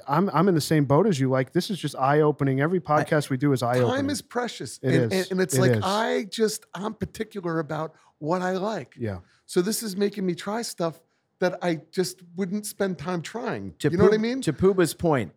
I'm 0.07 0.31
I'm 0.31 0.49
in 0.49 0.55
the 0.55 0.61
same 0.61 0.85
boat 0.85 1.07
as 1.07 1.19
you. 1.19 1.31
Like 1.31 1.53
this 1.53 1.71
is 1.71 1.79
just 1.79 1.97
eye 1.97 2.21
opening. 2.21 2.61
Every 2.61 2.81
podcast 2.81 3.31
we 3.31 3.37
do 3.37 3.53
is 3.53 3.63
eye 3.63 3.79
opening. 3.79 3.97
Time 3.97 4.11
is 4.11 4.23
precious. 4.23 4.79
It 4.83 4.95
and, 4.95 5.13
is. 5.13 5.23
and, 5.23 5.33
and 5.33 5.41
it's 5.41 5.55
It 5.55 5.61
like 5.61 5.71
is. 5.73 5.83
I 5.83 6.27
just 6.31 6.67
I'm 6.75 6.95
particular 6.95 7.59
about 7.59 7.95
what 8.19 8.43
I 8.43 8.53
like. 8.53 8.95
yeah. 8.99 9.19
So 9.47 9.63
this 9.63 9.83
is 9.83 9.97
making 9.97 10.27
me 10.27 10.35
try 10.35 10.63
stuff 10.63 11.01
that 11.39 11.59
I 11.63 11.81
just 11.91 12.23
wouldn't 12.35 12.67
spend 12.67 12.99
time 12.99 13.23
trying. 13.23 13.75
To 13.81 13.91
you 13.91 13.97
know 13.97 14.05
what 14.05 14.15
I 14.15 14.19
mean? 14.19 14.41
To 14.43 14.53
Poobah's 14.53 14.95
point, 14.95 15.33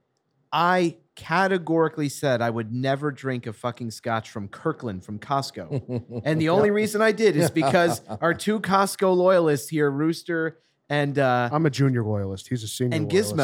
I 0.52 0.98
categorically 1.16 2.08
said 2.10 2.42
I 2.42 2.50
would 2.50 2.74
never 2.74 3.12
drink 3.12 3.46
a 3.46 3.54
fucking 3.54 3.92
scotch 3.92 4.30
from 4.30 4.48
Kirkland 4.48 5.04
from 5.04 5.20
Costco. 5.20 6.22
and 6.26 6.40
the 6.40 6.50
only 6.50 6.72
reason 6.72 7.02
I 7.02 7.12
did 7.12 7.36
is 7.36 7.52
because 7.52 8.02
our 8.22 8.34
two 8.34 8.60
Costco 8.60 9.16
loyalists 9.16 9.70
here, 9.70 9.92
Rooster 9.92 10.58
and 10.90 11.20
uh, 11.20 11.50
I'm 11.52 11.66
a 11.66 11.70
junior 11.70 12.04
loyalist. 12.04 12.48
He's 12.48 12.64
a 12.64 12.68
senior 12.68 12.96
and 12.96 13.12
loyalist. 13.12 13.36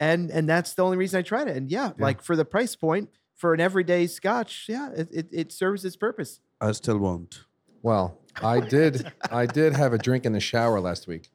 Gizmo, 0.00 0.06
and 0.08 0.30
and 0.30 0.48
that's 0.48 0.74
the 0.74 0.84
only 0.84 0.96
reason 0.96 1.18
I 1.18 1.22
tried 1.22 1.48
it. 1.48 1.56
And 1.56 1.70
yeah, 1.70 1.92
like 1.98 2.22
for 2.22 2.36
the 2.36 2.44
price 2.44 2.76
point 2.76 3.10
for 3.34 3.52
an 3.54 3.60
everyday 3.60 4.06
scotch, 4.06 4.66
yeah, 4.68 4.90
it, 4.92 5.08
it, 5.12 5.28
it 5.32 5.52
serves 5.52 5.84
its 5.84 5.96
purpose. 5.96 6.40
I 6.60 6.72
still 6.72 6.98
won't. 6.98 7.44
Well, 7.82 8.18
I 8.42 8.60
did. 8.60 9.12
I 9.30 9.46
did 9.46 9.74
have 9.74 9.92
a 9.92 9.98
drink 9.98 10.24
in 10.24 10.32
the 10.32 10.40
shower 10.40 10.80
last 10.80 11.06
week, 11.06 11.30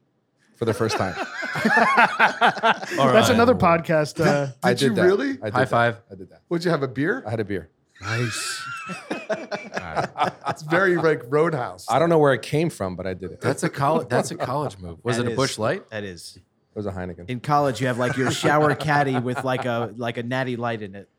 for 0.55 0.65
the 0.65 0.73
first 0.73 0.97
time. 0.97 1.15
That's 1.63 3.29
another 3.29 3.55
podcast. 3.55 4.19
Uh, 4.25 4.45
Did 4.47 4.53
I 4.63 4.73
did 4.73 4.81
you 4.81 4.93
that. 4.95 5.03
really? 5.03 5.29
I 5.41 5.45
did 5.45 5.53
High 5.53 5.59
that. 5.61 5.69
five. 5.69 5.97
I 6.11 6.15
did 6.15 6.29
that. 6.29 6.41
Would 6.49 6.63
you 6.65 6.71
have 6.71 6.83
a 6.83 6.87
beer? 6.87 7.23
I 7.25 7.29
had 7.29 7.39
a 7.39 7.45
beer. 7.45 7.69
nice. 8.01 8.63
It's 10.47 10.63
very 10.63 10.95
like 10.97 11.21
Roadhouse. 11.27 11.85
I 11.89 11.99
don't 11.99 12.09
know 12.09 12.17
where 12.19 12.33
it 12.33 12.41
came 12.41 12.69
from, 12.69 12.95
but 12.95 13.05
I 13.05 13.13
did 13.13 13.31
it. 13.31 13.33
It 13.35 13.41
That's 13.41 13.63
a 13.63 13.69
college. 13.69 14.07
That's 14.09 14.31
a 14.31 14.35
college 14.37 14.77
move. 14.79 14.99
Was 15.03 15.17
That 15.17 15.27
it 15.27 15.33
a 15.33 15.35
Busch 15.35 15.57
Light? 15.59 15.87
That 15.91 16.03
is. 16.03 16.37
Was 16.73 16.85
a 16.85 16.91
Heineken. 16.91 17.29
In 17.29 17.39
college, 17.39 17.81
you 17.81 17.87
have 17.87 17.97
like 17.97 18.17
your 18.17 18.31
shower 18.31 18.73
caddy 18.75 19.19
with 19.19 19.43
like 19.43 19.65
a 19.65 19.93
like 19.97 20.17
a 20.17 20.23
natty 20.23 20.55
light 20.55 20.81
in 20.81 20.95
it. 20.95 21.09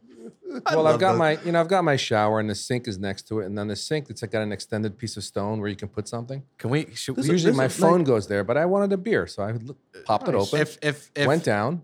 well, 0.72 0.86
I've 0.86 1.00
got 1.00 1.16
my, 1.16 1.38
you 1.44 1.52
know, 1.52 1.60
I've 1.60 1.68
got 1.68 1.82
my 1.82 1.96
shower, 1.96 2.38
and 2.38 2.48
the 2.48 2.54
sink 2.54 2.86
is 2.86 2.98
next 2.98 3.26
to 3.28 3.40
it, 3.40 3.46
and 3.46 3.56
then 3.56 3.68
the 3.68 3.76
sink, 3.76 4.08
it's 4.10 4.22
like 4.22 4.30
got 4.32 4.42
an 4.42 4.52
extended 4.52 4.98
piece 4.98 5.16
of 5.16 5.24
stone 5.24 5.60
where 5.60 5.68
you 5.68 5.76
can 5.76 5.88
put 5.88 6.06
something. 6.06 6.42
Can 6.58 6.70
we? 6.70 6.86
Should 6.94 7.16
This 7.16 7.28
we 7.28 7.34
is- 7.34 7.42
Usually, 7.44 7.56
my 7.56 7.64
this 7.66 7.76
is 7.76 7.82
like- 7.82 7.90
phone 7.90 8.04
goes 8.04 8.28
there, 8.28 8.44
but 8.44 8.56
I 8.56 8.66
wanted 8.66 8.92
a 8.92 8.96
beer, 8.98 9.26
so 9.26 9.42
I 9.42 9.50
uh, 9.52 9.58
popped 10.04 10.28
it 10.28 10.34
open, 10.34 10.60
if 10.60 10.78
if 10.82 11.10
if 11.14 11.26
went 11.26 11.44
down, 11.44 11.82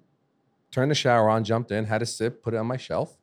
turned 0.70 0.90
the 0.90 0.94
shower 0.94 1.28
on, 1.30 1.44
jumped 1.44 1.70
in, 1.70 1.86
had 1.86 2.02
a 2.02 2.06
sip, 2.06 2.42
put 2.42 2.54
it 2.54 2.58
on 2.58 2.66
my 2.66 2.76
shelf, 2.76 3.16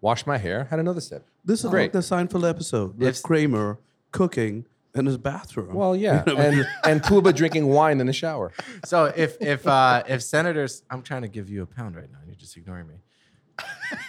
washed 0.00 0.26
my 0.26 0.36
hair, 0.38 0.64
had 0.64 0.80
another 0.80 1.00
sip. 1.00 1.26
This 1.44 1.64
is 1.64 1.70
Great. 1.70 1.84
like 1.84 1.92
the 1.92 1.98
Seinfeld 2.00 2.48
episode 2.48 2.98
with 2.98 3.08
If- 3.16 3.22
Kramer 3.22 3.78
cooking 4.10 4.66
in 4.94 5.06
his 5.06 5.18
bathroom. 5.18 5.74
Well, 5.74 5.94
yeah, 5.96 6.24
You 6.26 6.34
know, 6.34 6.40
and 6.40 6.66
and 6.84 7.02
Puba 7.02 7.34
drinking 7.34 7.66
wine 7.68 8.00
in 8.00 8.06
the 8.06 8.12
shower. 8.12 8.52
so 8.84 9.04
if 9.16 9.36
if 9.40 9.66
uh 9.66 10.02
if 10.08 10.22
senators, 10.22 10.82
I'm 10.90 11.02
trying 11.02 11.22
to 11.22 11.28
give 11.28 11.48
you 11.50 11.62
a 11.62 11.66
pound 11.66 11.96
right 11.96 12.10
now, 12.10 12.18
and 12.20 12.28
you're 12.28 12.36
just 12.36 12.56
ignoring 12.56 12.88
me. 12.88 12.94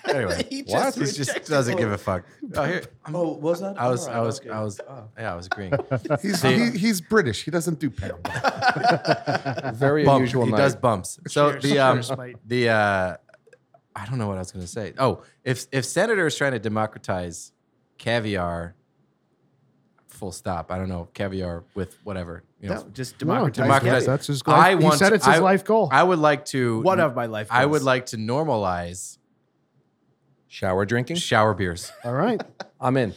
Anyway, 0.06 0.46
He 0.50 0.62
What? 0.62 0.94
he 0.94 1.06
just 1.06 1.46
doesn't 1.46 1.78
give 1.78 1.92
a 1.92 1.98
fuck. 1.98 2.24
Oh, 2.56 2.64
here. 2.66 2.84
I'm- 3.06 3.16
oh, 3.16 3.34
was 3.34 3.62
that? 3.62 3.80
I 3.82 3.88
was, 3.90 4.08
All 4.08 4.14
I 4.14 4.20
was, 4.22 4.40
okay. 4.40 4.50
I 4.52 4.62
was, 4.62 4.80
Oh. 4.88 5.04
yeah, 5.18 5.34
I 5.34 5.36
was 5.36 5.48
agreeing. 5.48 5.74
He's 6.22 6.40
See- 6.40 6.54
he, 6.72 6.78
he's 6.78 7.02
British. 7.02 7.44
He 7.46 7.50
doesn't 7.52 7.80
do 7.80 7.90
pound. 7.90 8.22
Very 9.76 10.04
Bump. 10.06 10.18
unusual 10.18 10.46
He 10.46 10.52
night. 10.52 10.58
does 10.58 10.76
bumps. 10.76 11.20
So 11.28 11.52
Cheers. 11.54 11.64
the 11.64 11.80
um, 11.80 11.96
Cheers, 11.98 12.18
mate. 12.18 12.36
the 12.46 12.70
uh, 12.70 13.18
I 13.96 14.06
don't 14.06 14.18
know 14.20 14.28
what 14.28 14.36
I 14.38 14.40
was 14.40 14.52
going 14.52 14.64
to 14.66 14.72
say. 14.72 14.94
Oh, 15.00 15.24
if 15.44 15.66
if 15.72 15.84
Senator 15.86 16.28
is 16.28 16.36
trying 16.36 16.52
to 16.54 16.60
democratize 16.60 17.52
caviar, 17.98 18.76
full 20.20 20.32
stop. 20.32 20.72
I 20.72 20.78
don't 20.78 20.90
know 20.90 21.08
caviar 21.14 21.64
with 21.76 21.98
whatever. 22.04 22.44
You 22.62 22.70
know, 22.70 22.76
No, 22.76 22.90
just 22.94 23.14
No, 23.16 23.20
democratize. 23.34 23.66
democratize- 23.66 24.06
that's 24.06 24.28
his. 24.28 24.42
I 24.46 24.74
Life. 24.74 24.84
want. 24.84 24.94
he 24.96 25.00
said 25.00 25.10
to- 25.10 25.16
it's 25.16 25.26
his 25.26 25.36
I- 25.36 25.40
life 25.40 25.64
goal. 25.64 25.90
I 25.92 26.04
would 26.04 26.20
like 26.20 26.46
to. 26.46 26.82
One 26.82 27.00
of 27.00 27.16
my 27.16 27.26
life. 27.26 27.50
Goals. 27.50 27.60
I 27.62 27.66
would 27.66 27.78
goals. 27.80 27.84
like 27.86 28.06
to 28.08 28.18
normalize 28.18 29.18
Shower 30.48 30.86
drinking. 30.86 31.16
shower 31.18 31.54
beers. 31.54 31.92
All 32.04 32.14
right. 32.14 32.42
I'm 32.82 32.98
in. 32.98 33.14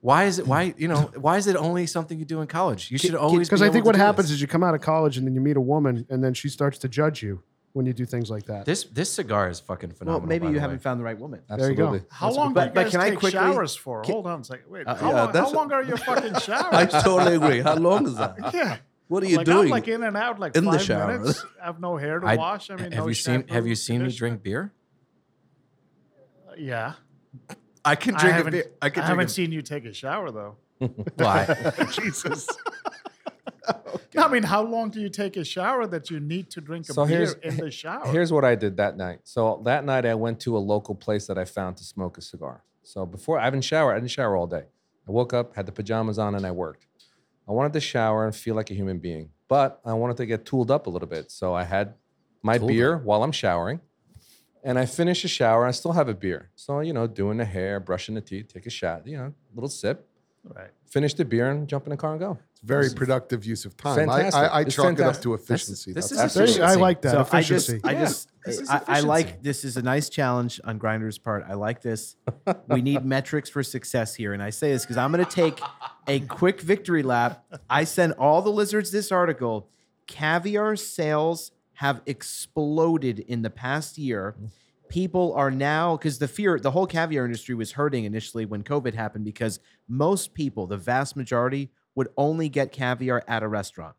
Why 0.00 0.24
is 0.24 0.38
it? 0.38 0.46
Why 0.46 0.72
you 0.78 0.88
know? 0.88 1.10
Why 1.16 1.36
is 1.36 1.46
it 1.46 1.56
only 1.56 1.86
something 1.86 2.18
you 2.18 2.24
do 2.24 2.40
in 2.40 2.46
college? 2.46 2.90
You 2.90 2.98
should 2.98 3.14
always 3.16 3.48
Because 3.48 3.60
be 3.60 3.64
I 3.64 3.66
able 3.66 3.72
think 3.74 3.84
to 3.84 3.88
what 3.88 3.96
do 3.96 4.00
happens 4.02 4.28
this. 4.28 4.36
is 4.36 4.40
you 4.40 4.46
come 4.46 4.62
out 4.62 4.74
of 4.74 4.80
college 4.80 5.16
and 5.18 5.26
then 5.26 5.34
you 5.34 5.40
meet 5.40 5.56
a 5.56 5.60
woman 5.60 6.06
and 6.08 6.22
then 6.22 6.32
she 6.32 6.48
starts 6.48 6.78
to 6.78 6.88
judge 6.88 7.22
you 7.22 7.42
when 7.76 7.84
you 7.84 7.92
do 7.92 8.06
things 8.06 8.30
like 8.30 8.46
that. 8.46 8.64
this 8.64 8.84
this 8.84 9.12
cigar 9.12 9.50
is 9.50 9.60
fucking 9.60 9.90
phenomenal. 9.90 10.20
Well, 10.20 10.26
phenomenal. 10.28 10.46
maybe 10.48 10.54
you 10.54 10.60
haven't 10.60 10.78
way. 10.78 10.82
found 10.82 10.98
the 10.98 11.04
right 11.04 11.18
woman. 11.18 11.42
There 11.46 11.68
you 11.70 11.76
go. 11.76 11.84
Absolutely. 11.88 12.08
How 12.10 12.30
long 12.32 12.54
But- 12.54 12.60
do 12.60 12.66
you 12.68 12.74
but 12.74 12.82
guys 12.84 12.90
can 12.92 13.00
I 13.02 13.10
take 13.10 13.18
quickly- 13.18 13.30
showers 13.32 13.76
for? 13.76 14.00
can- 14.02 14.12
Hold 14.14 14.26
on 14.26 14.40
a 14.40 14.44
second. 14.44 14.70
Wait, 14.70 14.86
Uh, 14.86 14.94
how, 14.94 15.10
yeah, 15.10 15.22
long, 15.24 15.34
how 15.34 15.50
long 15.52 15.72
are 15.72 15.82
your 15.82 15.98
fucking 15.98 16.34
showers? 16.40 16.72
I 16.72 16.86
totally 16.86 17.36
agree. 17.36 17.60
How 17.60 17.74
long 17.76 18.06
is 18.06 18.16
that? 18.16 18.34
yeah. 18.54 18.78
What 19.08 19.22
are 19.22 19.26
you 19.26 19.36
like, 19.36 19.46
doing? 19.46 19.64
I'm 19.66 19.68
like 19.68 19.88
in 19.88 20.02
and 20.02 20.16
out 20.16 20.38
like 20.40 20.56
in 20.56 20.64
the 20.64 20.72
five 20.72 20.82
shower? 20.82 21.18
minutes. 21.18 21.44
I 21.62 21.66
have 21.66 21.78
no 21.80 21.98
hair 21.98 22.18
to 22.20 22.26
I- 22.26 22.36
wash. 22.36 22.70
I 22.70 22.76
mean, 22.76 22.92
have 22.92 23.04
no 23.04 23.08
you 23.08 23.14
seen 23.14 23.46
Have 23.48 23.66
you 23.66 23.74
seen 23.74 24.02
me 24.02 24.10
drink 24.10 24.42
beer? 24.42 24.72
Yeah. 26.56 26.94
I 27.84 27.94
can 27.94 28.14
drink 28.14 28.38
a 28.46 28.50
beer. 28.50 28.64
I 28.80 28.88
can 28.88 29.02
I 29.02 29.06
drink 29.06 29.18
haven't 29.18 29.26
a 29.26 29.34
seen 29.34 29.52
you 29.52 29.60
take 29.60 29.84
a 29.84 29.92
shower 29.92 30.30
though. 30.30 30.56
Why? 31.16 31.74
Jesus. 31.92 32.48
I 34.16 34.28
mean, 34.28 34.42
how 34.42 34.62
long 34.62 34.90
do 34.90 35.00
you 35.00 35.08
take 35.08 35.36
a 35.36 35.44
shower 35.44 35.86
that 35.86 36.10
you 36.10 36.20
need 36.20 36.50
to 36.50 36.60
drink 36.60 36.88
a 36.88 36.92
So 36.92 37.06
beer 37.06 37.34
in 37.42 37.56
the 37.56 37.70
shower? 37.82 38.06
Here's 38.06 38.32
what 38.32 38.44
I 38.44 38.54
did 38.54 38.76
that 38.78 38.96
night. 38.96 39.20
So 39.24 39.62
that 39.64 39.84
night 39.84 40.06
I 40.06 40.14
went 40.14 40.40
to 40.40 40.56
a 40.56 40.58
local 40.58 40.94
place 40.94 41.26
that 41.26 41.38
I 41.38 41.44
found 41.44 41.76
to 41.78 41.84
smoke 41.84 42.18
a 42.18 42.22
cigar. 42.22 42.62
So 42.82 43.04
before 43.04 43.38
I 43.38 43.44
haven't 43.44 43.62
showered, 43.62 43.92
I 43.92 43.96
didn't 43.96 44.10
shower 44.10 44.36
all 44.36 44.46
day. 44.46 44.64
I 45.08 45.10
woke 45.10 45.32
up, 45.32 45.54
had 45.54 45.66
the 45.66 45.72
pajamas 45.72 46.18
on, 46.18 46.34
and 46.34 46.46
I 46.46 46.50
worked. 46.50 46.86
I 47.48 47.52
wanted 47.52 47.72
to 47.74 47.80
shower 47.80 48.24
and 48.24 48.34
feel 48.34 48.54
like 48.54 48.70
a 48.70 48.74
human 48.74 48.98
being, 48.98 49.30
but 49.48 49.80
I 49.84 49.92
wanted 49.92 50.16
to 50.18 50.26
get 50.26 50.44
tooled 50.44 50.70
up 50.70 50.86
a 50.86 50.90
little 50.90 51.08
bit. 51.08 51.30
So 51.30 51.54
I 51.54 51.64
had 51.64 51.94
my 52.42 52.58
Tooled 52.58 52.68
beer 52.68 52.96
while 52.98 53.22
I'm 53.22 53.32
showering, 53.32 53.80
and 54.64 54.78
I 54.78 54.86
finished 54.86 55.22
the 55.22 55.28
shower. 55.28 55.64
I 55.64 55.70
still 55.70 55.92
have 55.92 56.08
a 56.08 56.14
beer. 56.14 56.50
So 56.56 56.80
you 56.80 56.92
know, 56.92 57.06
doing 57.06 57.36
the 57.36 57.44
hair, 57.44 57.78
brushing 57.78 58.16
the 58.16 58.20
teeth, 58.20 58.52
take 58.52 58.66
a 58.66 58.70
shot, 58.70 59.06
you 59.06 59.16
know, 59.16 59.32
little 59.54 59.68
sip, 59.68 60.08
right. 60.44 60.70
finish 60.86 61.14
the 61.14 61.24
beer, 61.24 61.50
and 61.50 61.68
jump 61.68 61.86
in 61.86 61.90
the 61.90 61.96
car 61.96 62.12
and 62.12 62.20
go. 62.20 62.38
Very 62.62 62.90
productive 62.90 63.44
use 63.44 63.64
of 63.64 63.76
time. 63.76 63.96
Fantastic. 63.96 64.34
I, 64.34 64.46
I, 64.46 64.46
I 64.46 64.60
It's 64.62 64.74
chalk 64.74 64.86
it 64.86 64.90
up 64.92 64.96
fantastic. 64.98 65.22
to 65.24 65.34
efficiency. 65.34 65.92
this 65.92 66.08
That's- 66.10 66.36
is 66.36 66.56
There 66.56 66.64
you- 66.66 66.70
I 66.70 66.74
like 66.74 67.02
that 67.02 67.12
So 67.12 67.36
I 67.36 67.40
just, 67.42 67.68
efficiency. 67.68 67.80
I 67.84 67.92
Yeah, 67.92 68.00
just, 68.00 68.28
this 68.44 68.60
is 68.60 68.70
I, 68.70 68.82
I 68.86 69.00
like 69.00 69.26
efficiency. 69.26 69.42
this 69.44 69.64
is 69.64 69.76
a 69.76 69.82
nice 69.82 70.08
challenge 70.08 70.60
on 70.64 70.78
Grinder's 70.78 71.18
part. 71.18 71.44
I 71.48 71.54
like 71.54 71.82
this. 71.82 72.16
we 72.68 72.82
need 72.82 73.04
metrics 73.16 73.48
for 73.50 73.62
success 73.62 74.14
here, 74.14 74.32
and 74.32 74.42
I 74.42 74.50
say 74.50 74.72
this 74.72 74.82
because 74.82 74.96
I'm 74.96 75.12
going 75.12 75.24
to 75.24 75.30
take 75.30 75.60
a 76.08 76.20
quick 76.20 76.60
victory 76.60 77.02
lap. 77.02 77.44
I 77.70 77.84
send 77.84 78.14
all 78.14 78.42
the 78.42 78.50
lizards 78.50 78.90
this 78.90 79.12
article. 79.12 79.68
Caviar 80.06 80.76
sales 80.76 81.52
have 81.74 82.00
exploded 82.06 83.18
in 83.20 83.42
the 83.42 83.50
past 83.50 83.98
year. 83.98 84.34
People 84.88 85.34
are 85.34 85.50
now 85.50 85.96
because 85.96 86.18
the 86.18 86.28
fear, 86.28 86.58
the 86.60 86.70
whole 86.70 86.86
caviar 86.86 87.24
industry 87.24 87.54
was 87.54 87.72
hurting 87.72 88.04
initially 88.04 88.44
when 88.46 88.62
COVID 88.62 88.94
happened 88.94 89.24
because 89.24 89.58
most 89.88 90.32
people, 90.32 90.66
the 90.68 90.76
vast 90.76 91.16
majority, 91.16 91.70
would 91.96 92.08
only 92.16 92.48
get 92.48 92.70
caviar 92.70 93.24
at 93.26 93.42
a 93.42 93.48
restaurant. 93.48 93.96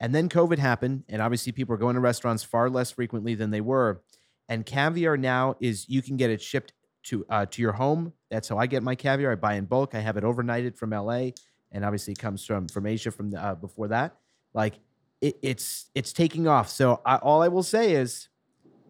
And 0.00 0.14
then 0.14 0.28
COVID 0.28 0.58
happened, 0.58 1.04
and 1.08 1.20
obviously 1.20 1.52
people 1.52 1.74
are 1.74 1.78
going 1.78 1.94
to 1.94 2.00
restaurants 2.00 2.42
far 2.42 2.70
less 2.70 2.90
frequently 2.90 3.34
than 3.34 3.50
they 3.50 3.60
were. 3.60 4.02
And 4.48 4.64
caviar 4.64 5.16
now 5.16 5.56
is 5.60 5.88
you 5.88 6.00
can 6.00 6.16
get 6.16 6.30
it 6.30 6.40
shipped 6.40 6.72
to 7.04 7.24
uh, 7.28 7.46
to 7.46 7.62
your 7.62 7.72
home. 7.72 8.12
That's 8.30 8.48
how 8.48 8.58
I 8.58 8.66
get 8.66 8.82
my 8.82 8.94
caviar. 8.94 9.32
I 9.32 9.34
buy 9.34 9.54
in 9.54 9.64
bulk. 9.64 9.94
I 9.94 10.00
have 10.00 10.16
it 10.16 10.24
overnighted 10.24 10.76
from 10.76 10.90
LA, 10.90 11.30
and 11.72 11.84
obviously 11.84 12.12
it 12.12 12.18
comes 12.18 12.44
from 12.44 12.68
from 12.68 12.86
Asia 12.86 13.10
from 13.10 13.30
the, 13.30 13.42
uh, 13.42 13.54
before 13.54 13.88
that. 13.88 14.16
Like 14.54 14.74
it, 15.20 15.36
it's 15.42 15.86
it's 15.94 16.12
taking 16.12 16.46
off. 16.46 16.68
So 16.68 17.00
I, 17.04 17.16
all 17.16 17.42
I 17.42 17.48
will 17.48 17.62
say 17.62 17.94
is 17.94 18.28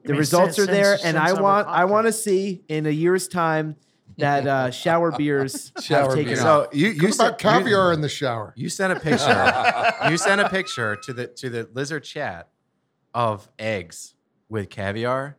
the 0.05 0.15
results 0.15 0.57
since- 0.57 0.69
are 0.69 0.73
there, 0.73 0.97
since- 0.97 1.05
and 1.15 1.17
since 1.17 1.39
I 1.39 1.41
want 1.41 1.69
I 1.69 1.85
want 1.85 2.07
to 2.07 2.13
see 2.13 2.65
in 2.69 2.87
a 2.87 2.91
year's 2.91 3.29
time 3.29 3.77
that 4.19 4.47
uh, 4.47 4.71
shower 4.71 5.13
beers 5.13 5.73
Shower 5.83 6.03
have 6.07 6.11
taken 6.15 6.25
beers. 6.35 6.41
off. 6.45 6.67
So 6.67 6.71
you 6.73 6.89
you 6.89 7.03
What 7.05 7.15
sent, 7.15 7.29
about 7.29 7.39
caviar 7.39 7.93
in 7.93 8.01
the 8.01 8.09
shower? 8.09 8.53
You, 8.57 8.65
you 8.65 8.69
sent 8.69 8.93
a 8.93 9.01
picture. 9.01 9.93
you 10.11 10.17
sent 10.17 10.41
a 10.41 10.49
picture 10.49 10.97
to 10.97 11.13
the 11.13 11.27
to 11.29 11.51
the 11.51 11.69
lizard 11.73 12.05
chat 12.05 12.49
of 13.15 13.49
eggs 13.59 14.15
with 14.49 14.71
caviar, 14.71 15.37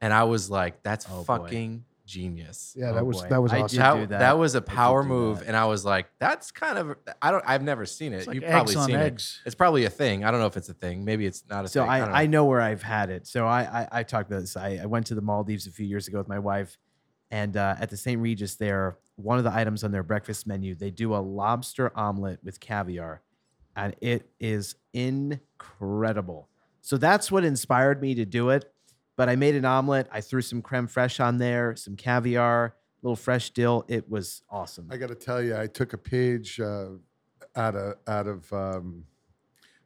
and 0.00 0.12
I 0.12 0.24
was 0.24 0.50
like, 0.50 0.82
"That's 0.82 1.06
Oh, 1.10 1.18
boy. 1.18 1.24
fucking 1.24 1.84
genius." 2.06 2.74
Yeah, 2.76 2.90
Oh, 2.90 2.94
that 2.94 3.06
was 3.06 3.22
boy. 3.22 3.28
that 3.30 3.42
was 3.42 3.52
I 3.52 3.60
awesome. 3.62 3.76
did 3.76 3.80
that, 3.82 3.94
do 3.94 4.06
that. 4.08 4.18
that. 4.18 4.38
was 4.38 4.54
a 4.54 4.60
power 4.62 5.02
move, 5.02 5.38
that. 5.40 5.48
and 5.48 5.56
I 5.56 5.64
was 5.66 5.84
like, 5.84 6.06
"That's 6.18 6.50
kind 6.50 6.76
of 6.78 6.96
I 7.22 7.30
don't 7.30 7.42
I've 7.46 7.62
never 7.62 7.86
seen 7.86 8.12
it. 8.12 8.18
It's 8.18 8.26
like 8.26 8.34
You've 8.36 8.44
eggs 8.44 8.52
probably 8.52 8.76
on 8.76 8.86
seen 8.86 8.96
eggs. 8.96 9.40
it. 9.44 9.46
It's 9.48 9.54
probably 9.54 9.84
a 9.86 9.90
thing. 9.90 10.24
I 10.24 10.30
don't 10.30 10.40
know 10.40 10.46
if 10.46 10.56
it's 10.56 10.68
a 10.68 10.74
thing. 10.74 11.04
Maybe 11.04 11.24
it's 11.26 11.42
not 11.48 11.64
a 11.64 11.68
So 11.68 11.82
thing. 11.82 11.90
I, 11.90 11.98
don't 12.00 12.12
I 12.12 12.26
know 12.26 12.44
where 12.44 12.60
I've 12.60 12.82
had 12.82 13.10
it. 13.10 13.26
So 13.26 13.46
I 13.46 13.62
I, 13.62 13.88
I 14.00 14.02
talked 14.02 14.30
about 14.30 14.40
this. 14.40 14.56
I, 14.56 14.80
I 14.82 14.86
went 14.86 15.06
to 15.06 15.14
the 15.14 15.22
Maldives 15.22 15.66
a 15.66 15.70
few 15.72 15.86
years 15.86 16.06
ago 16.08 16.18
with 16.18 16.28
my 16.28 16.38
wife, 16.38 16.76
and 17.34 17.56
uh, 17.56 17.74
at 17.80 17.90
the 17.90 17.96
St. 17.96 18.20
Regis 18.22 18.54
there, 18.54 18.96
one 19.16 19.38
of 19.38 19.44
the 19.44 19.52
items 19.52 19.82
on 19.82 19.90
their 19.90 20.04
breakfast 20.04 20.46
menu, 20.46 20.76
they 20.76 20.92
do 20.92 21.16
a 21.16 21.18
lobster 21.18 21.90
omelet 21.98 22.38
with 22.44 22.60
caviar, 22.60 23.22
and 23.74 23.92
it 24.00 24.30
is 24.38 24.76
incredible. 24.92 26.48
So 26.80 26.96
that's 26.96 27.32
what 27.32 27.44
inspired 27.44 28.00
me 28.00 28.14
to 28.14 28.24
do 28.24 28.50
it. 28.50 28.72
But 29.16 29.28
I 29.28 29.34
made 29.34 29.56
an 29.56 29.64
omelet. 29.64 30.08
I 30.12 30.20
threw 30.20 30.42
some 30.42 30.62
creme 30.62 30.86
fraiche 30.86 31.24
on 31.24 31.38
there, 31.38 31.74
some 31.74 31.96
caviar, 31.96 32.66
a 32.66 32.72
little 33.02 33.16
fresh 33.16 33.50
dill. 33.50 33.84
It 33.88 34.08
was 34.08 34.42
awesome. 34.48 34.88
I 34.92 34.96
got 34.96 35.08
to 35.08 35.14
tell 35.16 35.42
you, 35.42 35.56
I 35.56 35.66
took 35.66 35.92
a 35.92 35.98
page 35.98 36.60
uh, 36.60 36.90
out 37.56 37.74
of 37.74 37.94
out 38.06 38.26
of 38.28 38.52
um, 38.52 39.04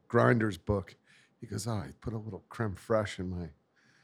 Grinder's 0.07 0.57
book. 0.59 0.95
He 1.41 1.47
goes, 1.47 1.67
"Oh, 1.67 1.73
I 1.73 1.93
put 2.01 2.13
a 2.13 2.17
little 2.17 2.43
creme 2.49 2.75
fraiche 2.75 3.17
in 3.19 3.29
my." 3.29 3.49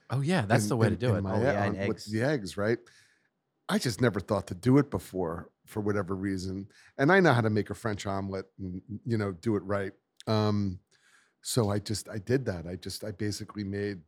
Oh 0.10 0.22
yeah, 0.22 0.46
that's 0.48 0.64
in- 0.64 0.70
the 0.70 0.78
way 0.78 0.88
in- 0.88 0.94
to 0.94 1.00
do 1.00 1.16
it. 1.16 1.22
my 1.22 1.36
Oh, 1.36 1.42
yeah, 1.42 1.64
egg- 1.64 1.76
and 1.76 1.88
with 1.88 2.06
the 2.06 2.22
eggs, 2.24 2.58
right? 2.58 2.78
I 3.70 3.78
just 3.80 4.02
never 4.02 4.20
thought 4.20 4.48
to 4.48 4.56
do 4.56 4.78
it 4.78 4.92
before 4.92 5.50
for 5.66 5.82
whatever 5.82 6.16
reason, 6.16 6.68
and 6.98 7.12
I 7.12 7.20
know 7.20 7.34
how 7.34 7.42
to 7.42 7.50
make 7.50 7.70
a 7.70 7.76
French 7.76 8.06
omelet 8.06 8.46
and 8.60 8.82
you 9.06 9.18
know 9.18 9.32
do 9.32 9.56
it 9.56 9.64
right. 9.64 9.92
Um, 10.28 10.80
so 11.42 11.70
I 11.70 11.80
just 11.80 12.10
I 12.10 12.18
did 12.20 12.46
that. 12.46 12.66
I 12.68 12.76
just 12.76 13.04
I 13.04 13.12
basically 13.12 13.64
made 13.64 14.00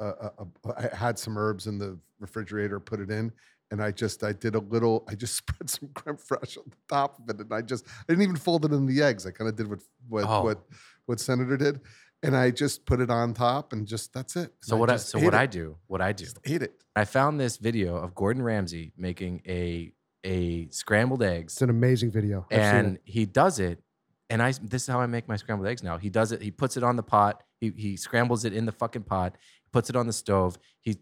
a, 0.00 0.06
a, 0.06 0.32
a, 0.66 0.90
I 0.92 0.96
had 0.96 1.18
some 1.18 1.38
herbs 1.38 1.66
in 1.66 1.78
the 1.78 1.98
refrigerator, 2.20 2.78
put 2.80 3.00
it 3.00 3.10
in, 3.10 3.32
and 3.70 3.82
I 3.82 3.90
just 3.90 4.22
I 4.22 4.32
did 4.32 4.54
a 4.54 4.60
little. 4.60 5.04
I 5.08 5.14
just 5.14 5.36
spread 5.42 5.70
some 5.70 5.88
creme 5.94 6.16
fraiche 6.16 6.58
on 6.58 6.64
the 6.68 6.76
top 6.88 7.18
of 7.18 7.28
it, 7.30 7.40
and 7.40 7.52
I 7.52 7.62
just 7.62 7.86
I 7.88 8.04
didn't 8.08 8.22
even 8.22 8.36
fold 8.36 8.64
it 8.66 8.72
in 8.72 8.86
the 8.86 9.02
eggs. 9.02 9.26
I 9.26 9.30
kind 9.30 9.48
of 9.48 9.56
did 9.56 9.68
what 9.68 9.80
what 10.08 10.24
Oh. 10.26 10.42
what 10.42 10.62
what 11.06 11.20
Senator 11.20 11.56
did, 11.56 11.80
and 12.22 12.36
I 12.36 12.50
just 12.50 12.86
put 12.86 13.00
it 13.00 13.10
on 13.10 13.34
top, 13.34 13.72
and 13.72 13.86
just 13.86 14.12
that's 14.12 14.36
it. 14.36 14.52
So 14.60 14.74
And 14.74 14.80
what 14.80 14.90
I, 14.90 14.94
just 14.94 15.10
so 15.10 15.18
what 15.18 15.34
it. 15.34 15.36
I 15.36 15.46
do, 15.46 15.76
what 15.86 16.00
I 16.00 16.12
do, 16.12 16.24
just 16.24 16.38
ate 16.44 16.62
it. 16.62 16.82
I 16.94 17.04
found 17.04 17.40
this 17.40 17.56
video 17.56 17.96
of 17.96 18.14
Gordon 18.14 18.42
Ramsay 18.42 18.92
making 18.96 19.42
a 19.46 19.92
a 20.24 20.68
scrambled 20.70 21.22
eggs 21.22 21.52
It's 21.54 21.62
an 21.62 21.70
amazing 21.70 22.10
video. 22.10 22.46
I've 22.50 22.58
and 22.58 22.98
he 23.04 23.26
does 23.26 23.60
it 23.60 23.80
and 24.28 24.42
i 24.42 24.52
this 24.62 24.82
is 24.82 24.88
how 24.88 25.00
i 25.00 25.06
make 25.06 25.28
my 25.28 25.36
scrambled 25.36 25.68
eggs 25.68 25.82
now 25.82 25.98
he 25.98 26.10
does 26.10 26.32
it 26.32 26.42
he 26.42 26.50
puts 26.50 26.76
it 26.76 26.82
on 26.82 26.96
the 26.96 27.02
pot 27.02 27.42
he, 27.60 27.72
he 27.76 27.96
scrambles 27.96 28.44
it 28.44 28.52
in 28.52 28.66
the 28.66 28.72
fucking 28.72 29.02
pot 29.02 29.36
puts 29.72 29.88
it 29.90 29.96
on 29.96 30.06
the 30.06 30.12
stove 30.12 30.58
he 30.80 30.96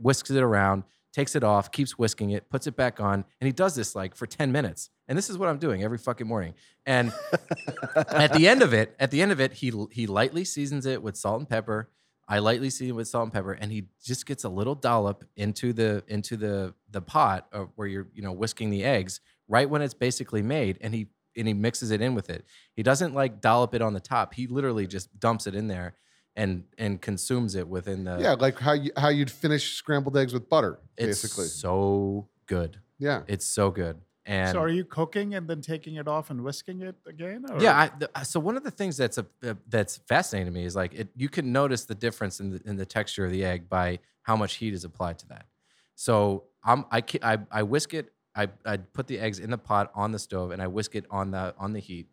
whisks 0.00 0.30
it 0.30 0.42
around 0.42 0.84
takes 1.16 1.34
it 1.34 1.42
off 1.42 1.72
keeps 1.72 1.98
whisking 1.98 2.30
it 2.30 2.50
puts 2.50 2.66
it 2.66 2.76
back 2.76 3.00
on 3.00 3.24
and 3.40 3.46
he 3.46 3.52
does 3.52 3.74
this 3.74 3.94
like 3.94 4.14
for 4.14 4.26
10 4.26 4.52
minutes 4.52 4.90
and 5.08 5.16
this 5.16 5.30
is 5.30 5.38
what 5.38 5.48
i'm 5.48 5.56
doing 5.56 5.82
every 5.82 5.96
fucking 5.96 6.26
morning 6.26 6.52
and 6.84 7.10
at 7.96 8.34
the 8.34 8.46
end 8.46 8.60
of 8.60 8.74
it 8.74 8.94
at 9.00 9.10
the 9.10 9.22
end 9.22 9.32
of 9.32 9.40
it 9.40 9.54
he 9.54 9.72
he 9.90 10.06
lightly 10.06 10.44
seasons 10.44 10.84
it 10.84 11.02
with 11.02 11.16
salt 11.16 11.38
and 11.38 11.48
pepper 11.48 11.88
I 12.28 12.40
lightly 12.40 12.70
season 12.70 12.88
it 12.88 12.96
with 12.96 13.06
salt 13.06 13.24
and 13.24 13.32
pepper, 13.32 13.52
and 13.52 13.70
he 13.70 13.84
just 14.02 14.26
gets 14.26 14.42
a 14.42 14.48
little 14.48 14.74
dollop 14.74 15.24
into 15.36 15.72
the 15.72 16.02
into 16.08 16.36
the 16.36 16.74
the 16.90 17.00
pot 17.00 17.46
of 17.52 17.70
where 17.76 17.86
you're 17.86 18.08
you 18.14 18.22
know 18.22 18.32
whisking 18.32 18.70
the 18.70 18.82
eggs 18.84 19.20
right 19.46 19.70
when 19.70 19.80
it's 19.80 19.94
basically 19.94 20.42
made, 20.42 20.76
and 20.80 20.92
he 20.92 21.06
and 21.36 21.46
he 21.46 21.54
mixes 21.54 21.92
it 21.92 22.00
in 22.00 22.16
with 22.16 22.28
it. 22.28 22.44
He 22.74 22.82
doesn't 22.82 23.14
like 23.14 23.40
dollop 23.40 23.74
it 23.74 23.82
on 23.82 23.94
the 23.94 24.00
top. 24.00 24.34
He 24.34 24.48
literally 24.48 24.88
just 24.88 25.16
dumps 25.20 25.46
it 25.46 25.54
in 25.54 25.68
there, 25.68 25.94
and 26.36 26.64
and 26.78 27.00
consumes 27.00 27.54
it 27.54 27.66
within 27.66 28.04
the. 28.04 28.18
Yeah, 28.20 28.32
like 28.32 28.58
how 28.58 28.72
you 28.72 28.92
how 28.96 29.08
you'd 29.08 29.30
finish 29.30 29.74
scrambled 29.74 30.16
eggs 30.16 30.32
with 30.32 30.48
butter, 30.48 30.78
it's 30.96 31.22
basically. 31.22 31.46
so 31.46 32.28
good. 32.46 32.78
Yeah. 32.98 33.22
It's 33.26 33.46
so 33.46 33.70
good. 33.70 33.98
And 34.24 34.52
so 34.52 34.60
are 34.60 34.68
you 34.68 34.84
cooking 34.84 35.34
and 35.34 35.48
then 35.48 35.60
taking 35.60 35.96
it 35.96 36.08
off 36.08 36.30
and 36.30 36.42
whisking 36.42 36.82
it 36.82 36.96
again? 37.06 37.44
Or? 37.48 37.60
Yeah. 37.60 37.78
I, 37.78 37.90
the, 37.96 38.24
so 38.24 38.40
one 38.40 38.56
of 38.56 38.64
the 38.64 38.72
things 38.72 38.96
that's 38.96 39.18
a, 39.18 39.26
uh, 39.46 39.54
that's 39.68 39.98
fascinating 40.08 40.52
to 40.52 40.58
me 40.58 40.64
is 40.64 40.74
like 40.74 40.94
it, 40.94 41.08
you 41.14 41.28
can 41.28 41.52
notice 41.52 41.84
the 41.84 41.94
difference 41.94 42.40
in 42.40 42.50
the, 42.50 42.60
in 42.64 42.76
the 42.76 42.86
texture 42.86 43.24
of 43.24 43.30
the 43.30 43.44
egg 43.44 43.68
by 43.68 44.00
how 44.22 44.34
much 44.34 44.56
heat 44.56 44.74
is 44.74 44.84
applied 44.84 45.18
to 45.20 45.28
that. 45.28 45.46
So 45.94 46.44
I'm 46.64 46.84
I 46.90 47.00
ki- 47.02 47.20
I, 47.22 47.38
I 47.50 47.62
whisk 47.62 47.94
it. 47.94 48.12
I 48.34 48.48
I 48.64 48.78
put 48.78 49.06
the 49.06 49.18
eggs 49.20 49.38
in 49.38 49.50
the 49.50 49.58
pot 49.58 49.92
on 49.94 50.10
the 50.12 50.18
stove 50.18 50.50
and 50.50 50.60
I 50.60 50.66
whisk 50.66 50.94
it 50.96 51.06
on 51.10 51.30
the 51.30 51.54
on 51.56 51.72
the 51.72 51.80
heat. 51.80 52.08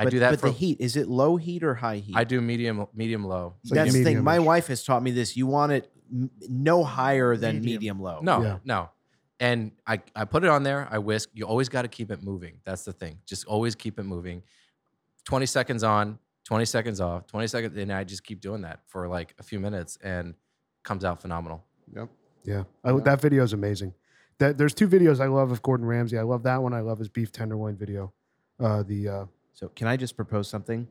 I 0.00 0.04
but, 0.04 0.10
do 0.10 0.18
that 0.20 0.30
But 0.30 0.40
for 0.40 0.46
the 0.46 0.52
heat 0.54 0.78
is 0.80 0.96
it 0.96 1.08
low 1.08 1.36
heat 1.36 1.62
or 1.62 1.74
high 1.74 1.96
heat? 1.96 2.16
I 2.16 2.24
do 2.24 2.40
medium 2.40 2.86
medium 2.94 3.24
low. 3.24 3.54
It's 3.62 3.70
like 3.70 3.76
That's 3.84 3.92
the 3.92 4.02
thing. 4.02 4.24
My 4.24 4.38
wife 4.38 4.68
has 4.68 4.82
taught 4.82 5.02
me 5.02 5.10
this. 5.10 5.36
You 5.36 5.46
want 5.46 5.72
it 5.72 5.90
m- 6.10 6.30
no 6.48 6.82
higher 6.84 7.36
than 7.36 7.56
Medium. 7.56 7.74
medium, 7.74 8.00
low. 8.00 8.20
No, 8.22 8.42
Yeah. 8.42 8.58
no. 8.64 8.88
And 9.40 9.72
I, 9.86 10.00
I 10.16 10.24
put 10.24 10.42
it 10.44 10.48
on 10.50 10.62
there, 10.62 10.88
I 10.90 10.98
whisk. 10.98 11.28
You 11.34 11.44
always 11.44 11.68
got 11.68 11.82
to 11.82 11.88
keep 11.88 12.10
it 12.10 12.22
moving. 12.22 12.60
That's 12.64 12.84
the 12.84 12.92
thing. 12.92 13.18
Just 13.26 13.46
always 13.46 13.74
keep 13.74 13.98
it 13.98 14.04
moving. 14.04 14.42
20 15.24 15.44
seconds 15.46 15.82
on, 15.82 16.18
20 16.44 16.64
seconds 16.64 17.00
off, 17.00 17.26
20 17.26 17.46
seconds. 17.46 17.76
And 17.76 17.92
I 17.92 18.04
just 18.04 18.24
keep 18.24 18.40
doing 18.40 18.62
that 18.62 18.80
for 18.86 19.06
like 19.06 19.34
a 19.38 19.42
few 19.42 19.60
minutes 19.60 19.98
and 20.02 20.34
comes 20.82 21.04
out 21.04 21.20
phenomenal. 21.20 21.64
Yep. 21.94 22.08
Yeah, 22.44 22.64
I, 22.84 22.92
that 22.92 23.20
video 23.20 23.42
is 23.42 23.52
amazing. 23.52 23.92
That 24.38 24.56
there's 24.56 24.72
two 24.72 24.88
videos 24.88 25.20
I 25.20 25.26
love 25.26 25.50
of 25.50 25.62
Gordon 25.62 25.84
Ramsay. 25.86 26.18
I 26.18 26.22
love 26.22 26.42
that 26.44 26.62
one. 26.62 26.72
I 26.72 26.80
love 26.80 26.98
his 26.98 27.08
beef 27.10 27.30
tenderloin 27.32 27.76
video. 27.76 28.12
Uh, 28.58 28.82
the 28.82 29.08
uh, 29.08 29.24
So 29.52 29.68
can 29.68 29.86
I 29.86 29.96
just 29.96 30.16
propose 30.16 30.48
something? 30.48 30.86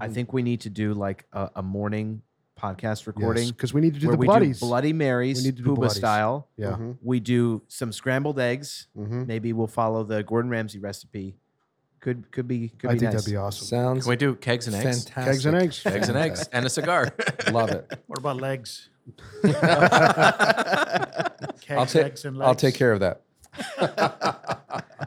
I 0.00 0.08
think 0.14 0.32
we 0.32 0.42
need 0.42 0.60
to 0.62 0.70
do 0.70 0.94
like 0.94 1.24
a, 1.32 1.50
a 1.56 1.62
morning 1.62 2.22
podcast 2.60 3.06
recording 3.06 3.48
because 3.48 3.72
we 3.72 3.80
need 3.80 3.94
to 3.94 4.00
do 4.00 4.08
where 4.08 4.16
the 4.16 4.20
we 4.20 4.26
bloodies. 4.26 4.60
do 4.60 4.66
Bloody 4.66 4.92
Marys, 4.92 5.38
We 5.38 5.44
need 5.44 5.56
to 5.56 5.62
do 5.62 5.70
Poobah 5.70 5.76
bloodies. 5.76 5.96
style. 5.96 6.48
yeah, 6.56 6.72
Mhm. 6.72 6.98
We 7.02 7.18
do 7.18 7.62
some 7.68 7.90
scrambled 7.92 8.38
eggs. 8.38 8.86
Mhm. 8.96 9.26
Maybe 9.26 9.52
we'll 9.54 9.66
follow 9.66 10.04
the 10.04 10.22
Gordon 10.22 10.50
Ramsay 10.50 10.78
recipe. 10.78 11.36
Could 12.00 12.30
could 12.32 12.46
be 12.46 12.68
could 12.68 12.90
I 12.90 12.92
be 12.94 12.98
think 13.00 13.12
nice. 13.12 13.22
that'd 13.22 13.32
be 13.32 13.36
awesome. 13.36 13.66
Sounds 13.66 14.04
Can 14.04 14.10
we 14.10 14.16
do 14.16 14.34
kegs 14.34 14.66
and 14.66 14.76
eggs? 14.76 15.04
fantastic. 15.04 15.24
Kegs 15.32 15.46
and 15.46 15.56
eggs. 15.56 15.86
Eggs 15.86 16.08
and 16.08 16.16
eggs 16.18 16.48
and 16.52 16.64
a 16.66 16.70
cigar. 16.70 17.08
Love 17.50 17.70
it. 17.70 17.90
What 18.06 18.18
about 18.18 18.36
legs? 18.40 18.88
I'll 19.44 19.50
Kegs, 21.60 21.92
take. 21.92 22.04
eggs, 22.06 22.24
and 22.24 22.42
I'll 22.42 22.54
take 22.54 22.74
care 22.74 22.92
of 22.92 23.00
that. 23.00 23.22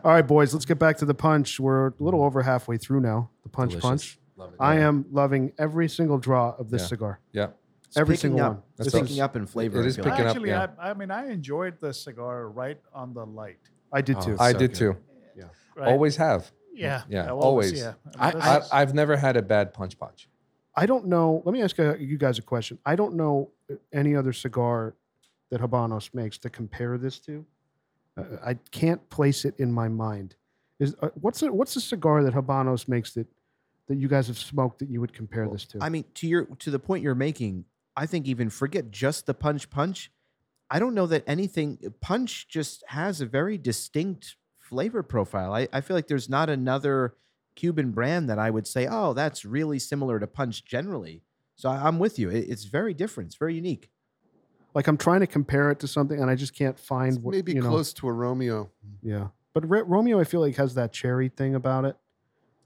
All 0.03 0.11
right, 0.11 0.25
boys, 0.25 0.53
let's 0.53 0.65
get 0.65 0.79
back 0.79 0.97
to 0.97 1.05
the 1.05 1.13
punch. 1.13 1.59
We're 1.59 1.87
a 1.87 1.93
little 1.99 2.23
over 2.23 2.41
halfway 2.41 2.77
through 2.77 2.99
now. 2.99 3.29
The 3.43 3.49
punch 3.49 3.71
Delicious. 3.71 3.89
punch. 3.89 4.19
Love 4.35 4.49
it. 4.53 4.57
I 4.59 4.79
am 4.79 5.05
loving 5.11 5.53
every 5.57 5.87
single 5.87 6.17
draw 6.17 6.55
of 6.57 6.69
this 6.69 6.81
Yeah. 6.81 6.87
cigar. 6.87 7.19
Yeah. 7.31 7.47
It's 7.87 7.97
Every 7.97 8.15
picking 8.15 8.31
single 8.31 8.41
up, 8.45 8.51
one. 8.53 8.63
It's 8.79 8.91
That's 8.91 9.03
picking 9.07 9.21
up 9.21 9.35
in 9.35 9.45
flavor. 9.45 9.79
it 9.79 9.83
I 9.83 9.85
is 9.85 9.95
feel 9.95 10.05
picking 10.05 10.17
like. 10.19 10.25
up, 10.27 10.35
Actually, 10.35 10.49
yeah. 10.49 10.67
I, 10.79 10.89
I 10.89 10.93
mean, 10.95 11.11
I 11.11 11.29
enjoyed 11.31 11.79
the 11.79 11.93
cigar 11.93 12.49
right 12.49 12.79
on 12.93 13.13
the 13.13 13.25
light. 13.25 13.59
I 13.93 14.01
did 14.01 14.17
Oh, 14.17 14.21
too. 14.21 14.35
I 14.39 14.51
So 14.51 14.57
did 14.59 14.71
good. 14.71 14.77
too. 14.77 14.97
Right? 15.75 15.87
Always 15.91 16.17
have. 16.17 16.51
Yeah. 16.71 17.01
Yeah, 17.09 17.25
well, 17.27 17.39
always. 17.39 17.71
Yeah. 17.73 17.93
I- 18.19 18.31
This 18.31 18.43
I, 18.43 18.57
is- 18.59 18.69
I've 18.71 18.93
never 18.93 19.15
had 19.17 19.37
a 19.37 19.41
bad 19.41 19.73
punch 19.73 19.97
punch. 19.97 20.29
I 20.75 20.85
don't 20.85 21.07
know. 21.07 21.41
Let 21.45 21.53
me 21.53 21.61
ask 21.63 21.79
uh, 21.79 21.95
you 21.95 22.17
guys 22.17 22.37
a 22.37 22.43
question. 22.43 22.77
I 22.85 22.95
don't 22.95 23.15
know 23.15 23.49
any 23.91 24.15
other 24.15 24.33
cigar 24.33 24.95
that 25.49 25.61
Habanos 25.61 26.13
makes 26.13 26.37
to 26.39 26.49
compare 26.51 26.97
this 26.99 27.19
to. 27.21 27.43
Uh, 28.17 28.23
I 28.45 28.53
can't 28.71 29.07
place 29.09 29.45
it 29.45 29.55
in 29.57 29.71
my 29.71 29.87
mind. 29.87 30.35
Is 30.79 30.95
uh, 31.01 31.09
what's 31.15 31.41
a, 31.41 31.51
what's 31.51 31.75
a 31.75 31.81
cigar 31.81 32.23
that 32.23 32.33
Habanos 32.33 32.87
makes 32.87 33.13
that 33.13 33.27
that 33.87 33.97
you 33.97 34.07
guys 34.07 34.27
have 34.27 34.37
smoked 34.37 34.79
that 34.79 34.89
you 34.89 35.01
would 35.01 35.13
compare 35.13 35.47
this 35.49 35.65
to? 35.65 35.77
I 35.81 35.89
mean, 35.89 36.05
to 36.15 36.27
your 36.27 36.45
to 36.45 36.71
the 36.71 36.79
point 36.79 37.03
you're 37.03 37.15
making, 37.15 37.65
I 37.95 38.05
think 38.05 38.27
even 38.27 38.49
forget 38.49 38.91
just 38.91 39.25
the 39.25 39.33
punch 39.33 39.69
punch. 39.69 40.11
I 40.69 40.79
don't 40.79 40.95
know 40.95 41.05
that 41.07 41.23
anything 41.27 41.77
punch 42.01 42.47
just 42.47 42.83
has 42.87 43.21
a 43.21 43.25
very 43.25 43.57
distinct 43.57 44.37
flavor 44.59 45.03
profile. 45.03 45.53
I, 45.53 45.67
I 45.71 45.81
feel 45.81 45.95
like 45.95 46.07
there's 46.07 46.29
not 46.29 46.49
another 46.49 47.15
Cuban 47.55 47.91
brand 47.91 48.29
that 48.29 48.39
I 48.39 48.49
would 48.49 48.65
say, 48.65 48.87
oh, 48.89 49.13
that's 49.13 49.45
really 49.45 49.77
similar 49.77 50.19
to 50.19 50.25
punch 50.25 50.65
generally. 50.65 51.21
So 51.55 51.69
I, 51.69 51.85
I'm 51.87 51.99
with 51.99 52.17
you. 52.17 52.29
It- 52.29 52.49
it's 52.49 52.63
very 52.63 52.93
different. 52.95 53.27
It's 53.27 53.35
very 53.37 53.53
unique. 53.53 53.89
Like 54.73 54.87
I'm 54.87 54.97
trying 54.97 55.19
to 55.21 55.27
compare 55.27 55.71
it 55.71 55.79
to 55.79 55.87
something, 55.87 56.19
and 56.19 56.29
I 56.29 56.35
just 56.35 56.53
can't 56.55 56.79
find 56.79 57.15
It's 57.15 57.19
what 57.23 57.33
maybe 57.35 57.53
you 57.53 57.61
know. 57.61 57.69
close 57.69 57.93
to 57.93 58.07
a 58.07 58.11
Romeo. 58.13 58.71
Yeah, 59.01 59.27
but 59.53 59.69
Re- 59.69 59.81
Romeo, 59.85 60.19
I 60.19 60.23
feel 60.23 60.39
like 60.41 60.55
has 60.55 60.73
that 60.75 60.91
cherry 60.93 61.29
thing 61.29 61.55
about 61.55 61.85
it. 61.85 61.95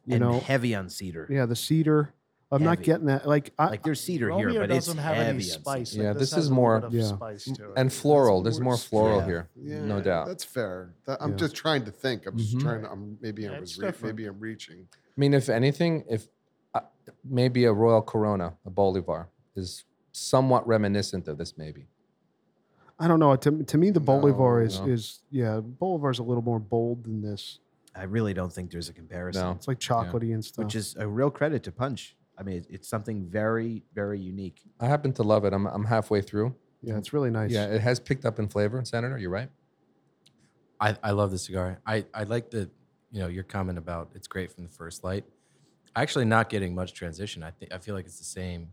You 0.06 0.16
and 0.16 0.24
know, 0.24 0.40
heavy 0.40 0.74
on 0.74 0.90
cedar. 0.90 1.28
yeah, 1.30 1.46
the 1.46 1.56
cedar. 1.56 2.14
I'm 2.50 2.64
not 2.64 2.82
getting 2.82 3.08
that. 3.08 3.28
Like, 3.28 3.52
I, 3.60 3.68
Like 3.72 3.84
there's 3.84 4.00
cedar 4.00 4.28
Romeo 4.28 4.50
here, 4.52 4.60
but 4.62 4.72
it's 4.72 4.86
doesn't 4.86 5.02
have 5.04 5.18
heavy 5.18 5.28
any 5.30 5.38
on 5.44 5.60
spice. 5.60 5.90
cedar. 5.92 6.04
Yeah, 6.04 6.10
Like, 6.12 6.20
this 6.20 6.32
has 6.32 6.46
is 6.46 6.50
more- 6.50 6.78
of 6.78 6.94
Yeah. 6.94 7.04
spice 7.04 7.44
to 7.44 7.52
it. 7.52 7.74
And 7.76 7.88
It's 7.88 8.00
floral. 8.00 8.42
There's 8.42 8.62
more 8.62 8.78
floral 8.78 9.20
Yeah. 9.20 9.26
here. 9.26 9.50
Yeah, 9.62 9.84
No 9.84 10.00
doubt. 10.00 10.28
That's 10.28 10.46
fair. 10.46 10.94
That, 11.08 11.18
I'm 11.22 11.32
Yeah. 11.32 11.36
just 11.36 11.56
trying 11.58 11.84
to 11.84 11.92
think. 11.92 12.26
I'm 12.26 12.38
just 12.38 12.56
Mhm. 12.56 12.62
trying 12.62 12.82
to. 12.84 12.90
I'm 12.90 13.18
maybe 13.22 13.50
I 13.50 13.52
it's 13.56 13.62
was 13.76 13.80
re- 13.80 13.88
different. 13.90 14.16
maybe 14.16 14.28
I'm 14.30 14.40
reaching. 14.40 14.88
I 14.94 15.20
mean, 15.20 15.34
if 15.34 15.50
anything, 15.50 16.06
if 16.10 16.30
I, 16.74 16.84
maybe 17.26 17.66
a 17.66 17.74
Royal 17.74 18.02
Corona, 18.02 18.54
a 18.66 18.70
Bolivar, 18.70 19.28
is 19.58 19.84
somewhat 20.14 20.66
reminiscent 20.66 21.28
of 21.28 21.38
this. 21.38 21.58
Maybe. 21.58 21.88
I 23.00 23.08
don't 23.08 23.20
know. 23.20 23.36
To, 23.36 23.64
to 23.64 23.78
me, 23.78 23.92
the 23.92 24.00
Bolivar 24.00 24.62
is 24.62 24.80
No. 24.80 24.88
is 24.88 25.20
yeah. 25.30 25.60
Bolivar 25.60 26.10
is 26.10 26.20
a 26.20 26.24
little 26.24 26.44
more 26.44 26.60
bold 26.60 27.04
than 27.04 27.22
this. 27.22 27.60
I 27.96 28.04
really 28.04 28.34
don't 28.34 28.52
think 28.52 28.72
there's 28.72 28.90
a 28.90 28.94
comparison. 28.94 29.44
No. 29.44 29.52
It's 29.52 29.68
like 29.68 29.80
chocolatey 29.80 30.34
and 30.34 30.44
stuff. 30.44 30.66
Which 30.66 30.76
is 30.76 30.96
a 30.98 31.08
real 31.08 31.30
credit 31.32 31.64
to 31.64 31.72
Punch. 31.72 32.16
I 32.38 32.44
mean, 32.44 32.66
it's 32.70 32.88
something 32.88 33.26
very, 33.26 33.84
very 33.94 34.20
unique. 34.20 34.62
I 34.80 34.86
happen 34.88 35.12
to 35.14 35.24
love 35.24 35.46
it. 35.46 35.54
I'm 35.54 35.66
I'm 35.68 35.86
halfway 35.86 36.22
through. 36.22 36.56
yeah, 36.82 36.98
it's 36.98 37.12
really 37.14 37.32
nice. 37.32 37.52
Yeah, 37.52 37.66
it 37.66 37.82
has 37.82 38.00
picked 38.00 38.26
up 38.26 38.38
in 38.40 38.48
flavor, 38.48 38.84
Senator. 38.86 39.18
You're 39.18 39.32
right. 39.32 39.50
I, 40.80 40.96
I 41.02 41.12
love 41.12 41.32
the 41.32 41.40
cigar. 41.40 41.80
I, 41.88 42.06
I 42.14 42.24
like 42.24 42.52
the, 42.52 42.70
you 43.12 43.20
know, 43.22 43.28
your 43.28 43.44
comment 43.44 43.80
about 43.80 44.12
it's 44.14 44.28
great 44.28 44.52
from 44.52 44.64
the 44.64 44.70
first 44.70 45.04
light. 45.04 45.26
Actually, 45.96 46.26
not 46.26 46.50
getting 46.50 46.76
much 46.76 46.94
transition. 46.94 47.42
I 47.42 47.50
think 47.50 47.74
I 47.74 47.80
feel 47.80 47.96
like 47.96 48.06
it's 48.06 48.20
the 48.20 48.24
same 48.24 48.70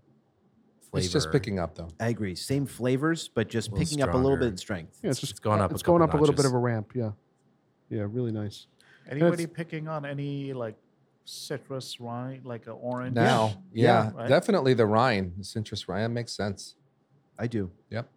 flavor. 0.94 1.04
It's 1.04 1.12
just 1.12 1.32
picking 1.32 1.58
up 1.58 1.74
though. 1.74 1.88
I 2.00 2.08
agree. 2.08 2.34
Same 2.34 2.66
flavors, 2.66 3.28
but 3.28 3.48
just 3.48 3.70
little 3.70 3.84
picking 3.84 4.02
up 4.02 4.14
a 4.14 4.16
little 4.16 4.36
bit 4.36 4.38
stronger. 4.38 4.52
in 4.52 4.56
strength. 4.56 5.00
Yeah, 5.02 5.10
it's 5.10 5.20
just 5.20 5.32
it's 5.32 5.40
going 5.40 5.60
up. 5.60 5.72
It's 5.72 5.82
a 5.82 5.84
going 5.84 6.02
up 6.02 6.10
couple 6.10 6.20
a 6.20 6.22
little 6.22 6.34
bit 6.34 6.38
notches. 6.42 6.52
of 6.52 6.54
a 6.56 6.58
ramp. 6.58 6.92
Yeah, 6.94 7.10
yeah, 7.90 8.06
really 8.08 8.32
nice. 8.32 8.66
Anybody 9.08 9.46
picking 9.46 9.86
on 9.88 10.04
any 10.06 10.52
like 10.52 10.76
citrus 11.24 12.00
rind, 12.00 12.44
like 12.44 12.66
an 12.66 12.72
orange? 12.80 13.14
Now, 13.14 13.62
yeah, 13.72 14.10
right? 14.14 14.28
definitely 14.28 14.74
the 14.74 14.86
Rhine, 14.86 15.32
the 15.38 15.44
citrus 15.44 15.88
Rhine 15.88 16.12
makes 16.14 16.32
sense. 16.32 16.74
I 17.38 17.46
do. 17.48 17.70
Yep. 17.90 18.08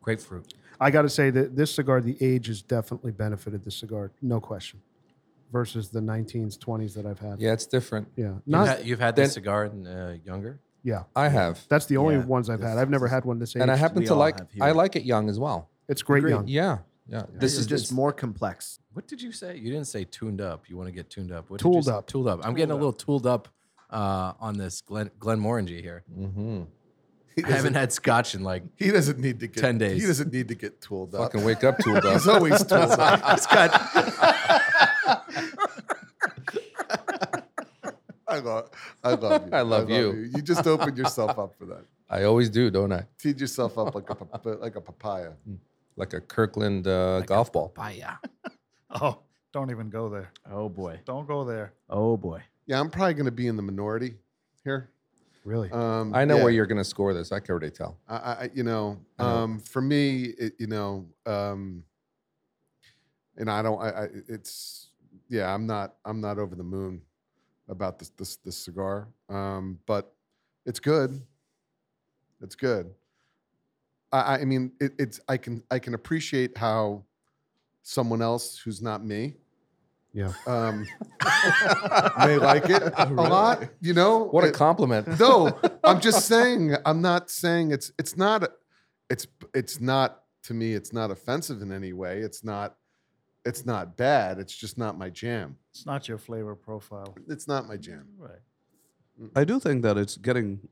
grapefruit. 0.00 0.54
I 0.80 0.90
got 0.90 1.02
to 1.02 1.08
say 1.08 1.30
that 1.30 1.54
this 1.54 1.72
cigar, 1.74 2.00
the 2.00 2.16
age 2.20 2.48
has 2.48 2.62
definitely 2.62 3.12
benefited 3.12 3.62
the 3.62 3.70
cigar, 3.70 4.10
no 4.20 4.40
question, 4.40 4.80
versus 5.52 5.90
the 5.90 6.00
19s, 6.00 6.58
20s 6.58 6.94
that 6.94 7.06
I've 7.06 7.20
had. 7.20 7.40
Yeah, 7.40 7.52
it's 7.52 7.66
different. 7.66 8.08
yeah, 8.16 8.24
You've 8.26 8.46
not 8.46 8.66
had, 8.68 8.86
you've 8.86 8.98
had 8.98 9.14
then- 9.14 9.26
this 9.26 9.34
cigar 9.34 9.66
in, 9.66 9.86
uh, 9.86 10.16
younger. 10.24 10.58
Yeah. 10.82 11.04
I 11.16 11.28
have, 11.28 11.60
That's 11.68 11.86
the 11.86 11.96
only 11.96 12.16
Yeah, 12.16 12.24
ones 12.24 12.50
I've 12.50 12.60
had. 12.60 12.78
I've 12.78 12.90
never 12.90 13.08
had 13.08 13.24
one 13.24 13.38
this 13.38 13.56
age. 13.56 13.62
and 13.62 13.70
I 13.70 13.76
happen 13.76 14.00
we 14.00 14.06
to 14.06 14.12
all 14.12 14.18
like. 14.18 14.38
have 14.38 14.48
I 14.60 14.72
like 14.72 14.96
it 14.96 15.04
young 15.04 15.28
as 15.28 15.38
well. 15.38 15.70
it's 15.88 16.02
great 16.02 16.20
Agreed. 16.20 16.30
young. 16.32 16.48
Yeah, 16.48 16.78
yeah. 17.06 17.22
This 17.32 17.40
This 17.40 17.52
is 17.54 17.58
is 17.60 17.66
just 17.66 17.92
more 17.92 18.12
complex. 18.12 18.78
What 18.92 19.06
did 19.08 19.22
you 19.22 19.32
say? 19.32 19.56
You 19.56 19.70
didn't 19.70 19.86
say 19.86 20.04
tuned 20.04 20.40
up. 20.40 20.68
You 20.68 20.76
want 20.76 20.88
to 20.88 20.92
get 20.92 21.08
tuned 21.10 21.32
up. 21.32 21.50
What 21.50 21.58
did 21.58 21.62
Tooled 21.64 21.76
you 21.76 21.82
say? 21.82 21.92
up. 21.92 22.06
Tooled 22.06 22.28
up. 22.28 22.40
I'm 22.44 22.54
getting 22.54 22.72
a 22.72 22.76
little 22.76 22.92
tooled 22.92 23.26
up 23.26 23.48
uh, 23.90 24.32
on 24.40 24.58
this 24.58 24.80
Glen 24.82 25.10
Glenmorangie 25.18 25.80
here. 25.80 26.04
Mhm. 26.16 26.66
He 27.34 27.42
I 27.44 27.46
haven't 27.46 27.72
doesn't, 27.72 27.74
had 27.74 27.92
scotch 27.94 28.34
in 28.34 28.42
like 28.42 28.62
he 28.76 28.90
doesn't 28.90 29.18
need 29.18 29.40
to 29.40 29.46
get 29.46 29.58
10 29.62 29.78
days. 29.78 30.02
He 30.02 30.06
doesn't 30.06 30.30
need 30.32 30.48
to 30.48 30.54
get 30.54 30.82
tooled 30.82 31.14
up. 31.14 31.32
Fucking 31.32 31.44
wake 31.46 31.64
up, 31.64 31.78
tooled 31.78 31.96
up. 32.04 32.12
He's 32.12 32.28
always 32.28 32.62
tooled 32.62 32.90
up. 32.90 33.30
He's 33.30 33.46
got 33.46 33.70
I 33.72 35.22
love, 38.44 38.70
I 39.02 39.14
love 39.14 39.42
you. 39.46 39.52
I 39.52 39.62
love 39.62 39.90
you. 39.90 40.30
You 40.34 40.42
just 40.42 40.66
opened 40.66 40.98
yourself 40.98 41.38
up 41.38 41.54
for 41.58 41.66
that. 41.66 41.84
I 42.10 42.24
always 42.24 42.50
do, 42.50 42.70
don't 42.70 42.92
I? 42.92 43.04
Teed 43.18 43.40
yourself 43.40 43.78
up 43.78 43.94
like 43.94 44.10
a 44.10 44.16
like 44.60 44.76
a 44.76 44.80
papaya. 44.80 45.32
Like 45.96 46.12
a 46.14 46.20
Kirkland 46.20 46.86
uh, 46.86 47.20
golf 47.20 47.52
ball. 47.52 47.68
papaya. 47.68 48.16
Oh, 48.90 49.18
don't 49.52 49.70
even 49.70 49.88
go 49.88 50.08
there. 50.08 50.30
oh 50.50 50.68
boy. 50.68 51.00
Don't 51.04 51.26
go 51.26 51.44
there. 51.44 51.72
Oh 51.88 52.16
boy. 52.16 52.42
Yeah, 52.66 52.80
I'm 52.80 52.90
probably 52.90 53.14
going 53.14 53.26
to 53.26 53.32
be 53.32 53.46
in 53.46 53.56
the 53.56 53.62
minority 53.62 54.14
here. 54.64 54.90
Really? 55.44 55.70
Um, 55.70 56.14
I 56.14 56.24
know 56.24 56.36
yeah. 56.36 56.44
where 56.44 56.52
you're 56.52 56.66
going 56.66 56.78
to 56.78 56.84
score 56.84 57.12
this. 57.12 57.32
I 57.32 57.40
can 57.40 57.50
already 57.50 57.70
tell. 57.70 57.98
I, 58.08 58.16
I 58.16 58.50
you 58.54 58.62
know, 58.62 58.98
I 59.18 59.24
know. 59.24 59.28
um, 59.28 59.58
for 59.58 59.82
me, 59.82 60.34
it, 60.38 60.54
you 60.58 60.68
know, 60.68 61.06
um, 61.26 61.82
and 63.36 63.50
I 63.50 63.62
don't, 63.62 63.80
I, 63.82 63.88
I, 63.88 64.06
it's, 64.28 64.90
yeah, 65.28 65.52
I'm 65.52 65.66
not, 65.66 65.94
I'm 66.04 66.20
not 66.20 66.38
over 66.38 66.54
the 66.54 66.62
moon 66.62 67.02
about 67.72 67.98
this, 67.98 68.10
this, 68.10 68.36
this 68.36 68.56
cigar. 68.56 69.08
Um, 69.28 69.80
but 69.86 70.12
it's 70.64 70.78
good. 70.78 71.20
It's 72.40 72.54
good. 72.54 72.92
I, 74.12 74.36
I- 74.40 74.44
mean, 74.44 74.72
it, 74.80 74.92
it's, 74.98 75.18
I 75.28 75.36
can, 75.38 75.64
I 75.70 75.80
can 75.80 75.94
appreciate 75.94 76.56
how 76.56 77.02
someone 77.82 78.22
else 78.22 78.58
who's 78.58 78.80
not 78.80 79.04
me, 79.04 79.34
yeah. 80.12 80.32
um, 80.46 80.86
may 82.18 82.36
like 82.36 82.68
it 82.70 82.82
a 82.96 83.06
lot, 83.06 83.64
you 83.80 83.94
know? 83.94 84.24
What 84.24 84.44
a 84.44 84.48
It- 84.48 84.54
compliment. 84.54 85.18
no, 85.18 85.58
I'm 85.84 86.00
just 86.00 86.26
saying. 86.26 86.76
I'm 86.86 87.00
not 87.02 87.30
saying 87.30 87.72
it's 87.72 87.90
it's 87.98 88.16
not 88.16 88.48
it's 89.10 89.26
it's 89.54 89.80
not 89.80 90.22
to 90.44 90.54
me. 90.54 90.74
It's 90.74 90.92
not 90.92 91.10
offensive 91.10 91.62
in 91.62 91.72
any 91.72 91.92
way. 91.92 92.20
It's 92.20 92.44
not 92.44 92.76
it's 93.44 93.64
not 93.66 93.96
bad. 93.96 94.38
It's 94.38 94.54
just 94.54 94.76
not 94.78 94.96
my 94.98 95.08
jam. 95.10 95.56
It's 95.72 95.86
not 95.86 96.06
your 96.08 96.18
flavor 96.18 96.54
profile. 96.54 97.16
It's 97.28 97.48
not 97.48 97.66
my 97.66 97.76
jam. 97.76 98.06
Right. 98.18 98.38
I 99.34 99.44
do 99.44 99.58
think 99.58 99.82
that 99.82 99.96
it's 99.96 100.16
getting 100.18 100.68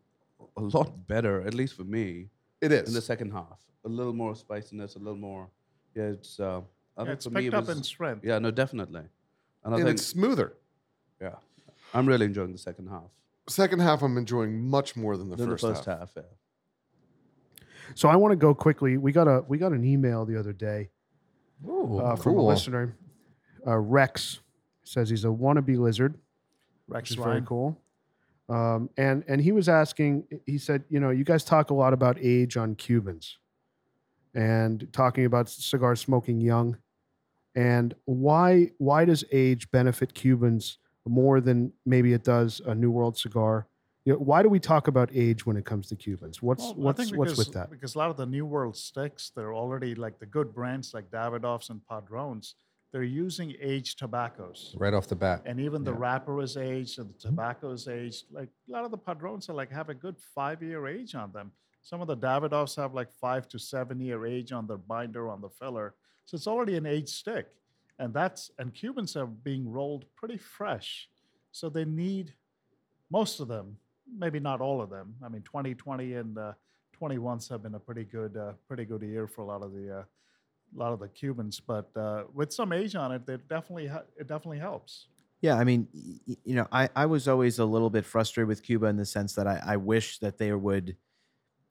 a 0.57 0.61
lot 0.61 1.07
better, 1.07 1.41
at 1.47 1.55
least 1.55 1.75
for 1.75 1.85
me, 1.85 2.29
It 2.61 2.71
in 2.73 2.85
the 2.93 2.99
is. 2.99 3.05
second 3.05 3.33
half. 3.33 3.61
A 3.85 3.89
little 3.89 4.13
more 4.13 4.35
spiciness, 4.35 4.97
a 4.97 4.99
little 4.99 5.17
more. 5.17 5.49
Yeah, 5.95 6.05
it's. 6.15 6.39
Uh, 6.39 6.61
I 6.97 7.03
Yeah, 7.03 7.05
think 7.05 7.09
it's 7.15 7.25
for 7.25 7.31
picked 7.31 7.43
me 7.43 7.49
it 7.49 7.55
up 7.55 7.67
was, 7.67 7.77
in 7.79 7.83
strength. 7.83 8.25
Yeah, 8.25 8.39
no, 8.39 8.51
definitely. 8.51 9.05
And 9.65 9.75
I 9.75 9.79
And 9.79 9.87
think, 9.87 9.95
it's 9.99 10.07
smoother. 10.07 10.53
yeah, 11.21 11.37
I'm 11.95 12.07
really 12.07 12.27
enjoying 12.27 12.53
the 12.53 12.59
second 12.59 12.89
half 12.89 13.11
Second 13.49 13.81
half, 13.81 14.03
I'm 14.03 14.17
enjoying 14.19 14.69
much 14.69 14.97
more 14.97 15.17
than 15.17 15.29
the, 15.31 15.37
than 15.37 15.49
first, 15.49 15.63
the 15.63 15.69
first 15.75 15.85
half. 15.87 15.99
half. 15.99 16.13
yeah. 16.17 16.23
So 17.95 18.09
I 18.09 18.17
want 18.17 18.33
to 18.33 18.37
go 18.37 18.55
quickly. 18.55 18.97
We 18.99 19.13
got 19.13 19.27
a 19.29 19.43
we 19.49 19.59
got 19.59 19.73
an 19.73 19.85
email 19.85 20.25
the 20.25 20.39
other 20.39 20.53
day 20.53 20.91
Ooh, 21.67 21.99
uh, 21.99 22.17
from 22.17 22.33
a 22.33 22.37
cool. 22.37 22.47
listener. 22.47 22.95
Uh, 23.67 23.77
Rex 23.79 24.41
says 24.85 25.11
he's 25.11 25.25
a 25.25 25.29
wannabe 25.29 25.79
lizard, 25.79 26.15
Rex 26.89 27.11
which 27.11 27.19
is 27.19 27.23
very 27.23 27.31
Ryan. 27.37 27.47
cool. 27.47 27.79
Um, 28.49 28.91
and 28.97 29.23
and 29.29 29.41
he 29.41 29.53
was 29.53 29.69
asking. 29.69 30.25
He 30.47 30.59
said, 30.59 30.85
you 30.89 30.99
know, 31.01 31.11
you 31.11 31.23
guys 31.25 31.45
talk 31.45 31.71
a 31.71 31.75
lot 31.75 31.93
about 31.93 32.17
age 32.21 32.57
on 32.57 32.75
Cubans, 32.75 33.39
and 34.35 34.87
talking 34.93 35.25
about 35.25 35.49
cigar 35.49 35.97
smoking 35.97 36.41
young, 36.41 36.77
and 37.55 37.95
why 38.05 38.71
why 38.79 39.05
does 39.05 39.25
age 39.33 39.71
benefit 39.71 40.15
Cubans 40.15 40.79
more 41.07 41.41
than 41.41 41.73
maybe 41.87 42.13
it 42.13 42.25
does 42.25 42.61
a 42.67 42.75
New 42.75 42.91
World 42.91 43.17
cigar? 43.17 43.67
You 44.05 44.15
know, 44.15 44.19
why 44.19 44.43
do 44.43 44.49
we 44.49 44.59
talk 44.59 44.89
about 44.89 45.11
age 45.15 45.45
when 45.47 45.57
it 45.57 45.65
comes 45.65 45.87
to 45.89 45.97
Cubans? 45.97 46.43
What's 46.43 46.63
Well, 46.63 46.73
I 46.73 46.77
what's 46.77 47.05
think 47.05 47.17
what's 47.19 47.33
because- 47.33 47.47
with 47.47 47.55
that? 47.55 47.71
Because 47.71 47.95
a 47.95 47.99
lot 47.99 48.11
of 48.11 48.17
the 48.17 48.27
New 48.27 48.47
World 48.47 48.77
sticks, 48.77 49.31
they're 49.35 49.55
already 49.55 49.95
like 49.95 50.19
the 50.19 50.27
good 50.27 50.55
brands 50.55 50.95
like 50.95 51.11
Davidoff's 51.11 51.69
and 51.71 51.87
Padrones. 51.87 52.55
They're 52.93 53.03
using 53.05 53.55
aged 53.61 53.99
tobaccos. 53.99 54.75
Right 54.79 54.93
off 54.95 55.07
the 55.07 55.15
bat. 55.15 55.43
And 55.47 55.61
even 55.61 55.85
the 55.85 55.93
Yeah. 55.93 55.99
wrapper 56.01 56.41
is 56.41 56.57
aged 56.57 56.99
and 56.99 57.09
the 57.15 57.19
tobacco 57.19 57.71
is 57.71 57.87
aged. 57.87 58.27
Like 58.33 58.49
a 58.69 58.73
lot 58.73 58.85
of 58.85 58.91
the 58.91 58.99
Padrones 58.99 59.49
are 59.49 59.55
like 59.55 59.71
have 59.71 59.89
a 59.91 59.95
good 59.95 60.19
five 60.19 60.63
year 60.63 60.87
age 60.89 61.15
on 61.15 61.31
them. 61.33 61.53
Some 61.83 62.01
of 62.01 62.09
the 62.09 62.17
Davidoffs 62.17 62.77
have 62.77 62.93
like 62.93 63.13
five 63.13 63.49
to 63.49 63.59
seven 63.59 64.01
year 64.01 64.27
age 64.27 64.51
on 64.53 64.67
their 64.67 64.77
binder 64.79 65.29
on 65.29 65.41
the 65.41 65.49
filler. 65.49 65.95
So 66.27 66.35
it's 66.35 66.49
already 66.49 66.77
an 66.77 66.87
aged 66.87 67.11
stick. 67.11 67.47
And 68.01 68.13
that's 68.13 68.51
and 68.59 68.75
Cubans 68.75 69.15
are 69.17 69.27
being 69.27 69.71
rolled 69.71 70.05
pretty 70.17 70.39
fresh. 70.39 71.09
So 71.53 71.69
they 71.69 71.85
need 71.85 72.35
most 73.09 73.39
of 73.41 73.47
them, 73.49 73.77
maybe 74.19 74.41
not 74.41 74.61
all 74.61 74.81
of 74.81 74.91
them. 74.91 75.15
I 75.23 75.29
mean 75.29 75.43
2020 75.43 76.15
and 76.15 76.37
uh, 76.39 76.53
21s 77.01 77.49
have 77.51 77.63
been 77.63 77.77
a 77.77 77.81
pretty 77.81 78.05
good 78.05 78.37
uh, 78.37 78.55
pretty 78.67 78.85
good 78.85 79.03
year 79.03 79.29
for 79.29 79.43
a 79.43 79.47
lot 79.47 79.63
of 79.63 79.73
the 79.73 79.99
uh, 80.01 80.03
lot 80.77 80.93
of 80.93 81.01
the 81.01 81.09
Cubans, 81.09 81.61
but 81.61 81.91
uh, 81.97 82.25
with 82.33 82.53
some 82.53 82.73
age 82.73 82.95
on 82.95 83.13
it, 83.13 83.29
it 83.29 83.49
definitely 83.49 83.87
it 84.17 84.27
definitely 84.27 84.59
helps. 84.59 85.07
Yeah, 85.43 85.55
I 85.55 85.65
mean, 85.65 85.89
you 86.27 86.55
know, 86.55 86.69
I, 86.71 86.91
I 86.95 87.07
was 87.07 87.27
always 87.27 87.59
a 87.59 87.65
little 87.65 87.89
bit 87.89 88.05
frustrated 88.05 88.47
with 88.47 88.63
Cuba 88.63 88.87
in 88.87 88.97
the 88.97 89.07
sense 89.07 89.35
that 89.35 89.47
I, 89.47 89.63
I 89.65 89.77
wish 89.77 90.19
that 90.19 90.37
they 90.37 90.53
would 90.53 90.97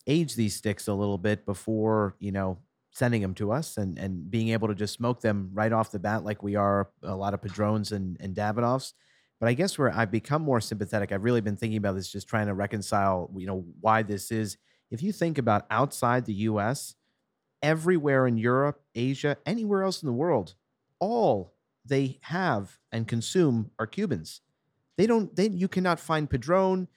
age 0.07 0.35
these 0.35 0.55
sticks 0.55 0.87
a 0.87 0.93
little 0.93 1.19
bit 1.19 1.45
before, 1.45 2.15
you 2.19 2.31
know, 2.31 2.57
sending 2.91 3.21
them 3.21 3.35
to 3.35 3.51
us 3.51 3.77
and, 3.77 3.99
and 3.99 4.29
being 4.31 4.49
able 4.49 4.67
to 4.67 4.73
just 4.73 4.95
smoke 4.95 5.21
them 5.21 5.51
right 5.53 5.71
off 5.71 5.91
the 5.91 5.99
bat 5.99 6.23
like 6.23 6.41
we 6.41 6.55
are 6.55 6.89
a 7.03 7.15
lot 7.15 7.35
of 7.35 7.41
Padrones 7.41 7.91
and, 7.91 8.17
and 8.19 8.35
Davidoffs. 8.35 8.93
But 9.39 9.47
I 9.47 9.53
guess 9.53 9.77
where 9.77 9.95
I've 9.95 10.11
become 10.11 10.41
more 10.41 10.59
sympathetic, 10.59 11.11
I've 11.11 11.23
really 11.23 11.41
been 11.41 11.55
thinking 11.55 11.77
about 11.77 11.95
this, 11.95 12.11
just 12.11 12.27
trying 12.27 12.47
to 12.47 12.55
reconcile, 12.55 13.29
you 13.37 13.45
know, 13.45 13.63
why 13.79 14.01
this 14.01 14.31
is. 14.31 14.57
If 14.89 15.03
you 15.03 15.11
think 15.11 15.37
about 15.37 15.67
outside 15.69 16.25
the 16.25 16.33
US, 16.33 16.95
everywhere 17.61 18.27
in 18.27 18.37
Europe, 18.37 18.81
Asia, 18.95 19.37
anywhere 19.45 19.83
else 19.83 20.01
in 20.01 20.07
the 20.07 20.13
world, 20.13 20.55
all 20.99 21.53
they 21.85 22.19
have 22.23 22.77
and 22.91 23.07
consume 23.07 23.71
are 23.79 23.87
Cubans. 23.87 24.41
They 24.97 25.07
don't. 25.07 25.33
They 25.35 25.47
you 25.47 25.67
cannot 25.67 25.99
find 25.99 26.29
Padron, 26.29 26.87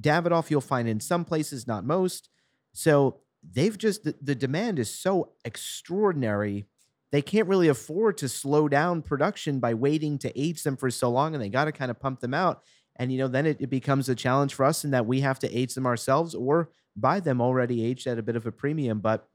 Davidoff. 0.00 0.50
You'll 0.50 0.60
find 0.60 0.88
in 0.88 1.00
some 1.00 1.24
places, 1.24 1.66
not 1.66 1.84
most. 1.84 2.28
So 2.72 3.20
they've 3.42 3.76
just 3.76 4.04
the, 4.04 4.14
the 4.20 4.34
demand 4.34 4.78
is 4.78 4.92
so 4.92 5.32
extraordinary. 5.44 6.66
They 7.12 7.22
can't 7.22 7.48
really 7.48 7.68
afford 7.68 8.18
to 8.18 8.28
slow 8.28 8.68
down 8.68 9.02
production 9.02 9.60
by 9.60 9.74
waiting 9.74 10.18
to 10.18 10.38
age 10.38 10.64
them 10.64 10.76
for 10.76 10.90
so 10.90 11.08
long, 11.08 11.34
and 11.34 11.42
they 11.42 11.48
got 11.48 11.66
to 11.66 11.72
kind 11.72 11.90
of 11.90 12.00
pump 12.00 12.20
them 12.20 12.34
out. 12.34 12.62
And 12.96 13.12
you 13.12 13.18
know, 13.18 13.28
then 13.28 13.46
it, 13.46 13.58
it 13.60 13.70
becomes 13.70 14.08
a 14.08 14.14
challenge 14.14 14.54
for 14.54 14.64
us 14.64 14.84
in 14.84 14.90
that 14.90 15.06
we 15.06 15.20
have 15.20 15.38
to 15.40 15.56
age 15.56 15.74
them 15.74 15.86
ourselves 15.86 16.34
or 16.34 16.70
buy 16.96 17.20
them 17.20 17.40
already 17.40 17.84
aged 17.84 18.06
at 18.06 18.18
a 18.18 18.22
bit 18.22 18.36
of 18.36 18.46
a 18.46 18.52
premium. 18.52 19.00
But 19.00 19.28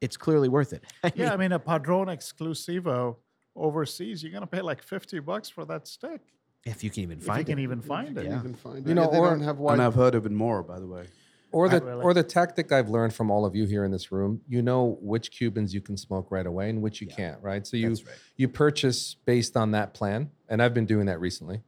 it's 0.00 0.16
clearly 0.16 0.48
worth 0.48 0.72
it. 0.72 0.84
I 1.02 1.12
Yeah, 1.16 1.28
I 1.28 1.30
mean, 1.32 1.40
mean 1.40 1.52
a 1.52 1.58
Padron 1.58 2.08
Exclusivo 2.08 3.16
overseas, 3.54 4.22
you're 4.22 4.32
gonna 4.32 4.46
pay 4.46 4.60
like 4.62 4.82
fifty 4.82 5.18
bucks 5.18 5.48
for 5.48 5.64
that 5.66 5.86
stick. 5.86 6.20
If 6.64 6.82
you 6.82 6.90
can 6.90 7.04
even 7.04 7.18
If 7.18 7.24
you 7.24 7.26
find 7.28 7.46
can 7.46 7.58
it. 7.58 7.62
even 7.62 7.80
find 7.80 8.18
it. 8.18 8.24
Yeah. 8.26 8.38
Even 8.40 8.54
find 8.54 8.78
it. 8.78 8.88
You 8.88 8.94
know, 8.94 9.08
Yeah, 9.12 9.18
or- 9.18 9.30
don't 9.30 9.40
have 9.40 9.58
And. 9.60 9.80
I've 9.80 9.94
heard 9.94 10.14
of 10.16 10.26
it 10.26 10.32
more, 10.32 10.62
by 10.64 10.80
the 10.80 10.86
way. 10.86 11.06
Or 11.52 11.68
the 11.68 11.80
really- 11.80 12.02
or 12.02 12.12
the 12.12 12.24
tactic 12.24 12.72
I've 12.72 12.88
learned 12.90 13.14
from 13.14 13.30
all 13.30 13.44
of 13.46 13.54
you 13.54 13.66
here 13.66 13.84
in 13.84 13.92
this 13.92 14.10
room, 14.10 14.40
you 14.48 14.62
know 14.62 14.98
which 15.00 15.30
Cubans 15.30 15.72
you 15.72 15.80
can 15.80 15.96
smoke 15.96 16.30
right 16.30 16.44
away 16.44 16.68
and 16.68 16.82
which 16.82 17.00
you 17.00 17.06
can't, 17.06 17.40
right? 17.40 17.64
So 17.66 17.76
you 17.76 17.90
right. 17.90 18.02
you 18.36 18.48
purchase 18.48 19.14
based 19.24 19.56
on 19.56 19.70
that 19.70 19.94
plan, 19.94 20.30
and 20.48 20.60
I've 20.60 20.74
been 20.74 20.86
doing 20.86 21.06
that 21.06 21.20
recently. 21.20 21.62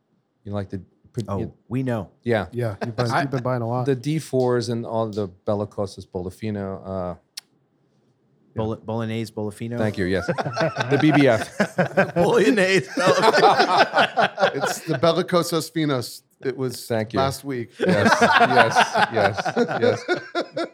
You 0.45 0.53
like 0.53 0.69
to 0.71 0.81
put- 1.13 1.25
Oh, 1.29 1.39
you- 1.39 1.53
we 1.69 1.85
know. 1.85 2.11
yeah, 2.25 2.49
Yeah, 2.53 2.75
you've 2.85 2.97
been, 2.97 3.07
you've 3.07 3.31
been 3.31 3.43
buying 3.43 3.63
a 3.63 3.69
lot. 3.69 3.87
the 3.87 3.95
D4s 3.97 4.69
and 4.69 4.85
all 4.85 5.09
the 5.09 5.29
Bellicosas 5.47 6.07
Bolifino. 6.09 6.83
Uh, 6.85 7.15
Bolo- 8.59 8.77
Bolognese, 8.77 9.33
Bolofino. 9.33 9.79
thank 9.79 9.97
you. 9.97 10.05
Yes, 10.05 10.27
the 10.93 10.99
BBF. 11.03 12.15
Bolognese. 12.15 12.91
it's 14.55 14.81
the 14.81 14.95
Belicosos 14.99 15.71
Finos. 15.73 16.23
It 16.45 16.57
was 16.57 16.87
Thank 16.87 17.13
you. 17.13 17.19
last 17.19 17.43
week. 17.45 17.71
Yes, 17.81 18.17
yes, 18.21 18.77
yes, 19.13 20.05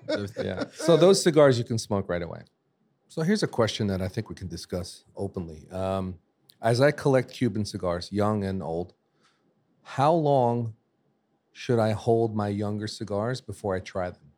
yes. 0.08 0.32
Yeah. 0.36 0.64
So 0.74 0.96
those 0.98 1.22
cigars 1.22 1.56
you 1.58 1.64
can 1.64 1.78
smoke 1.78 2.08
right 2.08 2.20
away. 2.22 2.42
So 3.08 3.22
here's 3.22 3.42
a 3.42 3.46
question 3.46 3.86
that 3.86 4.02
I 4.02 4.08
think 4.08 4.28
we 4.28 4.34
can 4.34 4.48
discuss 4.48 5.04
openly. 5.16 5.66
Um, 5.70 6.16
as 6.60 6.80
I 6.82 6.90
collect 6.90 7.32
Cuban 7.32 7.64
cigars, 7.64 8.10
young 8.12 8.44
and 8.44 8.62
old, 8.62 8.92
how 9.82 10.12
long 10.12 10.74
should 11.52 11.78
I 11.78 11.92
hold 11.92 12.34
my 12.36 12.48
younger 12.48 12.86
cigars 12.86 13.40
before 13.40 13.74
I 13.74 13.80
try 13.80 14.10
them? 14.10 14.32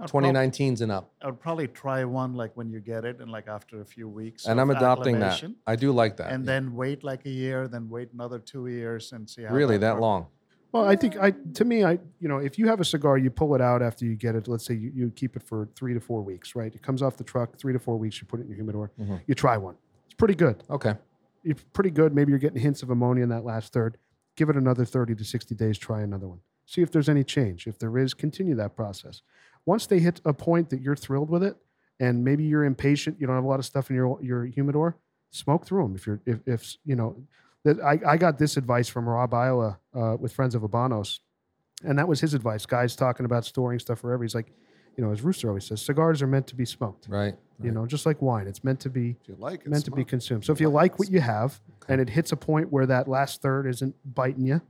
I'd 0.00 0.10
prob- 0.10 0.22
2019's 0.24 0.80
and 0.80 0.92
up. 0.92 1.12
I 1.22 1.26
would 1.26 1.40
probably 1.40 1.66
try 1.68 2.04
one 2.04 2.34
like 2.34 2.56
when 2.56 2.70
you 2.70 2.80
get 2.80 3.04
it 3.04 3.20
and 3.20 3.30
like 3.30 3.48
after 3.48 3.80
a 3.80 3.84
few 3.84 4.08
weeks. 4.08 4.46
And 4.46 4.60
I'm 4.60 4.70
adopting 4.70 5.18
that. 5.18 5.42
I 5.66 5.76
do 5.76 5.90
like 5.92 6.16
that. 6.18 6.32
And 6.32 6.44
yeah. 6.44 6.52
then 6.52 6.74
wait 6.74 7.02
like 7.02 7.26
a 7.26 7.30
year, 7.30 7.66
then 7.66 7.88
wait 7.88 8.12
another 8.12 8.38
two 8.38 8.68
years 8.68 9.12
and 9.12 9.28
see 9.28 9.42
how. 9.42 9.54
really 9.54 9.78
that 9.78 9.94
works. 9.94 10.02
long. 10.02 10.26
Well, 10.70 10.84
I 10.84 10.96
think 10.96 11.16
I 11.16 11.30
to 11.54 11.64
me, 11.64 11.82
I 11.82 11.98
you 12.20 12.28
know, 12.28 12.38
if 12.38 12.58
you 12.58 12.68
have 12.68 12.80
a 12.80 12.84
cigar, 12.84 13.16
you 13.16 13.30
pull 13.30 13.54
it 13.54 13.60
out 13.60 13.82
after 13.82 14.04
you 14.04 14.14
get 14.14 14.34
it. 14.34 14.46
Let's 14.48 14.66
say 14.66 14.74
you, 14.74 14.92
you 14.94 15.10
keep 15.10 15.34
it 15.34 15.42
for 15.42 15.68
three 15.74 15.94
to 15.94 16.00
four 16.00 16.22
weeks, 16.22 16.54
right? 16.54 16.72
It 16.72 16.82
comes 16.82 17.00
off 17.02 17.16
the 17.16 17.24
truck, 17.24 17.56
three 17.58 17.72
to 17.72 17.78
four 17.78 17.96
weeks. 17.96 18.20
You 18.20 18.26
put 18.26 18.38
it 18.40 18.42
in 18.42 18.48
your 18.48 18.56
humidor. 18.56 18.92
Mhm. 19.00 19.20
You 19.26 19.34
try 19.34 19.56
one. 19.56 19.76
It's 20.04 20.14
pretty 20.14 20.34
good. 20.34 20.62
Okay. 20.68 20.94
It's 21.42 21.64
pretty 21.72 21.90
good. 21.90 22.14
Maybe 22.14 22.30
you're 22.30 22.38
getting 22.38 22.60
hints 22.60 22.82
of 22.82 22.90
ammonia 22.90 23.22
in 23.22 23.30
that 23.30 23.44
last 23.44 23.72
third. 23.72 23.96
Give 24.36 24.50
it 24.50 24.56
another 24.56 24.84
thirty 24.84 25.14
to 25.14 25.24
sixty 25.24 25.54
days. 25.54 25.78
Try 25.78 26.02
another 26.02 26.28
one. 26.28 26.40
See 26.66 26.82
if 26.82 26.92
there's 26.92 27.08
any 27.08 27.24
change. 27.24 27.66
If 27.66 27.78
there 27.78 27.96
is, 27.96 28.12
continue 28.12 28.54
that 28.56 28.76
process. 28.76 29.22
Once 29.68 29.84
they 29.86 29.98
hit 29.98 30.18
a 30.24 30.32
point 30.32 30.70
that 30.70 30.80
you're 30.80 30.96
thrilled 30.96 31.28
with 31.28 31.42
it, 31.42 31.54
and 32.00 32.24
maybe 32.24 32.42
you're 32.42 32.64
impatient, 32.64 33.20
you 33.20 33.26
don't 33.26 33.36
have 33.36 33.44
a 33.44 33.52
lot 33.54 33.58
of 33.58 33.66
stuff 33.66 33.90
in 33.90 33.96
your 33.96 34.18
your 34.22 34.46
humidor, 34.46 34.96
smoke 35.30 35.66
through 35.66 35.82
them. 35.82 35.94
If 35.94 36.06
you're 36.06 36.20
if, 36.24 36.38
if 36.46 36.76
you 36.86 36.96
know 36.96 37.10
that 37.64 37.78
I, 37.80 37.98
I 38.12 38.16
got 38.16 38.38
this 38.38 38.56
advice 38.56 38.88
from 38.88 39.06
Rob 39.06 39.34
Iowa 39.34 39.78
uh, 39.94 40.16
with 40.18 40.32
Friends 40.32 40.54
of 40.54 40.62
Habanos, 40.62 41.18
and 41.84 41.98
that 41.98 42.08
was 42.08 42.18
his 42.18 42.32
advice. 42.32 42.64
Guys 42.64 42.96
talking 42.96 43.26
about 43.26 43.44
storing 43.44 43.78
stuff 43.78 43.98
forever. 44.00 44.24
He's 44.24 44.34
like, 44.34 44.50
you 44.96 45.04
know, 45.04 45.12
as 45.12 45.20
Rooster 45.20 45.48
always 45.48 45.66
says, 45.66 45.82
cigars 45.82 46.22
are 46.22 46.26
meant 46.26 46.46
to 46.46 46.56
be 46.56 46.64
smoked. 46.64 47.06
Right. 47.06 47.34
You 47.62 47.72
know, 47.72 47.84
just 47.84 48.06
like 48.06 48.22
wine, 48.22 48.46
it's 48.46 48.64
meant 48.64 48.80
to 48.80 48.88
be 48.88 49.16
If 49.20 49.28
you 49.28 49.36
like 49.38 49.60
it, 49.62 49.68
meant 49.68 49.84
to 49.84 49.90
be 49.90 50.04
consumed. 50.04 50.44
So 50.46 50.52
if 50.52 50.60
you 50.60 50.70
like 50.70 50.98
what 50.98 51.10
you 51.10 51.20
have 51.20 51.60
and 51.88 52.00
it 52.00 52.08
hits 52.08 52.32
a 52.32 52.36
point 52.36 52.72
where 52.72 52.86
that 52.86 53.06
last 53.06 53.42
third 53.42 53.66
isn't 53.66 53.94
biting 54.14 54.46
you, 54.46 54.62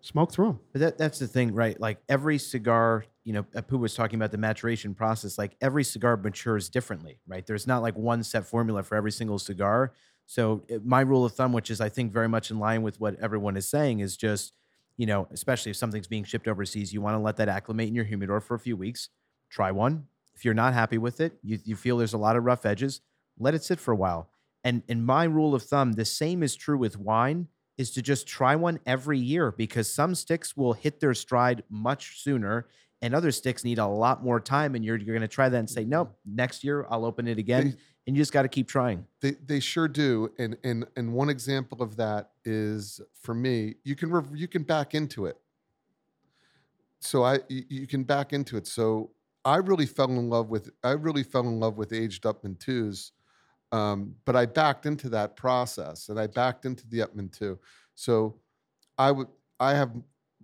smoke 0.00 0.32
through 0.32 0.46
them. 0.46 0.60
But 0.72 0.80
that, 0.80 0.98
that's 0.98 1.18
the 1.18 1.26
thing, 1.26 1.52
right? 1.52 1.78
Like 1.78 1.98
every 2.08 2.38
cigar, 2.38 3.04
you 3.24 3.32
know, 3.32 3.42
Apu 3.54 3.78
was 3.78 3.94
talking 3.94 4.18
about 4.18 4.30
the 4.30 4.38
maturation 4.38 4.94
process. 4.94 5.38
Like 5.38 5.56
every 5.60 5.82
cigar 5.82 6.16
matures 6.16 6.68
differently, 6.68 7.18
right? 7.26 7.46
There's 7.46 7.66
not 7.66 7.82
like 7.82 7.96
one 7.96 8.22
set 8.22 8.46
formula 8.46 8.82
for 8.82 8.96
every 8.96 9.12
single 9.12 9.38
cigar. 9.38 9.92
So 10.26 10.62
uh, 10.70 10.78
my 10.84 11.00
rule 11.00 11.24
of 11.24 11.32
thumb, 11.32 11.52
which 11.52 11.70
is 11.70 11.80
I 11.80 11.88
think 11.88 12.12
very 12.12 12.28
much 12.28 12.50
in 12.50 12.58
line 12.58 12.82
with 12.82 13.00
what 13.00 13.18
everyone 13.20 13.56
is 13.56 13.66
saying, 13.68 14.00
is 14.00 14.16
just, 14.16 14.52
you 14.96 15.06
know, 15.06 15.26
especially 15.32 15.70
if 15.70 15.76
something's 15.76 16.06
being 16.06 16.24
shipped 16.24 16.46
overseas, 16.46 16.92
you 16.92 17.00
want 17.00 17.14
to 17.14 17.18
let 17.18 17.36
that 17.36 17.48
acclimate 17.48 17.88
in 17.88 17.94
your 17.94 18.04
humidor 18.04 18.40
for 18.40 18.54
a 18.54 18.58
few 18.60 18.76
weeks. 18.76 19.08
Try 19.48 19.70
one. 19.70 20.06
If 20.34 20.44
you're 20.44 20.54
not 20.54 20.74
happy 20.74 20.98
with 20.98 21.20
it, 21.20 21.38
you, 21.42 21.58
you 21.64 21.76
feel 21.76 21.96
there's 21.96 22.12
a 22.12 22.18
lot 22.18 22.36
of 22.36 22.44
rough 22.44 22.66
edges, 22.66 23.00
let 23.38 23.54
it 23.54 23.64
sit 23.64 23.80
for 23.80 23.92
a 23.92 23.96
while. 23.96 24.28
And 24.64 24.82
in 24.88 25.04
my 25.04 25.24
rule 25.24 25.54
of 25.54 25.62
thumb, 25.62 25.92
the 25.92 26.04
same 26.04 26.42
is 26.42 26.56
true 26.56 26.78
with 26.78 26.98
wine 26.98 27.48
is 27.76 27.90
to 27.92 28.02
just 28.02 28.26
try 28.26 28.54
one 28.54 28.80
every 28.86 29.18
year 29.18 29.52
because 29.52 29.92
some 29.92 30.14
sticks 30.14 30.56
will 30.56 30.72
hit 30.72 31.00
their 31.00 31.14
stride 31.14 31.62
much 31.68 32.20
sooner 32.22 32.66
and 33.04 33.14
other 33.14 33.30
sticks 33.30 33.64
need 33.64 33.78
a 33.78 33.86
lot 33.86 34.24
more 34.24 34.40
time 34.40 34.74
and 34.74 34.84
you're, 34.84 34.96
you're 34.96 35.14
going 35.14 35.20
to 35.20 35.28
try 35.28 35.48
that 35.48 35.58
and 35.58 35.70
say 35.70 35.84
nope 35.84 36.16
next 36.24 36.64
year 36.64 36.86
i'll 36.90 37.04
open 37.04 37.26
it 37.28 37.38
again 37.38 37.76
and 38.06 38.16
you 38.16 38.20
just 38.20 38.32
got 38.32 38.42
to 38.42 38.48
keep 38.48 38.68
trying 38.68 39.06
They 39.20 39.32
they 39.46 39.60
sure 39.60 39.88
do, 39.88 40.30
and 40.38 40.56
and 40.64 40.86
and 40.96 41.12
one 41.12 41.30
example 41.30 41.82
of 41.82 41.96
that 41.96 42.30
is 42.44 43.00
for 43.22 43.34
me. 43.34 43.76
You 43.84 43.96
can 43.96 44.10
rev- 44.10 44.34
you 44.34 44.48
can 44.48 44.62
back 44.62 44.94
into 44.94 45.26
it. 45.26 45.38
So 47.00 47.24
I 47.24 47.40
you, 47.48 47.64
you 47.68 47.86
can 47.86 48.04
back 48.04 48.32
into 48.32 48.56
it. 48.56 48.66
So 48.66 49.10
I 49.44 49.56
really 49.56 49.86
fell 49.86 50.10
in 50.10 50.28
love 50.28 50.50
with 50.50 50.70
I 50.82 50.92
really 50.92 51.22
fell 51.22 51.42
in 51.42 51.58
love 51.58 51.76
with 51.76 51.92
aged 51.92 52.24
Upmann 52.24 52.58
twos, 52.58 53.12
um, 53.72 54.14
but 54.24 54.36
I 54.36 54.46
backed 54.46 54.86
into 54.86 55.08
that 55.10 55.36
process, 55.36 56.08
and 56.08 56.20
I 56.20 56.26
backed 56.26 56.66
into 56.66 56.86
the 56.88 56.98
Upmann 56.98 57.32
two. 57.32 57.58
So 57.94 58.40
I 58.98 59.10
would 59.10 59.28
I 59.58 59.74
have 59.74 59.92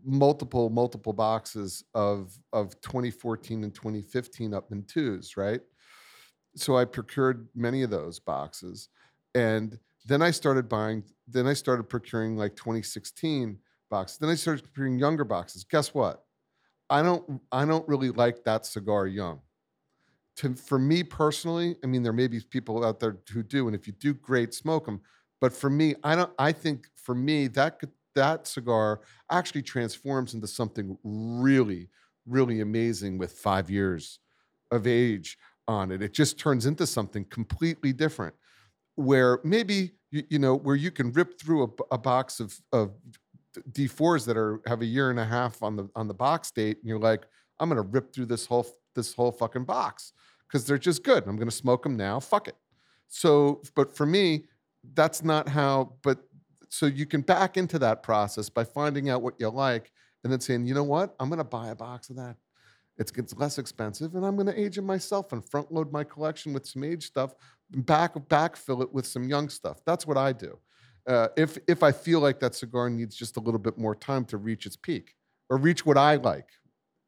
multiple 0.04 0.70
multiple 0.70 1.12
boxes 1.12 1.84
of 1.94 2.38
of 2.52 2.80
2014 2.80 3.64
and 3.64 3.74
2015 3.74 4.52
Upmann 4.52 4.86
twos, 4.86 5.36
right? 5.36 5.60
so 6.56 6.76
I 6.76 6.84
procured 6.84 7.48
many 7.54 7.82
of 7.82 7.90
those 7.90 8.18
boxes, 8.18 8.88
and 9.34 9.78
then 10.06 10.22
I 10.22 10.30
started 10.30 10.68
buying. 10.68 11.04
Then 11.28 11.46
I 11.46 11.52
started 11.52 11.84
procuring 11.84 12.36
like 12.36 12.56
2016 12.56 13.58
boxes. 13.90 14.18
Then 14.18 14.30
I 14.30 14.34
started 14.34 14.64
procuring 14.64 14.98
younger 14.98 15.24
boxes. 15.24 15.64
Guess 15.64 15.94
what? 15.94 16.24
I 16.88 17.02
don't. 17.02 17.40
I 17.52 17.64
don't 17.64 17.86
really 17.88 18.10
like 18.10 18.44
that 18.44 18.66
cigar 18.66 19.06
young. 19.06 19.40
To 20.36 20.54
for 20.54 20.78
me 20.78 21.02
personally, 21.02 21.76
I 21.84 21.86
mean, 21.86 22.02
there 22.02 22.12
may 22.12 22.26
be 22.26 22.40
people 22.40 22.84
out 22.84 23.00
there 23.00 23.18
who 23.32 23.42
do, 23.42 23.66
and 23.66 23.76
if 23.76 23.86
you 23.86 23.92
do, 23.92 24.14
great, 24.14 24.54
smoke 24.54 24.86
them. 24.86 25.00
But 25.40 25.52
for 25.52 25.70
me, 25.70 25.94
I 26.02 26.16
don't. 26.16 26.32
I 26.38 26.52
think 26.52 26.88
for 26.96 27.14
me 27.14 27.46
that 27.48 27.78
could, 27.78 27.90
that 28.14 28.46
cigar 28.46 29.00
actually 29.30 29.62
transforms 29.62 30.34
into 30.34 30.46
something 30.46 30.96
really, 31.02 31.88
really 32.26 32.60
amazing 32.60 33.18
with 33.18 33.32
five 33.32 33.70
years 33.70 34.18
of 34.70 34.86
age 34.86 35.38
on 35.68 35.90
it. 35.90 36.02
It 36.02 36.12
just 36.12 36.38
turns 36.38 36.66
into 36.66 36.86
something 36.86 37.24
completely 37.26 37.92
different. 37.92 38.34
Where 38.96 39.40
maybe 39.44 39.92
you, 40.10 40.24
you 40.28 40.38
know 40.38 40.56
where 40.56 40.76
you 40.76 40.90
can 40.90 41.12
rip 41.12 41.40
through 41.40 41.74
a 41.90 41.98
box 41.98 42.40
of 42.40 42.58
of 42.72 42.92
D4s 43.72 44.26
that 44.26 44.36
are 44.36 44.60
have 44.66 44.82
a 44.82 44.86
year 44.86 45.10
and 45.10 45.18
a 45.18 45.24
half 45.24 45.62
on 45.62 45.76
the 45.76 45.88
on 45.94 46.08
the 46.08 46.14
box 46.14 46.50
date, 46.50 46.78
and 46.78 46.88
you're 46.88 46.98
like, 46.98 47.24
I'm 47.58 47.68
gonna 47.68 47.82
rip 47.82 48.12
through 48.12 48.26
this 48.26 48.46
whole 48.46 48.66
this 48.94 49.14
whole 49.14 49.32
fucking 49.32 49.64
box 49.64 50.12
because 50.46 50.66
they're 50.66 50.78
just 50.78 51.04
good. 51.04 51.26
I'm 51.26 51.36
gonna 51.36 51.50
smoke 51.50 51.82
them 51.82 51.96
now. 51.96 52.20
Fuck 52.20 52.48
it. 52.48 52.56
So, 53.08 53.62
but 53.74 53.96
for 53.96 54.06
me, 54.06 54.44
that's 54.94 55.22
not 55.22 55.48
how. 55.48 55.94
But 56.02 56.18
so 56.70 56.86
you 56.86 57.04
can 57.04 57.20
back 57.20 57.58
into 57.58 57.78
that 57.80 58.02
process 58.02 58.48
by 58.48 58.64
finding 58.64 59.10
out 59.10 59.20
what 59.20 59.34
you 59.38 59.48
like 59.48 59.92
and 60.24 60.32
then 60.32 60.40
saying, 60.40 60.64
you 60.64 60.72
know 60.72 60.84
what, 60.84 61.14
I'm 61.20 61.28
gonna 61.28 61.44
buy 61.44 61.68
a 61.68 61.74
box 61.74 62.08
of 62.08 62.16
that 62.16 62.36
it's 63.00 63.10
gets 63.10 63.34
less 63.36 63.58
expensive, 63.58 64.14
and 64.14 64.26
I'm 64.26 64.36
going 64.36 64.46
to 64.46 64.60
age 64.60 64.76
it 64.76 64.82
myself 64.82 65.32
and 65.32 65.42
front 65.42 65.72
load 65.72 65.90
my 65.90 66.04
collection 66.04 66.52
with 66.52 66.66
some 66.66 66.84
age 66.84 67.06
stuff, 67.06 67.34
and 67.72 67.84
back 67.84 68.14
backfill 68.28 68.82
it 68.82 68.92
with 68.92 69.06
some 69.06 69.26
young 69.26 69.48
stuff. 69.48 69.80
That's 69.86 70.06
what 70.06 70.18
I 70.18 70.32
do. 70.34 70.58
Uh, 71.08 71.28
if 71.34 71.56
if 71.66 71.82
I 71.82 71.92
feel 71.92 72.20
like 72.20 72.40
that 72.40 72.54
cigar 72.54 72.90
needs 72.90 73.16
just 73.16 73.38
a 73.38 73.40
little 73.40 73.58
bit 73.58 73.78
more 73.78 73.94
time 73.94 74.26
to 74.26 74.36
reach 74.36 74.66
its 74.66 74.76
peak 74.76 75.14
or 75.48 75.56
reach 75.56 75.86
what 75.86 75.96
I 75.96 76.16
like 76.16 76.50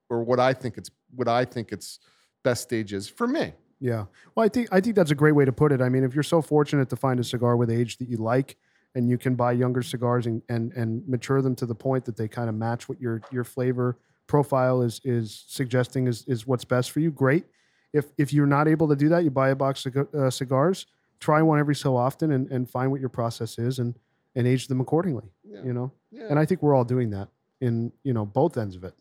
or 0.08 0.24
what 0.24 0.40
I 0.40 0.54
think 0.54 0.78
it's 0.78 0.90
what 1.14 1.28
I 1.28 1.44
think 1.44 1.72
its 1.72 2.00
best 2.42 2.62
stage 2.62 2.94
is 2.94 3.06
for 3.06 3.26
me. 3.26 3.52
Yeah. 3.78 4.06
Well, 4.34 4.46
I 4.46 4.48
think 4.48 4.68
I 4.72 4.80
think 4.80 4.96
that's 4.96 5.10
a 5.10 5.14
great 5.14 5.32
way 5.32 5.44
to 5.44 5.52
put 5.52 5.72
it. 5.72 5.82
I 5.82 5.90
mean, 5.90 6.04
if 6.04 6.14
you're 6.14 6.22
so 6.22 6.40
fortunate 6.40 6.88
to 6.88 6.96
find 6.96 7.20
a 7.20 7.24
cigar 7.24 7.54
with 7.54 7.70
age 7.70 7.98
that 7.98 8.08
you 8.08 8.16
like, 8.16 8.56
and 8.94 9.08
you 9.08 9.18
can 9.18 9.34
buy 9.34 9.52
younger 9.52 9.82
cigars 9.82 10.26
and 10.26 10.42
and, 10.48 10.72
and 10.72 11.06
mature 11.08 11.40
them 11.42 11.54
to 11.56 11.66
the 11.66 11.74
point 11.74 12.04
that 12.04 12.16
they 12.16 12.28
kind 12.28 12.48
of 12.48 12.54
match 12.54 12.88
what 12.88 13.00
your 13.00 13.20
your 13.30 13.44
flavor 13.44 13.98
profile 14.26 14.82
is 14.82 15.00
is 15.04 15.44
suggesting 15.48 16.06
is 16.06 16.24
is 16.26 16.46
what's 16.46 16.64
best 16.64 16.90
for 16.90 17.00
you. 17.00 17.10
Great. 17.10 17.44
If 17.92 18.06
if 18.18 18.32
you're 18.32 18.46
not 18.46 18.68
able 18.68 18.88
to 18.88 18.96
do 18.96 19.08
that, 19.10 19.24
you 19.24 19.30
buy 19.30 19.50
a 19.50 19.56
box 19.56 19.84
of 19.86 19.96
uh, 19.96 20.30
cigars. 20.30 20.86
Try 21.20 21.40
one 21.42 21.58
every 21.58 21.74
so 21.74 21.96
often 21.96 22.32
and, 22.32 22.50
and 22.50 22.68
find 22.68 22.90
what 22.90 23.00
your 23.00 23.10
process 23.10 23.58
is 23.58 23.78
and 23.78 23.94
and 24.34 24.46
age 24.46 24.66
them 24.68 24.80
accordingly. 24.80 25.30
Yeah. 25.44 25.62
You 25.64 25.72
know. 25.72 25.92
Yeah. 26.10 26.26
And 26.30 26.38
I 26.38 26.44
think 26.46 26.62
we're 26.62 26.74
all 26.74 26.84
doing 26.84 27.10
that 27.10 27.28
in 27.60 27.92
you 28.02 28.12
know 28.12 28.24
both 28.24 28.56
ends 28.56 28.76
of 28.76 28.84
it. 28.84 28.94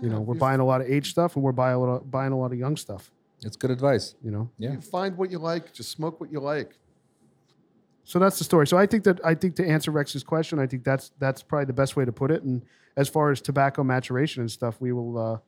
You 0.00 0.08
Yeah, 0.08 0.14
know, 0.14 0.20
we're 0.22 0.34
buying 0.34 0.60
a 0.60 0.64
lot 0.64 0.80
of 0.80 0.86
age 0.88 1.10
stuff 1.10 1.36
and 1.36 1.44
we're 1.44 1.52
buying 1.52 1.74
a 1.74 1.78
lot 1.80 1.96
of, 1.96 2.10
buying 2.10 2.32
a 2.32 2.38
lot 2.38 2.52
of 2.52 2.58
young 2.58 2.76
stuff. 2.76 3.10
It's 3.42 3.56
good 3.56 3.70
advice. 3.70 4.14
You 4.22 4.30
know. 4.30 4.50
Yeah. 4.58 4.72
You 4.72 4.80
find 4.80 5.16
what 5.16 5.30
you 5.30 5.38
like, 5.38 5.72
just 5.72 5.90
smoke 5.90 6.20
what 6.20 6.30
you 6.32 6.40
like. 6.40 6.76
So 8.10 8.18
that's 8.18 8.38
the 8.38 8.44
story. 8.44 8.66
So 8.66 8.76
I 8.76 8.86
think 8.86 9.04
that 9.04 9.20
I 9.24 9.36
think 9.36 9.54
to 9.54 9.64
answer 9.64 9.92
Rex's 9.92 10.24
question, 10.24 10.58
I 10.58 10.66
think 10.66 10.82
that's 10.82 11.12
that's 11.20 11.44
probably 11.44 11.66
the 11.66 11.72
best 11.72 11.94
way 11.94 12.04
to 12.04 12.10
put 12.10 12.32
it. 12.32 12.42
And 12.42 12.60
as 12.96 13.08
far 13.08 13.30
as 13.30 13.40
tobacco 13.40 13.84
maturation 13.84 14.40
and 14.40 14.50
stuff, 14.50 14.80
we 14.80 14.90
will 14.92 15.16
uh, 15.16 15.38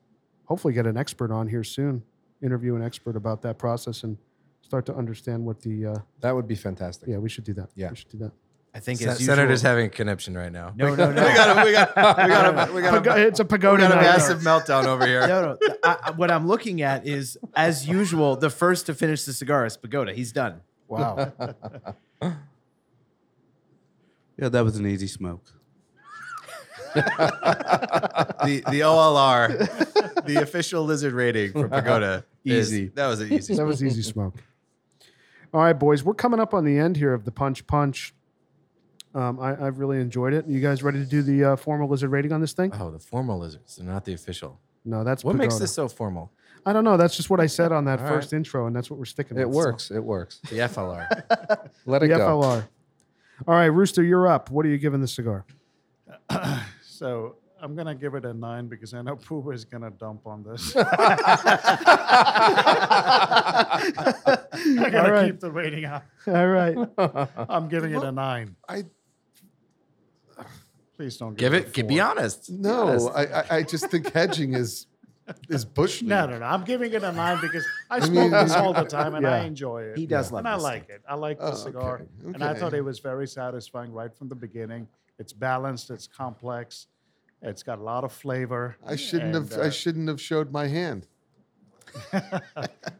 hopefully 0.44 0.72
get 0.72 0.86
an 0.86 0.96
expert 0.96 1.32
on 1.32 1.48
here 1.48 1.64
soon, 1.64 2.04
interview 2.40 2.76
an 2.76 2.82
expert 2.84 3.16
about 3.16 3.42
that 3.42 3.58
process 3.58 4.04
and 4.04 4.16
start 4.60 4.86
to 4.86 4.94
understand 4.94 5.44
what 5.44 5.60
the 5.60 5.86
uh, 5.86 5.96
That 6.20 6.36
would 6.36 6.46
be 6.46 6.54
fantastic. 6.54 7.08
yeah 7.08 7.18
we 7.18 7.28
should 7.28 7.42
do 7.42 7.52
that. 7.54 7.70
Yeah. 7.74 7.90
we 7.90 7.96
should 7.96 8.10
do 8.10 8.18
that. 8.18 8.30
I 8.72 8.78
think 8.78 9.00
Sen- 9.00 9.08
as 9.08 9.24
Senator's 9.26 9.62
having 9.62 9.86
a 9.86 9.90
conniption 9.90 10.36
right 10.38 10.52
now. 10.52 10.72
no, 10.76 10.94
no, 10.94 11.10
no. 11.18 11.26
we 11.26 11.34
got 11.34 11.58
a, 11.58 11.64
we 11.64 11.72
got 11.72 11.88
we 11.96 12.28
got 12.28 12.68
a, 12.70 12.72
we 12.74 12.80
got 12.80 12.92
Pago- 13.02 13.16
a, 13.16 13.26
it's 13.26 13.40
a 13.40 13.42
we 13.42 13.48
pagoda. 13.48 13.88
got 13.88 13.92
a 13.98 14.02
massive 14.02 14.38
meltdown 14.38 14.84
over 14.84 15.04
here. 15.04 15.26
no, 15.26 15.58
no. 15.60 15.74
I, 15.82 15.96
I- 16.04 16.10
what 16.12 16.30
I'm 16.30 16.46
looking 16.46 16.80
at 16.80 17.08
is, 17.08 17.36
as 17.56 17.88
usual, 17.88 18.36
the 18.36 18.50
first 18.50 18.86
to 18.86 18.94
finish 18.94 19.24
the 19.24 19.32
cigar 19.32 19.66
is 19.66 19.76
Pagoda. 19.76 20.12
He's 20.14 20.30
done. 20.30 20.60
Wow. 20.86 21.32
Yeah, 24.39 24.49
that 24.49 24.64
was 24.64 24.76
an 24.76 24.87
easy 24.87 25.07
smoke. 25.07 25.45
the 26.95 28.62
the 28.70 28.80
OLR, 28.80 30.24
the 30.26 30.43
official 30.43 30.85
lizard 30.85 31.12
rating 31.14 31.53
for 31.53 31.68
Pagoda. 31.68 32.24
is- 32.45 32.72
Easy. 32.72 32.89
that 32.95 33.07
was 33.07 33.20
an 33.20 33.33
easy. 33.33 33.55
that 33.55 33.64
was 33.64 33.83
easy 33.83 34.03
smoke. 34.03 34.35
All 35.55 35.61
right, 35.61 35.72
boys, 35.74 36.03
we're 36.03 36.14
coming 36.14 36.41
up 36.41 36.55
on 36.55 36.64
the 36.64 36.78
end 36.78 36.97
here 36.97 37.14
of 37.14 37.24
the 37.24 37.30
punch 37.30 37.66
punch. 37.66 38.14
Um, 39.14 39.39
I, 39.41 39.66
I've 39.66 39.78
really 39.78 40.01
enjoyed 40.01 40.33
it. 40.33 40.47
You 40.47 40.61
guys 40.61 40.83
ready 40.83 40.99
to 40.99 41.05
do 41.05 41.22
the 41.22 41.45
uh, 41.53 41.57
formal 41.57 41.89
lizard 41.89 42.11
rating 42.11 42.33
on 42.33 42.41
this 42.41 42.55
thing? 42.55 42.72
Oh, 42.78 42.91
the 42.91 42.99
formal 42.99 43.39
lizards, 43.39 43.76
they're 43.76 43.87
not 43.87 44.05
the 44.07 44.14
official. 44.14 44.59
No, 44.85 45.05
that's 45.05 45.22
What 45.22 45.37
makes 45.37 45.55
pagoda. 45.55 45.62
this 45.64 45.74
so 45.74 45.89
formal? 45.89 46.33
I 46.64 46.72
don't 46.72 46.85
know. 46.85 46.97
That's 46.97 47.16
just 47.16 47.28
what 47.30 47.39
I 47.41 47.47
said 47.47 47.72
on 47.72 47.85
that 47.85 48.01
All 48.01 48.09
first 48.09 48.33
intro, 48.33 48.66
and 48.66 48.74
that's 48.74 48.91
what 48.91 48.99
we're 48.99 49.05
sticking 49.05 49.37
with. 49.37 49.43
It 49.43 49.49
with. 49.49 49.57
works. 49.57 49.91
It 49.91 50.03
works. 50.03 50.41
The 50.49 50.57
FLR. 50.59 51.68
Let 51.87 51.99
The 52.01 52.05
it 52.07 52.09
go. 52.09 52.18
FLR. 52.41 52.68
All 53.47 53.55
right, 53.55 53.66
Rooster, 53.66 54.03
you're 54.03 54.28
up. 54.28 54.51
What 54.51 54.64
are 54.66 54.68
you 54.68 54.78
giving 54.78 55.01
the 55.01 55.09
cigar? 55.09 55.45
So 56.84 57.36
I'm 57.61 57.74
gonna 57.74 57.97
give 57.97 58.14
it 58.14 58.24
a 58.24 58.32
nine 58.32 58.68
because 58.68 58.95
I 58.95 59.03
know 59.03 59.16
Poobah 59.28 59.55
is 59.55 59.64
gonna 59.64 59.90
dump 59.90 60.24
on 60.24 60.45
this. 60.45 60.76
I 60.76 60.84
gotta 64.90 65.12
right. 65.12 65.26
keep 65.26 65.40
the 65.40 65.51
rating 65.51 65.84
up. 65.84 66.05
All 66.28 66.47
right. 66.47 66.76
I'm 67.49 67.68
giving 67.68 67.93
it 67.93 68.05
a 68.05 68.12
nine. 68.12 68.55
I 68.68 68.84
Please 70.97 71.16
don't 71.16 71.36
Give 71.36 71.55
it 71.55 71.76
a 71.76 71.80
it. 71.80 71.88
Be 71.88 71.99
four. 71.99 72.07
honest. 72.07 72.49
Be 72.49 72.59
no, 72.59 72.88
honest. 72.88 73.11
I, 73.14 73.24
I 73.24 73.45
I 73.57 73.62
just 73.64 73.90
think 73.90 74.12
hedging 74.12 74.55
is 74.55 74.86
is 75.49 75.64
bush. 75.64 76.03
No, 76.03 76.20
league. 76.22 76.30
no, 76.30 76.39
no. 76.39 76.45
I'm 76.47 76.64
giving 76.64 76.93
it 76.93 77.03
a 77.03 77.12
nine 77.12 77.39
because 77.41 77.64
I 77.91 77.97
I 77.97 78.01
smoke 78.01 78.12
mean- 78.14 78.30
this 78.30 78.53
all 78.55 78.72
the 78.72 78.85
time 78.99 79.14
and 79.14 79.26
I 79.26 79.45
enjoy 79.45 79.83
it. 79.83 79.99
He 79.99 80.07
does 80.07 80.26
and 80.28 80.35
love 80.37 80.39
and 80.41 80.49
I 80.49 80.55
like 80.57 80.87
thing. 80.87 80.97
it. 80.97 81.03
I 81.09 81.14
like 81.14 81.39
Oh, 81.41 81.51
the 81.51 81.57
cigar, 81.57 81.95
okay, 81.97 82.35
and 82.35 82.43
I 82.45 82.55
thought 82.55 82.74
it 82.74 82.83
was 82.85 82.99
very 82.99 83.26
satisfying 83.26 83.93
right 83.93 84.12
from 84.14 84.28
the 84.28 84.35
beginning. 84.35 84.89
It's 85.18 85.33
balanced. 85.33 85.91
It's 85.91 86.07
complex. 86.07 86.87
It's 87.43 87.62
got 87.62 87.78
a 87.78 87.83
lot 87.83 88.05
of 88.05 88.12
flavor. 88.12 88.76
I 88.87 88.97
shouldn't 88.97 89.35
and, 89.35 89.51
have. 89.51 89.59
uh, 89.61 89.64
I 89.64 89.70
shouldn't 89.70 90.09
have 90.09 90.20
showed 90.20 90.53
my 90.53 90.68
hand. 90.68 91.07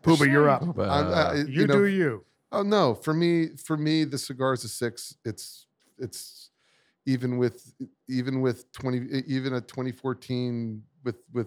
Poobah, 0.03 0.31
you're 0.31 0.49
up. 0.49 0.75
But, 0.75 0.89
I'm- 0.89 1.07
uh, 1.09 1.13
I- 1.13 1.45
You, 1.49 1.67
know, 1.67 1.75
do 1.75 1.87
you. 1.87 2.25
Oh 2.51 2.63
no, 2.63 2.95
for 2.95 3.15
me, 3.15 3.49
for 3.57 3.77
me, 3.77 4.05
the 4.05 4.19
cigar 4.19 4.53
is 4.53 4.63
a 4.65 4.69
six. 4.69 5.17
It's 5.25 5.67
it's 5.99 6.51
even 7.07 7.39
with 7.39 7.73
even 8.09 8.41
with 8.43 8.71
twenty 8.73 9.23
even 9.27 9.55
a 9.55 9.61
twenty 9.63 9.91
fourteen 9.93 10.83
with 11.03 11.17
with 11.33 11.47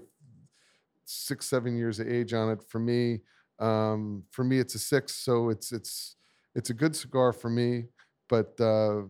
six 1.05 1.45
seven 1.45 1.77
years 1.77 1.99
of 1.99 2.07
age 2.07 2.33
on 2.33 2.51
it. 2.51 2.63
For 2.67 2.79
me, 2.79 3.21
um, 3.59 4.23
for 4.31 4.43
me, 4.43 4.59
it's 4.59 4.75
a 4.75 4.79
six. 4.79 5.15
So 5.15 5.49
it's 5.49 5.71
it's 5.71 6.15
it's 6.55 6.69
a 6.69 6.73
good 6.73 6.95
cigar 6.95 7.31
for 7.33 7.49
me, 7.49 7.85
but 8.27 8.59
uh, 8.59 9.03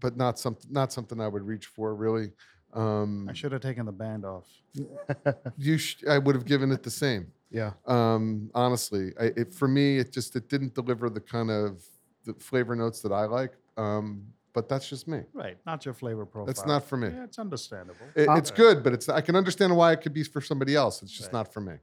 but 0.00 0.16
not 0.16 0.38
something 0.38 0.70
not 0.72 0.92
something 0.92 1.20
I 1.20 1.28
would 1.28 1.42
reach 1.42 1.66
for 1.66 1.94
really. 1.94 2.32
Um, 2.74 3.26
I 3.28 3.32
should 3.32 3.52
have 3.52 3.62
taken 3.62 3.86
the 3.86 3.92
band 3.92 4.24
off. 4.24 4.46
you 5.56 5.78
sh- 5.78 6.04
I 6.08 6.18
would 6.18 6.34
have 6.34 6.44
given 6.44 6.70
it 6.70 6.82
the 6.82 6.90
same 6.90 7.32
Yeah. 7.50 7.72
um, 7.86 8.50
honestly. 8.54 9.12
I, 9.18 9.32
it, 9.36 9.54
for 9.54 9.66
me, 9.66 9.98
it 9.98 10.12
just 10.12 10.36
it 10.36 10.48
didn't 10.48 10.74
deliver 10.74 11.08
the 11.08 11.20
kind 11.20 11.50
of 11.50 11.82
the 12.26 12.34
flavor 12.34 12.76
notes 12.76 13.00
that 13.00 13.12
I 13.12 13.24
like. 13.24 13.52
Um, 13.78 14.26
but 14.58 14.68
that's 14.68 14.88
just 14.88 15.06
me. 15.06 15.20
Right, 15.32 15.56
not 15.64 15.84
your 15.84 15.94
flavor 15.94 16.26
profile. 16.26 16.46
That's 16.46 16.66
not 16.66 16.82
for 16.82 16.96
me. 16.96 17.08
Yeah, 17.10 17.22
it's 17.22 17.38
understandable. 17.38 18.06
It, 18.16 18.28
Uh, 18.28 18.34
it's 18.34 18.50
good, 18.50 18.82
but 18.82 18.92
it's 18.92 19.08
I 19.08 19.20
can 19.20 19.36
understand 19.36 19.76
why 19.76 19.92
it 19.92 20.00
could 20.00 20.12
be 20.12 20.24
for 20.24 20.40
somebody 20.40 20.74
else. 20.74 21.00
It's 21.00 21.12
just 21.12 21.28
Right. 21.28 21.38
not 21.38 21.52
for 21.52 21.60
me. 21.60 21.74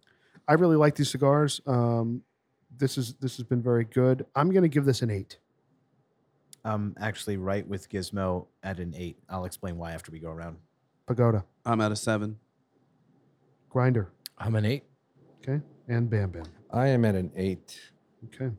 I 0.46 0.56
really 0.56 0.76
like 0.76 0.96
these 0.96 1.10
cigars. 1.10 1.62
Um, 1.66 2.22
this 2.78 2.98
is 2.98 3.14
this 3.22 3.38
has 3.38 3.46
been 3.46 3.62
very 3.62 3.86
good. 3.86 4.26
I'm 4.36 4.50
going 4.52 4.64
to 4.64 4.68
give 4.70 4.84
this 4.84 5.02
an 5.02 5.10
eight. 5.10 5.40
I'm 6.66 6.96
actually 7.00 7.38
right 7.38 7.66
with 7.66 7.88
Gizmo 7.90 8.48
at 8.62 8.80
an 8.80 8.94
eight. 8.98 9.18
I'll 9.30 9.46
explain 9.46 9.78
why 9.78 9.94
after 9.94 10.12
we 10.12 10.20
go 10.20 10.32
around. 10.32 10.58
Pagoda, 11.06 11.46
I'm 11.66 11.80
at 11.80 11.94
a 11.94 11.96
seven. 11.96 12.38
Grinder, 13.70 14.12
I'm 14.38 14.56
an 14.56 14.66
eight. 14.66 14.84
okay, 15.42 15.62
and 15.88 16.10
Bam 16.10 16.32
Bam. 16.32 16.44
I 16.72 16.88
am 16.88 17.06
at 17.06 17.16
an 17.16 17.32
eight. 17.38 17.80
Okay. 18.26 18.52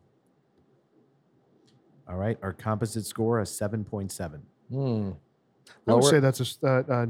All 2.09 2.17
right. 2.17 2.39
Our 2.43 2.53
composite 2.53 3.07
score 3.07 3.41
is 3.41 3.51
7.7. 3.51 4.41
Hmm. 4.71 5.11
I 5.89 5.95
would 5.95 6.05
say 6.05 6.21
that's 6.21 6.59
a, 6.63 6.67
uh, 6.67 6.83
uh, 6.93 7.07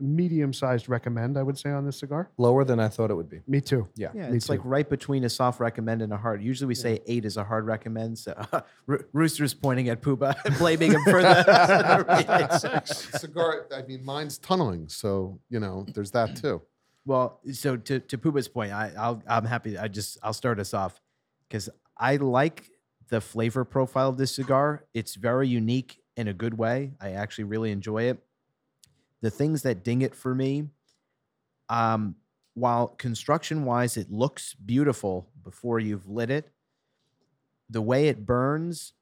medium-sized 0.00 0.88
recommend. 0.88 1.38
I 1.38 1.42
would 1.44 1.56
say 1.56 1.70
on 1.70 1.86
this 1.86 1.98
cigar. 1.98 2.28
Lower 2.36 2.64
than 2.64 2.80
I 2.80 2.88
thought 2.88 3.10
it 3.10 3.14
would 3.14 3.30
be. 3.30 3.40
Me 3.46 3.60
too. 3.60 3.86
Yeah. 3.94 4.10
Yeah, 4.14 4.30
Me 4.30 4.36
it's 4.36 4.48
like 4.48 4.58
right 4.64 4.88
between 4.88 5.22
a 5.24 5.28
soft 5.28 5.60
recommend 5.60 6.02
and 6.02 6.12
a 6.12 6.16
hard. 6.16 6.42
Usually 6.42 6.66
we 6.66 6.74
say 6.74 7.00
eight 7.06 7.24
is 7.24 7.36
a 7.36 7.44
hard 7.44 7.66
recommend. 7.66 8.18
So 8.18 8.34
Roo- 8.86 9.04
Rooster's 9.12 9.54
pointing 9.54 9.88
at 9.88 10.02
Poobah 10.02 10.44
and 10.44 10.58
blaming 10.58 10.90
him 10.92 11.02
for 11.04 11.22
the. 11.22 12.82
Cigar. 12.84 13.66
I 13.74 13.82
mean, 13.82 14.04
mine's 14.04 14.38
tunneling, 14.38 14.88
so 14.88 15.38
you 15.48 15.60
know, 15.60 15.86
there's 15.94 16.10
that 16.12 16.34
too. 16.36 16.62
well, 17.04 17.38
so 17.52 17.76
to, 17.76 18.00
to 18.00 18.18
Poobah's 18.18 18.48
point, 18.48 18.72
I, 18.72 18.92
I'll, 18.98 19.22
I'm 19.28 19.44
happy. 19.44 19.78
I 19.78 19.86
just, 19.88 20.18
I'll 20.22 20.32
start 20.32 20.58
us 20.58 20.74
off 20.74 21.00
because 21.48 21.68
I 21.96 22.16
like 22.16 22.68
the 23.12 23.20
flavor 23.20 23.62
profile 23.62 24.08
of 24.08 24.16
this 24.16 24.34
cigar. 24.34 24.86
It's 24.94 25.16
very 25.16 25.46
unique 25.46 26.00
in 26.16 26.28
a 26.28 26.32
good 26.32 26.56
way. 26.56 26.92
I 26.98 27.10
actually 27.10 27.44
really 27.44 27.70
enjoy 27.70 28.04
it. 28.04 28.24
The 29.20 29.30
things 29.30 29.60
that 29.64 29.84
ding 29.84 30.00
it 30.00 30.14
for 30.14 30.34
me, 30.34 30.70
um, 31.68 32.16
while 32.54 32.88
construction 32.88 33.66
wise 33.66 33.98
it 33.98 34.10
looks 34.10 34.54
beautiful 34.54 35.28
before 35.44 35.78
you've 35.78 36.08
lit 36.08 36.30
it, 36.30 36.48
the 37.68 37.82
way 37.82 38.08
it 38.08 38.24
burns, 38.24 38.94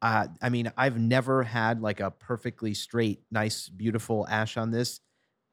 uh, 0.00 0.28
I 0.40 0.48
mean, 0.48 0.70
I've 0.76 1.00
never 1.00 1.42
had 1.42 1.82
like 1.82 1.98
a 1.98 2.12
perfectly 2.12 2.72
straight, 2.72 3.22
nice, 3.32 3.68
beautiful 3.68 4.28
ash 4.28 4.56
on 4.56 4.70
this. 4.70 5.00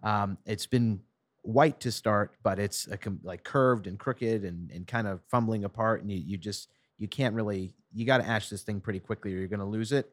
Um, 0.03 0.38
it's 0.45 0.68
been 0.68 1.01
white 1.41 1.80
to 1.80 1.91
start, 1.91 2.36
but 2.43 2.59
it's 2.59 2.88
com- 3.01 3.22
like 3.24 3.43
curved 3.43 3.88
and 3.88 3.97
crooked 3.97 4.43
and, 4.43 4.70
and 4.70 4.86
kind 4.86 5.07
of 5.07 5.22
fumbling 5.32 5.64
apart, 5.64 6.03
and 6.03 6.11
you, 6.11 6.20
you 6.20 6.38
just 6.38 6.70
you 6.99 7.07
can't 7.07 7.34
really 7.34 7.74
you 7.93 8.05
got 8.05 8.17
to 8.17 8.27
ash 8.27 8.49
this 8.49 8.63
thing 8.63 8.79
pretty 8.79 8.99
quickly 8.99 9.33
or 9.33 9.37
you're 9.37 9.47
going 9.47 9.59
to 9.59 9.65
lose 9.65 9.91
it. 9.91 10.09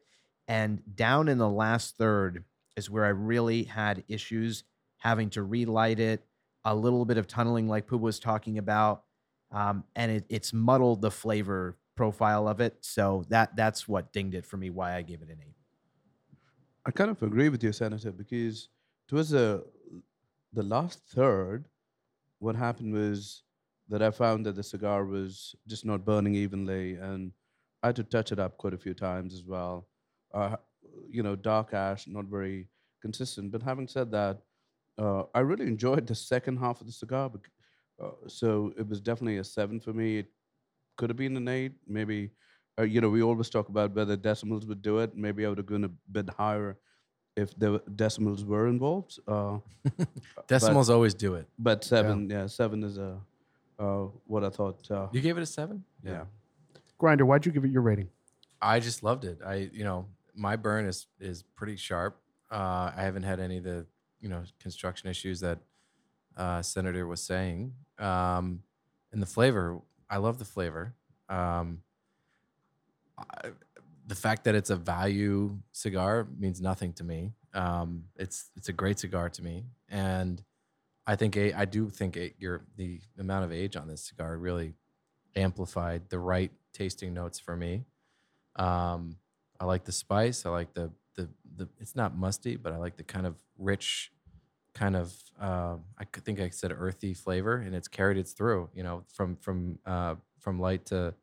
And 0.47 0.81
down 0.95 1.27
in 1.27 1.37
the 1.37 1.49
last 1.49 1.97
third 1.97 2.43
is 2.75 2.89
where 2.89 3.05
I 3.05 3.09
really 3.09 3.63
had 3.63 4.03
issues 4.07 4.63
having 4.97 5.29
to 5.31 5.43
relight 5.43 5.99
it, 5.99 6.25
a 6.63 6.75
little 6.75 7.05
bit 7.05 7.17
of 7.17 7.27
tunneling 7.27 7.67
like 7.67 7.87
Pooh 7.87 7.97
was 7.97 8.19
talking 8.19 8.57
about, 8.57 9.03
um, 9.51 9.83
and 9.95 10.11
it, 10.11 10.25
it's 10.29 10.53
muddled 10.53 11.01
the 11.01 11.11
flavor 11.11 11.77
profile 11.95 12.47
of 12.47 12.61
it. 12.61 12.77
So 12.81 13.25
that 13.29 13.55
that's 13.55 13.87
what 13.87 14.13
dinged 14.13 14.35
it 14.35 14.45
for 14.45 14.57
me. 14.57 14.69
Why 14.69 14.95
I 14.95 15.01
gave 15.01 15.21
it 15.21 15.29
an 15.29 15.37
eight. 15.41 15.55
I 16.85 16.91
kind 16.91 17.11
of 17.11 17.21
agree 17.21 17.49
with 17.49 17.63
you, 17.63 17.71
Senator, 17.71 18.11
because 18.11 18.69
towards 19.07 19.29
the 19.29 19.65
the 20.53 20.63
last 20.63 20.99
third, 21.07 21.67
what 22.39 22.55
happened 22.55 22.93
was 22.93 23.43
that 23.89 24.01
I 24.01 24.11
found 24.11 24.45
that 24.45 24.55
the 24.55 24.63
cigar 24.63 25.05
was 25.05 25.55
just 25.67 25.85
not 25.85 26.05
burning 26.05 26.35
evenly, 26.35 26.95
and 26.95 27.31
I 27.83 27.87
had 27.87 27.95
to 27.97 28.03
touch 28.03 28.31
it 28.31 28.39
up 28.39 28.57
quite 28.57 28.73
a 28.73 28.77
few 28.77 28.93
times 28.93 29.33
as 29.33 29.43
well. 29.43 29.87
Uh, 30.33 30.55
you 31.09 31.23
know, 31.23 31.35
dark 31.35 31.73
ash, 31.73 32.07
not 32.07 32.25
very 32.25 32.67
consistent. 33.01 33.51
But 33.51 33.61
having 33.63 33.87
said 33.87 34.11
that, 34.11 34.41
uh, 34.97 35.23
I 35.33 35.39
really 35.39 35.65
enjoyed 35.67 36.05
the 36.07 36.15
second 36.15 36.57
half 36.57 36.79
of 36.81 36.87
the 36.87 36.93
cigar. 36.93 37.31
Uh, 38.01 38.09
so 38.27 38.73
it 38.77 38.87
was 38.87 39.01
definitely 39.01 39.37
a 39.37 39.43
seven 39.43 39.79
for 39.79 39.93
me. 39.93 40.19
It 40.19 40.27
could 40.97 41.09
have 41.09 41.17
been 41.17 41.35
an 41.37 41.47
eight, 41.47 41.73
maybe. 41.87 42.31
Uh, 42.79 42.83
you 42.83 43.01
know, 43.01 43.09
we 43.09 43.21
always 43.23 43.49
talk 43.49 43.69
about 43.69 43.95
whether 43.95 44.15
decimals 44.15 44.65
would 44.65 44.81
do 44.81 44.99
it. 44.99 45.15
Maybe 45.15 45.45
I 45.45 45.49
would 45.49 45.57
have 45.57 45.65
gone 45.67 45.83
a 45.85 45.89
bit 46.11 46.29
higher 46.29 46.77
if 47.35 47.57
the 47.57 47.81
decimals 47.95 48.43
were 48.45 48.67
involved. 48.67 49.19
Uh, 49.27 49.57
Decimals 50.47 50.89
always 50.89 51.13
do 51.13 51.35
it. 51.35 51.47
but 51.57 51.83
seven, 51.83 52.29
yeah, 52.29 52.45
seven 52.47 52.83
is 52.83 52.97
a 52.97 53.17
uh, 53.79 54.05
what 54.27 54.43
I 54.43 54.49
thought. 54.49 54.89
Uh, 54.91 55.07
You 55.11 55.21
gave 55.21 55.37
it 55.37 55.41
a 55.41 55.45
seven. 55.45 55.83
yeah. 56.03 56.25
Grinder, 57.01 57.25
why'd 57.25 57.47
you 57.47 57.51
give 57.51 57.65
it 57.65 57.71
your 57.71 57.81
rating? 57.81 58.09
I 58.61 58.79
just 58.79 59.01
loved 59.01 59.25
it. 59.25 59.39
I, 59.43 59.71
you 59.73 59.83
know, 59.83 60.05
my 60.35 60.55
burn 60.55 60.85
is 60.85 61.07
is 61.19 61.41
pretty 61.55 61.75
sharp. 61.75 62.21
Uh, 62.51 62.91
I 62.95 63.01
haven't 63.01 63.23
had 63.23 63.39
any 63.39 63.57
of 63.57 63.63
the, 63.63 63.87
you 64.19 64.29
know, 64.29 64.43
construction 64.59 65.09
issues 65.09 65.39
that 65.39 65.57
uh, 66.37 66.61
Senator 66.61 67.07
was 67.07 67.19
saying. 67.23 67.73
Um, 67.97 68.61
and 69.11 69.19
the 69.19 69.25
flavor, 69.25 69.79
I 70.11 70.17
love 70.17 70.37
the 70.37 70.45
flavor. 70.45 70.93
Um, 71.27 71.81
I, 73.17 73.49
the 74.05 74.15
fact 74.15 74.43
that 74.43 74.53
it's 74.53 74.69
a 74.69 74.75
value 74.75 75.57
cigar 75.71 76.27
means 76.37 76.61
nothing 76.61 76.93
to 76.93 77.03
me. 77.03 77.31
Um, 77.55 78.03
it's 78.15 78.51
it's 78.55 78.69
a 78.69 78.73
great 78.73 78.99
cigar 78.99 79.27
to 79.29 79.41
me, 79.41 79.65
and 79.89 80.43
I 81.07 81.15
think 81.15 81.35
a, 81.35 81.51
I 81.53 81.65
do 81.65 81.89
think 81.89 82.15
a, 82.15 82.31
your 82.37 82.61
the 82.77 83.01
amount 83.17 83.45
of 83.45 83.51
age 83.51 83.75
on 83.75 83.87
this 83.87 84.03
cigar 84.03 84.37
really 84.37 84.75
amplified 85.35 86.09
the 86.09 86.19
right 86.19 86.51
tasting 86.73 87.13
notes 87.13 87.39
for 87.39 87.55
me. 87.55 87.85
Um, 88.55 89.17
I 89.59 89.65
like 89.65 89.85
the 89.85 89.91
spice. 89.91 90.45
I 90.45 90.49
like 90.49 90.73
the 90.73 90.91
the 91.15 91.29
the 91.55 91.67
it's 91.79 91.95
not 91.95 92.17
musty, 92.17 92.55
but 92.55 92.73
I 92.73 92.77
like 92.77 92.97
the 92.97 93.03
kind 93.03 93.25
of 93.27 93.35
rich, 93.57 94.11
kind 94.73 94.95
of 94.95 95.13
uh, 95.39 95.75
I 95.97 96.05
think 96.05 96.39
I 96.39 96.49
said 96.49 96.71
earthy 96.77 97.13
flavor, 97.13 97.55
and 97.57 97.75
it's 97.75 97.87
carried 97.87 98.17
its 98.17 98.33
through. 98.33 98.69
You 98.73 98.83
know, 98.83 99.03
from 99.13 99.35
from 99.37 99.79
uh, 99.85 100.15
from 100.39 100.59
light 100.59 100.85
to 100.87 101.13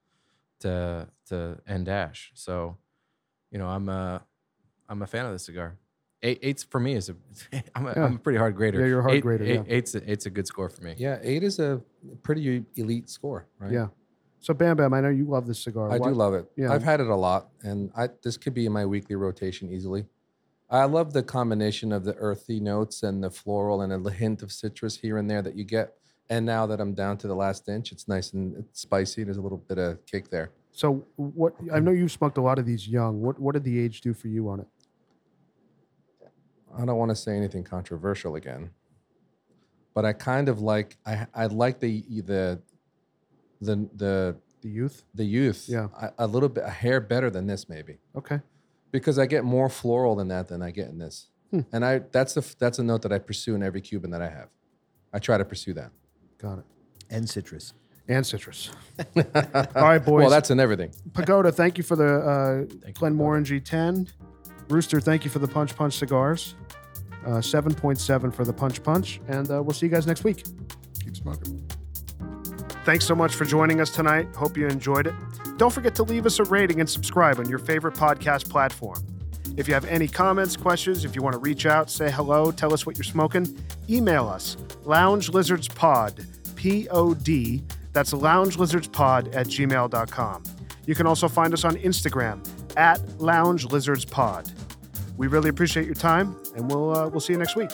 to 0.61 1.09
to 1.29 1.59
end 1.67 1.87
dash. 1.87 2.31
So, 2.35 2.77
you 3.51 3.59
know, 3.59 3.67
I'm 3.69 3.89
a 3.89 4.23
I'm 4.89 5.03
a 5.03 5.07
fan 5.07 5.27
of 5.27 5.33
the 5.33 5.39
cigar. 5.39 5.77
Eight, 6.21 6.41
eight's 6.43 6.65
for 6.65 6.81
me 6.81 6.95
is 6.95 7.09
a 7.11 7.15
I'm 7.77 7.87
a, 7.87 7.91
Yeah. 7.95 8.07
am 8.07 8.15
a 8.17 8.19
pretty 8.19 8.39
hard 8.39 8.57
grader. 8.57 8.81
Yeah, 8.81 8.87
you're 8.87 8.99
a 9.01 9.03
hard 9.03 9.15
Eight- 9.15 9.23
grader, 9.23 9.45
eight- 9.45 9.55
yeah. 9.55 9.63
Eight's 9.69 9.95
a, 9.95 10.11
eight's 10.11 10.27
a 10.27 10.31
good 10.31 10.47
score 10.49 10.69
for 10.69 10.83
me. 10.83 10.95
Yeah, 10.99 11.19
eight 11.23 11.45
is 11.45 11.59
a 11.61 11.81
pretty 12.25 12.65
elite 12.75 13.09
score, 13.09 13.47
right? 13.61 13.71
Yeah. 13.73 13.89
So 14.41 14.55
Bam 14.55 14.77
Bam, 14.77 14.95
I 14.95 15.01
know 15.01 15.09
you 15.09 15.25
love 15.25 15.47
this 15.47 15.63
cigar. 15.63 15.91
I 15.91 15.99
Why- 15.99 16.09
do 16.09 16.15
love 16.15 16.35
it. 16.35 16.51
Yeah. 16.57 16.73
I've 16.73 16.83
had 16.83 17.01
it 17.01 17.09
a 17.09 17.15
lot, 17.17 17.49
and 17.63 17.91
I 17.97 18.09
this 18.23 18.37
could 18.37 18.55
be 18.55 18.67
in 18.67 18.73
my 18.73 18.87
weekly 18.87 19.17
rotation 19.17 19.71
easily. 19.71 20.07
I 20.71 20.85
love 20.85 21.13
the 21.13 21.23
combination 21.23 21.93
of 21.93 22.05
the 22.05 22.15
earthy 22.17 22.61
notes 22.61 23.03
and 23.03 23.25
the 23.25 23.31
floral 23.31 23.81
and 23.81 23.93
a 24.07 24.11
hint 24.11 24.43
of 24.43 24.53
citrus 24.53 24.97
here 24.99 25.17
and 25.17 25.31
there 25.31 25.41
that 25.43 25.57
you 25.57 25.65
get. 25.65 25.95
And 26.31 26.45
now 26.45 26.67
that 26.67 26.79
I'm 26.79 26.93
down 26.93 27.17
to 27.19 27.27
the 27.27 27.35
last 27.35 27.69
inch, 27.71 27.91
it's 27.91 28.07
nice 28.07 28.35
and 28.35 28.55
it's 28.59 28.83
spicy. 28.83 29.25
There's 29.25 29.39
a 29.39 29.41
little 29.41 29.57
bit 29.57 29.79
of 29.79 30.05
kick 30.05 30.29
there. 30.29 30.51
So 30.73 31.07
what? 31.17 31.55
I 31.73 31.81
know 31.81 31.91
you've 31.91 32.13
smoked 32.13 32.37
a 32.37 32.43
lot 32.43 32.59
of 32.59 32.67
these 32.67 32.87
young. 32.87 33.23
What 33.23 33.41
What 33.41 33.55
did 33.55 33.65
the 33.65 33.79
age 33.79 34.03
do 34.03 34.13
for 34.13 34.29
you 34.29 34.49
on 34.51 34.61
it? 34.61 34.67
I 36.77 36.85
don't 36.85 36.99
want 36.99 37.11
to 37.11 37.17
say 37.17 37.35
anything 37.37 37.65
controversial 37.65 38.37
again, 38.37 38.71
but 39.95 40.05
I 40.05 40.13
kind 40.13 40.49
of 40.49 40.61
like 40.61 40.97
I 41.07 41.27
I 41.35 41.47
like 41.47 41.81
the 41.81 42.05
the 42.25 42.61
the 43.61 43.89
the 43.95 44.37
The 44.63 44.69
youth. 44.69 45.05
the 45.15 45.25
youth. 45.25 45.67
Yeah. 45.69 45.89
a, 46.01 46.13
a 46.19 46.27
little 46.27 46.49
bit 46.49 46.65
a 46.65 46.71
hair 46.71 47.01
better 47.01 47.31
than 47.31 47.47
this 47.47 47.69
maybe. 47.69 47.99
Okay. 48.17 48.41
because 48.91 49.19
I 49.19 49.27
get 49.27 49.45
more 49.45 49.69
floral 49.69 50.17
than 50.17 50.29
that 50.29 50.49
than 50.49 50.63
I 50.63 50.71
get 50.71 50.89
in 50.89 50.99
this. 50.99 51.29
Hmm. 51.51 51.61
And 51.73 51.85
I 51.85 52.01
that's 52.13 52.37
a 52.37 52.43
that's 52.59 52.79
a 52.79 52.83
note 52.83 53.03
that 53.03 53.13
I 53.13 53.19
pursue 53.19 53.55
in 53.55 53.63
every 53.63 53.81
Cuban 53.81 54.11
that 54.11 54.23
I 54.23 54.29
have. 54.29 54.49
I 55.13 55.19
try 55.19 55.39
to 55.39 55.45
pursue 55.45 55.73
that. 55.75 55.91
Got 56.39 56.59
it. 56.59 56.65
And 57.11 57.29
citrus. 57.29 57.73
And 58.09 58.27
citrus. 58.27 58.71
All 59.17 59.23
right, 59.75 59.99
boys. 59.99 60.21
Well, 60.23 60.31
that's 60.31 60.51
in 60.51 60.61
everything. 60.61 60.93
Pagoda. 61.15 61.51
Thank 61.53 61.79
you 61.79 61.85
for 61.85 61.97
the 61.97 62.05
uh, 62.07 62.87
you, 62.87 62.93
Glenmorangie 62.95 63.63
10. 63.65 64.09
Rooster, 64.69 65.01
thank 65.01 65.25
you 65.25 65.31
for 65.31 65.39
the 65.41 65.49
Punch 65.49 65.75
Punch 65.77 65.95
cigars. 65.99 66.55
Uh, 67.27 67.41
7.7 67.41 68.35
for 68.35 68.45
the 68.45 68.53
Punch 68.53 68.83
Punch. 68.83 69.21
And 69.29 69.51
uh, 69.51 69.63
we'll 69.63 69.75
see 69.75 69.87
you 69.87 69.93
guys 69.93 70.07
next 70.07 70.25
week. 70.25 70.45
Keep 71.03 71.17
smoking. 71.17 71.67
Thanks 72.89 73.05
so 73.05 73.15
much 73.15 73.35
for 73.35 73.45
joining 73.45 73.83
us 73.83 73.91
tonight. 73.91 74.35
Hope 74.35 74.57
you 74.57 74.67
enjoyed 74.67 75.09
it. 75.09 75.15
Don't 75.59 75.75
forget 75.75 75.95
to 75.97 76.03
leave 76.05 76.25
us 76.25 76.39
a 76.39 76.45
rating 76.45 76.81
and 76.81 76.89
subscribe 76.89 77.39
on 77.39 77.47
your 77.47 77.59
favorite 77.59 77.93
podcast 77.93 78.49
platform. 78.49 78.97
If 79.59 79.69
you 79.69 79.75
have 79.75 79.85
any 79.85 80.09
comments, 80.09 80.57
questions, 80.57 81.05
if 81.05 81.15
you 81.15 81.21
want 81.21 81.35
to 81.35 81.39
reach 81.39 81.67
out, 81.67 81.91
say 81.91 82.11
hello, 82.11 82.51
tell 82.51 82.73
us 82.73 82.87
what 82.87 82.97
you're 82.97 83.05
smoking, 83.05 83.63
email 83.91 84.27
us 84.27 84.57
loungelizardspod, 84.87 86.57
P 86.57 86.89
O 86.89 87.13
D, 87.13 87.63
that's 87.93 88.15
loungelizardspod 88.15 89.37
at 89.37 89.49
gmail.com. 89.49 90.43
You 90.87 90.95
can 90.95 91.07
also 91.07 91.29
find 91.29 91.53
us 91.53 91.65
on 91.65 91.77
Instagram 91.77 92.43
at 92.79 93.01
loungelizardspod. 93.19 94.51
We 95.19 95.27
really 95.27 95.51
appreciate 95.51 95.85
your 95.85 95.95
time, 95.95 96.35
and 96.57 96.71
we'll, 96.71 96.97
uh, 96.97 97.07
we'll 97.11 97.21
see 97.21 97.35
you 97.35 97.39
next 97.39 97.55
week. 97.55 97.71